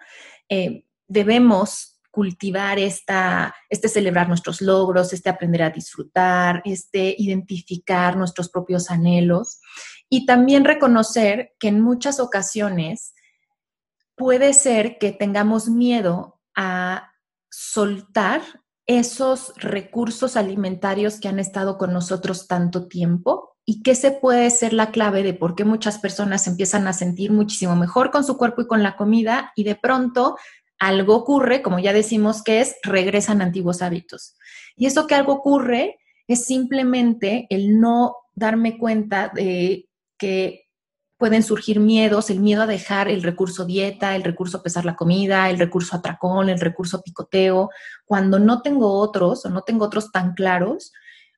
eh, 0.49 0.87
debemos 1.07 1.96
cultivar 2.17 2.79
esta, 2.79 3.55
este 3.69 3.89
celebrar 3.89 4.27
nuestros 4.27 4.63
logros, 4.63 5.13
este 5.13 5.29
aprender 5.29 5.63
a 5.63 5.69
disfrutar, 5.69 6.63
este 6.65 7.15
identificar 7.19 8.17
nuestros 8.17 8.49
propios 8.49 8.91
anhelos 8.91 9.61
y 10.09 10.25
también 10.25 10.65
reconocer 10.65 11.53
que 11.61 11.69
en 11.69 11.83
muchas 11.83 12.19
ocasiones 12.19 13.13
puede 14.15 14.55
ser 14.55 14.97
que 14.97 15.13
tengamos 15.13 15.69
miedo 15.69 16.41
a 16.57 17.13
soltar 17.51 18.41
esos 18.87 19.53
recursos 19.57 20.39
alimentarios 20.39 21.21
que 21.21 21.29
han 21.29 21.39
estado 21.39 21.77
con 21.77 21.93
nosotros 21.93 22.49
tanto 22.49 22.89
tiempo 22.89 23.59
y 23.67 23.83
que 23.83 23.95
se 23.95 24.11
puede 24.11 24.49
ser 24.49 24.73
la 24.73 24.91
clave 24.91 25.23
de 25.23 25.35
por 25.35 25.55
qué 25.55 25.67
muchas 25.67 25.99
personas 25.99 26.47
empiezan 26.47 26.89
a 26.89 26.95
sentir 26.95 27.31
muchísimo 27.31 27.77
mejor 27.77 28.11
con 28.11 28.25
su 28.25 28.39
cuerpo 28.39 28.63
y 28.63 28.67
con 28.67 28.83
la 28.83 28.97
comida 28.97 29.53
y 29.55 29.65
de 29.65 29.75
pronto 29.75 30.39
algo 30.79 31.15
ocurre, 31.17 31.63
como 31.63 31.79
ya 31.79 31.93
decimos 31.93 32.43
que 32.43 32.61
es, 32.61 32.77
regresan 32.83 33.43
antiguos 33.43 33.83
hábitos. 33.83 34.37
Y 34.77 34.87
eso 34.87 35.07
que 35.07 35.15
algo 35.15 35.33
ocurre 35.33 35.99
es 36.29 36.45
simplemente 36.45 37.47
el 37.51 37.81
no 37.81 38.17
darme 38.35 38.79
cuenta 38.79 39.31
de 39.35 39.89
que 40.19 40.67
pueden 41.19 41.43
surgir 41.43 41.81
miedos, 41.81 42.29
el 42.29 42.41
miedo 42.41 42.63
a 42.63 42.67
dejar 42.67 43.09
el 43.09 43.23
recurso 43.23 43.65
dieta, 43.65 44.17
el 44.17 44.23
recurso 44.23 44.63
pesar 44.63 44.85
la 44.85 44.97
comida, 44.97 45.49
el 45.49 45.59
recurso 45.59 45.97
atracón, 45.97 46.51
el 46.51 46.61
recurso 46.61 47.03
picoteo, 47.03 47.71
cuando 48.05 48.39
no 48.39 48.61
tengo 48.61 48.93
otros 48.93 49.47
o 49.47 49.51
no 49.51 49.63
tengo 49.63 49.87
otros 49.87 50.13
tan 50.13 50.35
claros, 50.35 50.93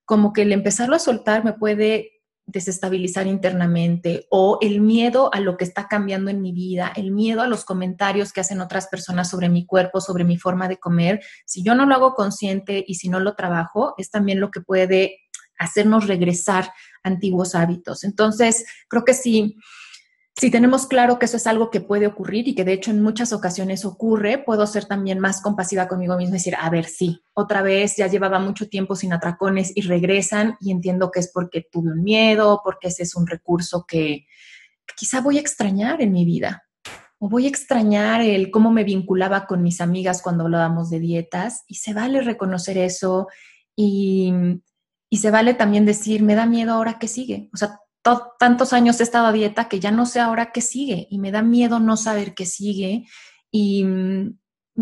como 0.05 0.33
que 0.33 0.43
el 0.43 0.53
empezarlo 0.53 0.97
a 0.97 1.01
soltar 1.01 1.45
me 1.45 1.53
puede 1.53 2.18
desestabilizar 2.49 3.27
internamente 3.27 4.27
o 4.31 4.59
el 4.63 4.81
miedo 4.81 5.31
a 5.35 5.41
lo 5.41 5.59
que 5.59 5.65
está 5.65 5.87
cambiando 5.87 6.31
en 6.31 6.41
mi 6.41 6.53
vida, 6.53 6.93
el 6.97 7.11
miedo 7.11 7.43
a 7.43 7.47
los 7.47 7.65
comentarios 7.65 8.33
que 8.33 8.41
hacen 8.41 8.61
otras 8.61 8.89
personas 8.89 9.29
sobre 9.29 9.51
mi 9.51 9.67
cuerpo, 9.67 10.01
sobre 10.01 10.25
mi 10.25 10.39
forma 10.39 10.67
de 10.67 10.79
comer, 10.79 11.21
si 11.45 11.63
yo 11.63 11.75
no 11.75 11.85
lo 11.85 11.95
hago 11.95 12.15
consciente 12.15 12.83
y 12.87 12.95
si 12.95 13.11
no 13.11 13.21
lo 13.21 13.35
trabajo, 13.35 13.95
es 13.99 14.11
también 14.11 14.41
lo 14.41 14.51
que 14.51 14.63
puede 14.63 15.19
hacernos 15.59 16.07
regresar 16.07 16.73
antiguos 17.03 17.55
hábitos. 17.55 18.03
Entonces, 18.03 18.65
creo 18.89 19.05
que 19.05 19.15
sí 19.15 19.57
tenemos 20.51 20.87
claro 20.87 21.19
que 21.19 21.27
eso 21.27 21.37
es 21.37 21.49
algo 21.49 21.69
que 21.69 21.81
puede 21.81 22.07
ocurrir 22.07 22.47
y 22.47 22.55
que 22.55 22.65
de 22.65 22.73
hecho 22.73 22.93
en 22.93 23.03
muchas 23.03 23.33
ocasiones 23.33 23.85
ocurre, 23.85 24.39
puedo 24.39 24.67
ser 24.69 24.85
también 24.85 25.19
más 25.19 25.41
compasiva 25.41 25.89
conmigo 25.89 26.17
misma 26.17 26.37
y 26.37 26.39
decir, 26.39 26.55
a 26.57 26.71
ver, 26.71 26.85
sí, 26.85 27.21
otra 27.35 27.61
vez 27.61 27.97
ya 27.97 28.07
llevaba 28.07 28.39
mucho 28.39 28.69
tiempo 28.69 28.95
sin 28.95 29.13
atracones 29.13 29.73
y 29.75 29.81
regresan 29.83 30.57
y 30.61 30.71
entiendo 30.71 31.11
que 31.11 31.19
es 31.19 31.33
porque 31.33 31.67
tuve 31.71 31.91
un 31.91 32.05
miedo, 32.05 32.61
porque 32.63 32.87
ese 32.87 33.03
es 33.03 33.17
un 33.17 33.27
recurso 33.27 33.85
que, 33.87 34.27
quizá 34.97 35.21
voy 35.21 35.39
a 35.39 35.41
extrañar 35.41 36.01
en 36.01 36.13
mi 36.13 36.25
vida. 36.25 36.65
O 37.19 37.29
voy 37.29 37.47
a 37.47 37.49
extrañar 37.49 38.21
el 38.21 38.51
cómo 38.51 38.71
me 38.71 38.85
vinculaba 38.85 39.47
con 39.47 39.63
mis 39.63 39.81
amigas 39.81 40.23
cuando 40.23 40.45
hablábamos 40.45 40.89
de 40.89 41.01
dietas 41.01 41.65
y 41.67 41.75
se 41.75 41.93
vale 41.93 42.21
reconocer 42.21 42.79
eso 42.79 43.27
y, 43.75 44.33
y 45.11 45.17
se 45.19 45.31
vale 45.31 45.55
también 45.55 45.85
decir, 45.85 46.23
me 46.23 46.37
da 46.37 46.47
miedo 46.47 46.73
ahora 46.73 46.99
que 46.99 47.09
sigue. 47.09 47.51
O 47.53 47.57
sea, 47.57 47.81
tantos 48.03 48.73
años 48.73 49.01
he 49.01 49.03
estado 49.03 49.27
a 49.27 49.33
dieta 49.33 49.69
que 49.69 49.81
ya 49.81 49.91
no 49.91 50.07
sé 50.07 50.21
ahora 50.21 50.53
qué 50.53 50.61
sigue 50.61 51.07
y 51.11 51.19
me 51.19 51.31
da 51.31 51.43
miedo 51.43 51.81
no 51.81 51.97
saber 51.97 52.35
qué 52.35 52.47
sigue 52.47 53.07
y, 53.51 53.85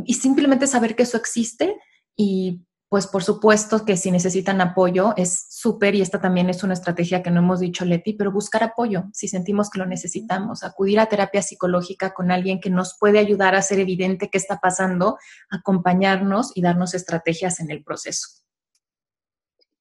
y 0.05 0.14
simplemente 0.14 0.67
saber 0.67 0.95
que 0.95 1.03
eso 1.05 1.17
existe 1.17 1.77
y 2.14 2.67
pues 2.89 3.09
por 3.09 3.25
supuesto 3.25 3.85
que 3.85 3.97
si 3.97 4.12
necesitan 4.12 4.61
apoyo 4.61 5.12
es 5.17 5.47
súper 5.51 5.97
y 5.97 6.03
esta 6.03 6.21
también 6.21 6.49
es 6.49 6.62
una 6.62 6.75
estrategia 6.75 7.23
que 7.23 7.31
no 7.31 7.41
hemos 7.41 7.59
dicho 7.59 7.85
Leti, 7.85 8.12
pero 8.12 8.31
buscar 8.31 8.62
apoyo 8.62 9.05
si 9.12 9.27
sentimos 9.27 9.71
que 9.71 9.81
lo 9.81 9.87
necesitamos, 9.87 10.62
acudir 10.62 11.01
a 11.01 11.07
terapia 11.07 11.43
psicológica 11.43 12.14
con 12.14 12.31
alguien 12.31 12.61
que 12.61 12.71
nos 12.71 12.97
puede 12.99 13.19
ayudar 13.19 13.55
a 13.55 13.59
hacer 13.59 13.81
evidente 13.81 14.29
qué 14.31 14.39
está 14.39 14.61
pasando, 14.61 15.19
acompañarnos 15.51 16.53
y 16.55 16.62
darnos 16.62 16.95
estrategias 16.95 17.59
en 17.59 17.71
el 17.73 17.83
proceso. 17.83 18.29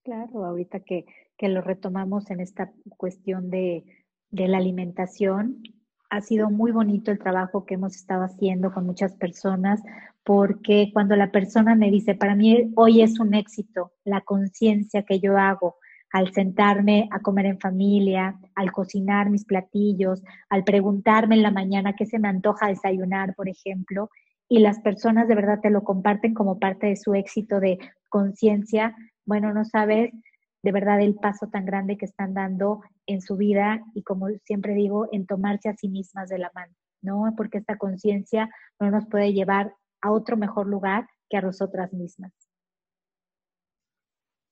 Claro, 0.03 0.45
ahorita 0.45 0.79
que 0.81 1.05
que 1.37 1.49
lo 1.49 1.61
retomamos 1.61 2.29
en 2.31 2.39
esta 2.39 2.71
cuestión 2.97 3.49
de, 3.49 3.83
la 4.31 4.57
alimentación. 4.57 5.63
Ha 6.09 6.21
sido 6.21 6.49
muy 6.49 6.71
bonito 6.71 7.11
el 7.11 7.19
trabajo 7.19 7.65
que 7.65 7.75
hemos 7.75 7.95
estado 7.95 8.23
haciendo 8.23 8.73
con 8.73 8.85
muchas 8.85 9.13
personas, 9.15 9.81
porque 10.23 10.89
cuando 10.93 11.15
la 11.15 11.31
persona 11.31 11.75
me 11.75 11.89
dice, 11.89 12.15
para 12.15 12.35
mí 12.35 12.71
hoy 12.75 13.01
es 13.01 13.19
un 13.19 13.33
éxito 13.33 13.93
la 14.03 14.21
conciencia 14.21 15.03
que 15.03 15.19
yo 15.19 15.37
hago 15.37 15.77
al 16.11 16.33
sentarme 16.33 17.09
a 17.11 17.19
comer 17.19 17.45
en 17.45 17.59
familia, 17.59 18.39
al 18.55 18.71
cocinar 18.71 19.29
mis 19.29 19.45
platillos, 19.45 20.23
al 20.49 20.63
preguntarme 20.63 21.35
en 21.35 21.43
la 21.43 21.51
mañana 21.51 21.95
qué 21.95 22.05
se 22.05 22.19
me 22.19 22.29
antoja 22.29 22.67
desayunar, 22.67 23.35
por 23.35 23.49
ejemplo, 23.49 24.09
y 24.47 24.59
las 24.59 24.79
personas 24.79 25.27
de 25.27 25.35
verdad 25.35 25.59
te 25.61 25.69
lo 25.69 25.83
comparten 25.83 26.33
como 26.33 26.59
parte 26.59 26.87
de 26.87 26.95
su 26.95 27.15
éxito 27.15 27.59
de 27.59 27.79
conciencia, 28.09 28.95
bueno, 29.25 29.53
no 29.53 29.65
sabes 29.65 30.11
de 30.65 30.71
verdad 30.71 30.99
el 30.99 31.13
paso 31.13 31.45
tan 31.45 31.63
grande 31.63 31.95
que 31.95 32.05
están 32.05 32.33
dando 32.33 32.81
en 33.05 33.21
su 33.21 33.37
vida 33.37 33.85
y 33.93 34.01
como 34.01 34.29
siempre 34.45 34.73
digo, 34.73 35.07
en 35.11 35.27
tomarse 35.27 35.69
a 35.69 35.75
sí 35.75 35.89
mismas 35.89 36.27
de 36.27 36.39
la 36.39 36.51
mano, 36.55 36.73
¿no? 37.03 37.35
Porque 37.37 37.59
esta 37.59 37.77
conciencia 37.77 38.49
no 38.79 38.89
nos 38.89 39.05
puede 39.05 39.31
llevar 39.31 39.75
a 40.01 40.11
otro 40.11 40.37
mejor 40.37 40.65
lugar 40.65 41.07
que 41.29 41.37
a 41.37 41.41
nosotras 41.41 41.93
mismas. 41.93 42.31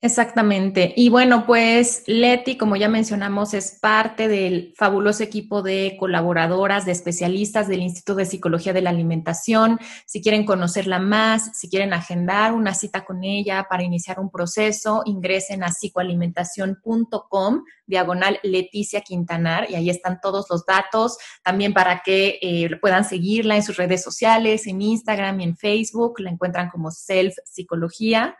Exactamente. 0.03 0.93
Y 0.97 1.07
bueno, 1.07 1.45
pues 1.45 2.03
Leti, 2.07 2.57
como 2.57 2.75
ya 2.75 2.89
mencionamos, 2.89 3.53
es 3.53 3.79
parte 3.79 4.27
del 4.27 4.73
fabuloso 4.75 5.23
equipo 5.23 5.61
de 5.61 5.95
colaboradoras, 5.97 6.85
de 6.85 6.91
especialistas 6.91 7.69
del 7.69 7.83
Instituto 7.83 8.17
de 8.17 8.25
Psicología 8.25 8.73
de 8.73 8.81
la 8.81 8.89
Alimentación. 8.89 9.79
Si 10.05 10.21
quieren 10.21 10.45
conocerla 10.45 10.99
más, 10.99 11.57
si 11.57 11.69
quieren 11.69 11.93
agendar 11.93 12.51
una 12.51 12.73
cita 12.73 13.05
con 13.05 13.23
ella 13.23 13.65
para 13.69 13.83
iniciar 13.83 14.19
un 14.19 14.29
proceso, 14.29 15.03
ingresen 15.05 15.63
a 15.63 15.69
psicoalimentación.com, 15.69 17.63
diagonal 17.85 18.41
Leticia 18.43 18.99
Quintanar, 18.99 19.71
y 19.71 19.75
ahí 19.75 19.89
están 19.89 20.19
todos 20.19 20.47
los 20.49 20.65
datos, 20.65 21.17
también 21.43 21.73
para 21.73 22.01
que 22.03 22.39
eh, 22.41 22.75
puedan 22.81 23.05
seguirla 23.05 23.55
en 23.55 23.63
sus 23.63 23.77
redes 23.77 24.03
sociales, 24.03 24.67
en 24.67 24.81
Instagram 24.81 25.39
y 25.39 25.43
en 25.45 25.55
Facebook, 25.55 26.19
la 26.19 26.29
encuentran 26.29 26.69
como 26.69 26.91
Self 26.91 27.35
Psicología 27.45 28.35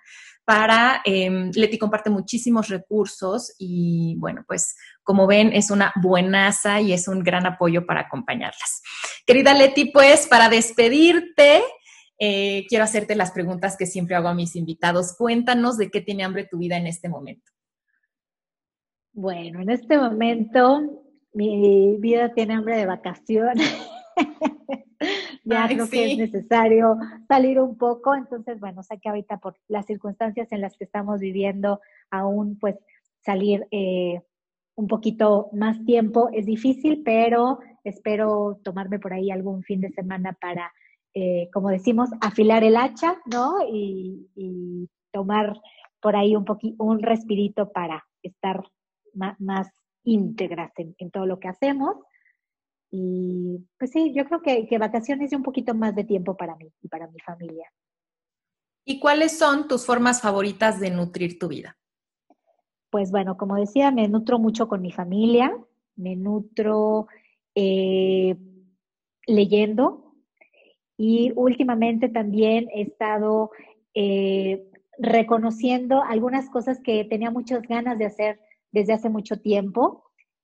para, 0.46 1.02
eh, 1.06 1.52
Leti 1.54 1.78
comparte 1.78 2.10
muchísimos 2.10 2.68
recursos 2.68 3.54
y 3.58 4.16
bueno, 4.20 4.44
pues 4.48 4.76
como 5.04 5.28
ven 5.28 5.54
es 5.54 5.72
una 5.72 5.94
buenaza 6.02 6.82
y 6.82 6.94
es 6.94 7.08
un 7.08 7.24
gran 7.24 7.46
apoyo 7.46 7.86
para 7.86 8.02
acompañarlas. 8.02 8.82
Querida 9.26 9.54
Leti, 9.54 9.92
pues 9.92 10.28
para 10.28 10.50
despedirte, 10.50 11.62
eh, 12.20 12.66
quiero 12.68 12.84
hacerte 12.84 13.16
las 13.16 13.32
preguntas 13.32 13.78
que 13.78 13.86
siempre 13.86 14.16
hago 14.16 14.28
a 14.28 14.34
mis 14.34 14.56
invitados. 14.56 15.16
Cuéntanos 15.18 15.78
de 15.78 15.90
qué 15.90 16.02
tiene 16.02 16.24
hambre 16.24 16.48
tu 16.50 16.58
vida 16.58 16.78
en 16.78 16.88
este 16.88 17.10
momento. 17.10 17.52
Bueno, 19.14 19.62
en 19.62 19.70
este 19.70 19.98
momento 19.98 21.04
mi 21.34 21.98
vida 22.00 22.34
tiene 22.34 22.56
hambre 22.56 22.78
de 22.78 22.86
vacaciones. 22.86 23.70
ya 25.44 25.68
creo 25.68 25.90
que 25.90 26.12
es 26.12 26.18
necesario 26.18 26.98
salir 27.28 27.60
un 27.60 27.78
poco. 27.78 28.16
Entonces, 28.16 28.60
bueno, 28.60 28.84
sé 28.84 29.00
que 29.00 29.10
ahorita 29.10 29.38
por 29.38 29.56
las 29.68 29.86
circunstancias 29.86 30.52
en 30.52 30.62
las 30.62 30.78
que 30.78 30.86
estamos 30.86 31.20
viviendo, 31.20 31.82
aún 32.10 32.58
pues 32.60 32.76
salir 33.22 33.68
eh, 33.72 34.22
un 34.76 34.88
poquito 34.88 35.50
más 35.54 35.84
tiempo 35.86 36.30
es 36.34 36.46
difícil, 36.46 37.04
pero 37.04 37.60
espero 37.84 38.60
tomarme 38.64 39.00
por 39.00 39.14
ahí 39.14 39.32
algún 39.32 39.64
fin 39.64 39.82
de 39.82 39.92
semana 39.92 40.38
para, 40.40 40.74
eh, 41.14 41.50
como 41.54 41.70
decimos, 41.70 42.10
afilar 42.22 42.64
el 42.64 42.78
hacha, 42.78 43.18
¿no? 43.26 43.58
Y, 43.70 44.90
tomar 45.12 45.62
por 46.02 46.16
ahí 46.16 46.36
un 46.36 46.44
poquito, 46.44 46.84
un 46.84 47.00
respirito 47.00 47.72
para 47.72 48.04
estar 48.24 48.64
más, 49.14 49.70
íntegras 50.06 50.72
en 50.76 51.12
todo 51.12 51.28
lo 51.28 51.40
que 51.40 51.48
hacemos 51.48 51.96
y 52.96 53.58
pues 53.80 53.90
sí, 53.90 54.14
yo 54.14 54.24
creo 54.26 54.44
que, 54.44 54.68
que 54.68 54.78
vacaciones 54.78 55.32
y 55.32 55.36
un 55.36 55.42
poquito 55.42 55.74
más 55.74 55.96
de 55.96 56.04
tiempo 56.04 56.38
para 56.38 56.56
mí 56.58 56.72
y 56.80 56.88
para 56.88 57.08
mi 57.08 57.20
familia. 57.22 57.66
¿Y 58.86 59.00
cuáles 59.00 59.36
son 59.36 59.68
tus 59.68 59.84
formas 59.84 60.22
favoritas 60.22 60.80
de 60.80 60.92
nutrir 60.92 61.40
tu 61.40 61.48
vida? 61.48 61.76
Pues 62.92 63.10
bueno, 63.10 63.36
como 63.36 63.56
decía, 63.56 63.90
me 63.90 64.08
nutro 64.08 64.38
mucho 64.38 64.68
con 64.68 64.84
mi 64.84 64.92
familia, 64.92 65.58
me 65.96 66.16
nutro 66.16 67.08
eh, 67.56 68.38
leyendo 69.26 70.14
y 70.96 71.34
últimamente 71.36 72.10
también 72.10 72.70
he 72.76 72.84
estado 72.84 73.50
eh, 73.96 74.70
reconociendo 75.00 76.04
algunas 76.04 76.48
cosas 76.52 76.80
que 76.80 77.06
tenía 77.06 77.32
muchas 77.32 77.64
ganas 77.64 77.98
de 77.98 78.06
hacer 78.06 78.40
desde 78.72 78.94
hace 78.94 79.10
mucho 79.10 79.42
tiempo 79.42 80.04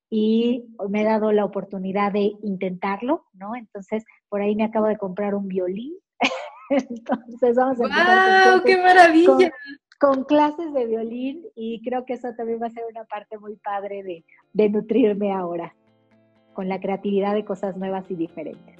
y 0.10 0.66
me 0.89 1.01
he 1.01 1.05
dado 1.05 1.32
la 1.32 1.45
oportunidad 1.45 2.12
de 2.12 2.32
intentarlo, 2.41 3.26
¿no? 3.34 3.55
Entonces, 3.55 4.03
por 4.28 4.41
ahí 4.41 4.55
me 4.55 4.64
acabo 4.64 4.88
de 4.88 4.97
comprar 4.97 5.36
un 5.36 5.47
violín. 5.47 5.93
Entonces, 6.70 7.55
vamos 7.55 7.80
a 7.80 7.84
empezar 7.84 8.53
¡Wow! 8.53 8.64
¡Qué 8.66 8.78
maravilla! 8.78 9.51
Con, 9.99 10.24
clases 10.24 10.74
de 10.74 10.86
violín 10.86 11.43
y 11.55 11.82
creo 11.84 12.05
que 12.05 12.14
eso 12.14 12.30
también 12.38 12.62
va 12.62 12.68
a 12.68 12.72
ser 12.72 12.84
una 12.89 13.03
parte 13.03 13.38
muy 13.38 13.57
padre 13.57 14.01
de, 14.01 14.24
de 14.53 14.70
nutrirme 14.70 15.34
ahora, 15.34 15.76
con 16.53 16.70
la 16.70 16.80
creatividad 16.80 17.34
de 17.34 17.43
cosas 17.43 17.76
nuevas 17.76 18.10
y 18.10 18.16
diferentes. 18.16 18.80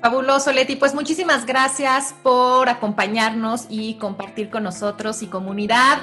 Fabuloso, 0.00 0.50
Leti. 0.50 0.76
Pues 0.76 0.94
muchísimas 0.94 1.44
gracias 1.44 2.14
por 2.22 2.70
acompañarnos 2.70 3.66
y 3.68 3.98
compartir 3.98 4.48
con 4.48 4.62
nosotros 4.62 5.22
y 5.22 5.26
comunidad. 5.26 5.98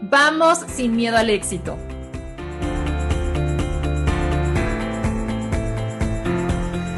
Vamos 0.00 0.60
sin 0.60 0.96
miedo 0.96 1.18
al 1.18 1.28
éxito. 1.28 1.76